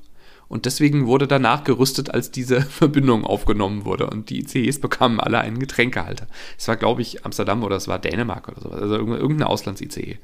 Und 0.49 0.65
deswegen 0.65 1.07
wurde 1.07 1.27
danach 1.27 1.63
gerüstet, 1.63 2.13
als 2.13 2.29
diese 2.31 2.61
Verbindung 2.81 3.25
aufgenommen 3.25 3.85
wurde. 3.85 4.09
Und 4.09 4.29
die 4.29 4.39
ICEs 4.39 4.79
bekamen 4.79 5.21
alle 5.21 5.39
einen 5.39 5.59
Getränkehalter. 5.59 6.27
Es 6.57 6.67
war, 6.67 6.75
glaube 6.75 7.01
ich, 7.01 7.25
Amsterdam 7.25 7.63
oder 7.63 7.77
es 7.77 7.87
war 7.87 7.99
Dänemark 7.99 8.49
oder 8.49 8.61
sowas. 8.61 8.81
Also 8.81 8.95
irgendein 8.95 9.21
irgendein 9.21 9.47
Auslands-ICE. 9.47 10.17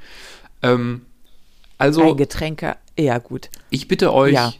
Ähm, 0.61 1.01
also, 1.77 2.11
Ein 2.11 2.17
Getränke, 2.17 2.75
ja 2.97 3.17
gut. 3.19 3.49
ich 3.69 3.87
bitte 3.87 4.13
euch, 4.13 4.33
Ja. 4.33 4.53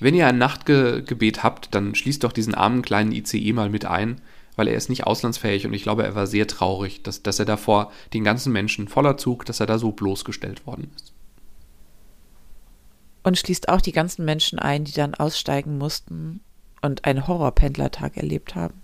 Wenn 0.00 0.14
ihr 0.14 0.26
ein 0.26 0.38
Nachtgebet 0.38 1.42
habt, 1.42 1.74
dann 1.74 1.94
schließt 1.94 2.24
doch 2.24 2.32
diesen 2.32 2.54
armen 2.54 2.82
kleinen 2.82 3.12
ICE 3.12 3.52
mal 3.52 3.68
mit 3.68 3.84
ein, 3.84 4.20
weil 4.56 4.68
er 4.68 4.74
ist 4.74 4.88
nicht 4.88 5.06
auslandsfähig 5.06 5.66
und 5.66 5.72
ich 5.72 5.82
glaube, 5.82 6.02
er 6.02 6.14
war 6.14 6.26
sehr 6.26 6.46
traurig, 6.46 7.02
dass, 7.02 7.22
dass 7.22 7.38
er 7.38 7.44
davor 7.44 7.92
den 8.12 8.24
ganzen 8.24 8.52
Menschen 8.52 8.88
voller 8.88 9.16
Zug, 9.16 9.44
dass 9.44 9.60
er 9.60 9.66
da 9.66 9.78
so 9.78 9.92
bloßgestellt 9.92 10.66
worden 10.66 10.90
ist. 10.96 11.12
Und 13.22 13.38
schließt 13.38 13.68
auch 13.68 13.80
die 13.80 13.92
ganzen 13.92 14.24
Menschen 14.24 14.58
ein, 14.58 14.84
die 14.84 14.92
dann 14.92 15.14
aussteigen 15.14 15.76
mussten 15.76 16.40
und 16.80 17.04
einen 17.04 17.26
Horrorpendlertag 17.26 18.16
erlebt 18.16 18.54
haben. 18.54 18.74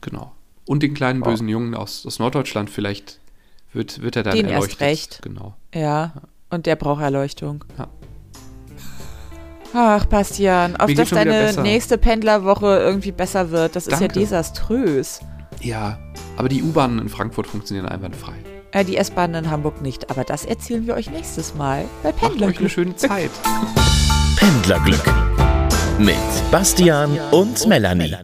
Genau. 0.00 0.32
Und 0.66 0.82
den 0.82 0.94
kleinen 0.94 1.22
bösen 1.22 1.48
oh. 1.48 1.50
Jungen 1.50 1.74
aus, 1.74 2.04
aus 2.06 2.18
Norddeutschland, 2.18 2.68
vielleicht 2.70 3.18
wird, 3.72 4.02
wird 4.02 4.16
er 4.16 4.22
dann 4.22 4.36
den 4.36 4.46
erleuchtet. 4.46 4.80
Erst 4.80 4.80
recht. 4.80 5.22
Genau. 5.22 5.56
Ja, 5.74 6.12
und 6.50 6.66
der 6.66 6.76
braucht 6.76 7.02
Erleuchtung. 7.02 7.64
Ja. 7.78 7.88
Ach, 9.72 10.04
Bastian, 10.06 10.76
auf 10.76 10.92
dass 10.92 11.10
deine 11.10 11.52
nächste 11.62 11.96
Pendlerwoche 11.96 12.78
irgendwie 12.78 13.12
besser 13.12 13.50
wird, 13.50 13.76
das 13.76 13.84
Danke. 13.84 14.06
ist 14.06 14.16
ja 14.16 14.20
desaströs. 14.20 15.20
Ja, 15.60 15.98
aber 16.36 16.48
die 16.48 16.62
U-Bahnen 16.62 16.98
in 16.98 17.08
Frankfurt 17.08 17.46
funktionieren 17.46 17.86
einwandfrei. 17.86 18.34
Äh, 18.72 18.84
die 18.84 18.96
S-Bahnen 18.96 19.44
in 19.44 19.50
Hamburg 19.50 19.82
nicht, 19.82 20.10
aber 20.10 20.24
das 20.24 20.44
erzählen 20.44 20.86
wir 20.86 20.94
euch 20.94 21.10
nächstes 21.10 21.54
Mal 21.54 21.84
bei 22.02 22.12
Pendlerglück. 22.12 22.40
Macht 22.40 22.50
euch 22.50 22.60
eine 22.60 22.68
schöne 22.68 22.96
Zeit. 22.96 23.30
Pendlerglück 24.36 25.04
mit 25.98 26.16
Bastian 26.50 27.18
und 27.30 27.66
Melanie. 27.66 28.16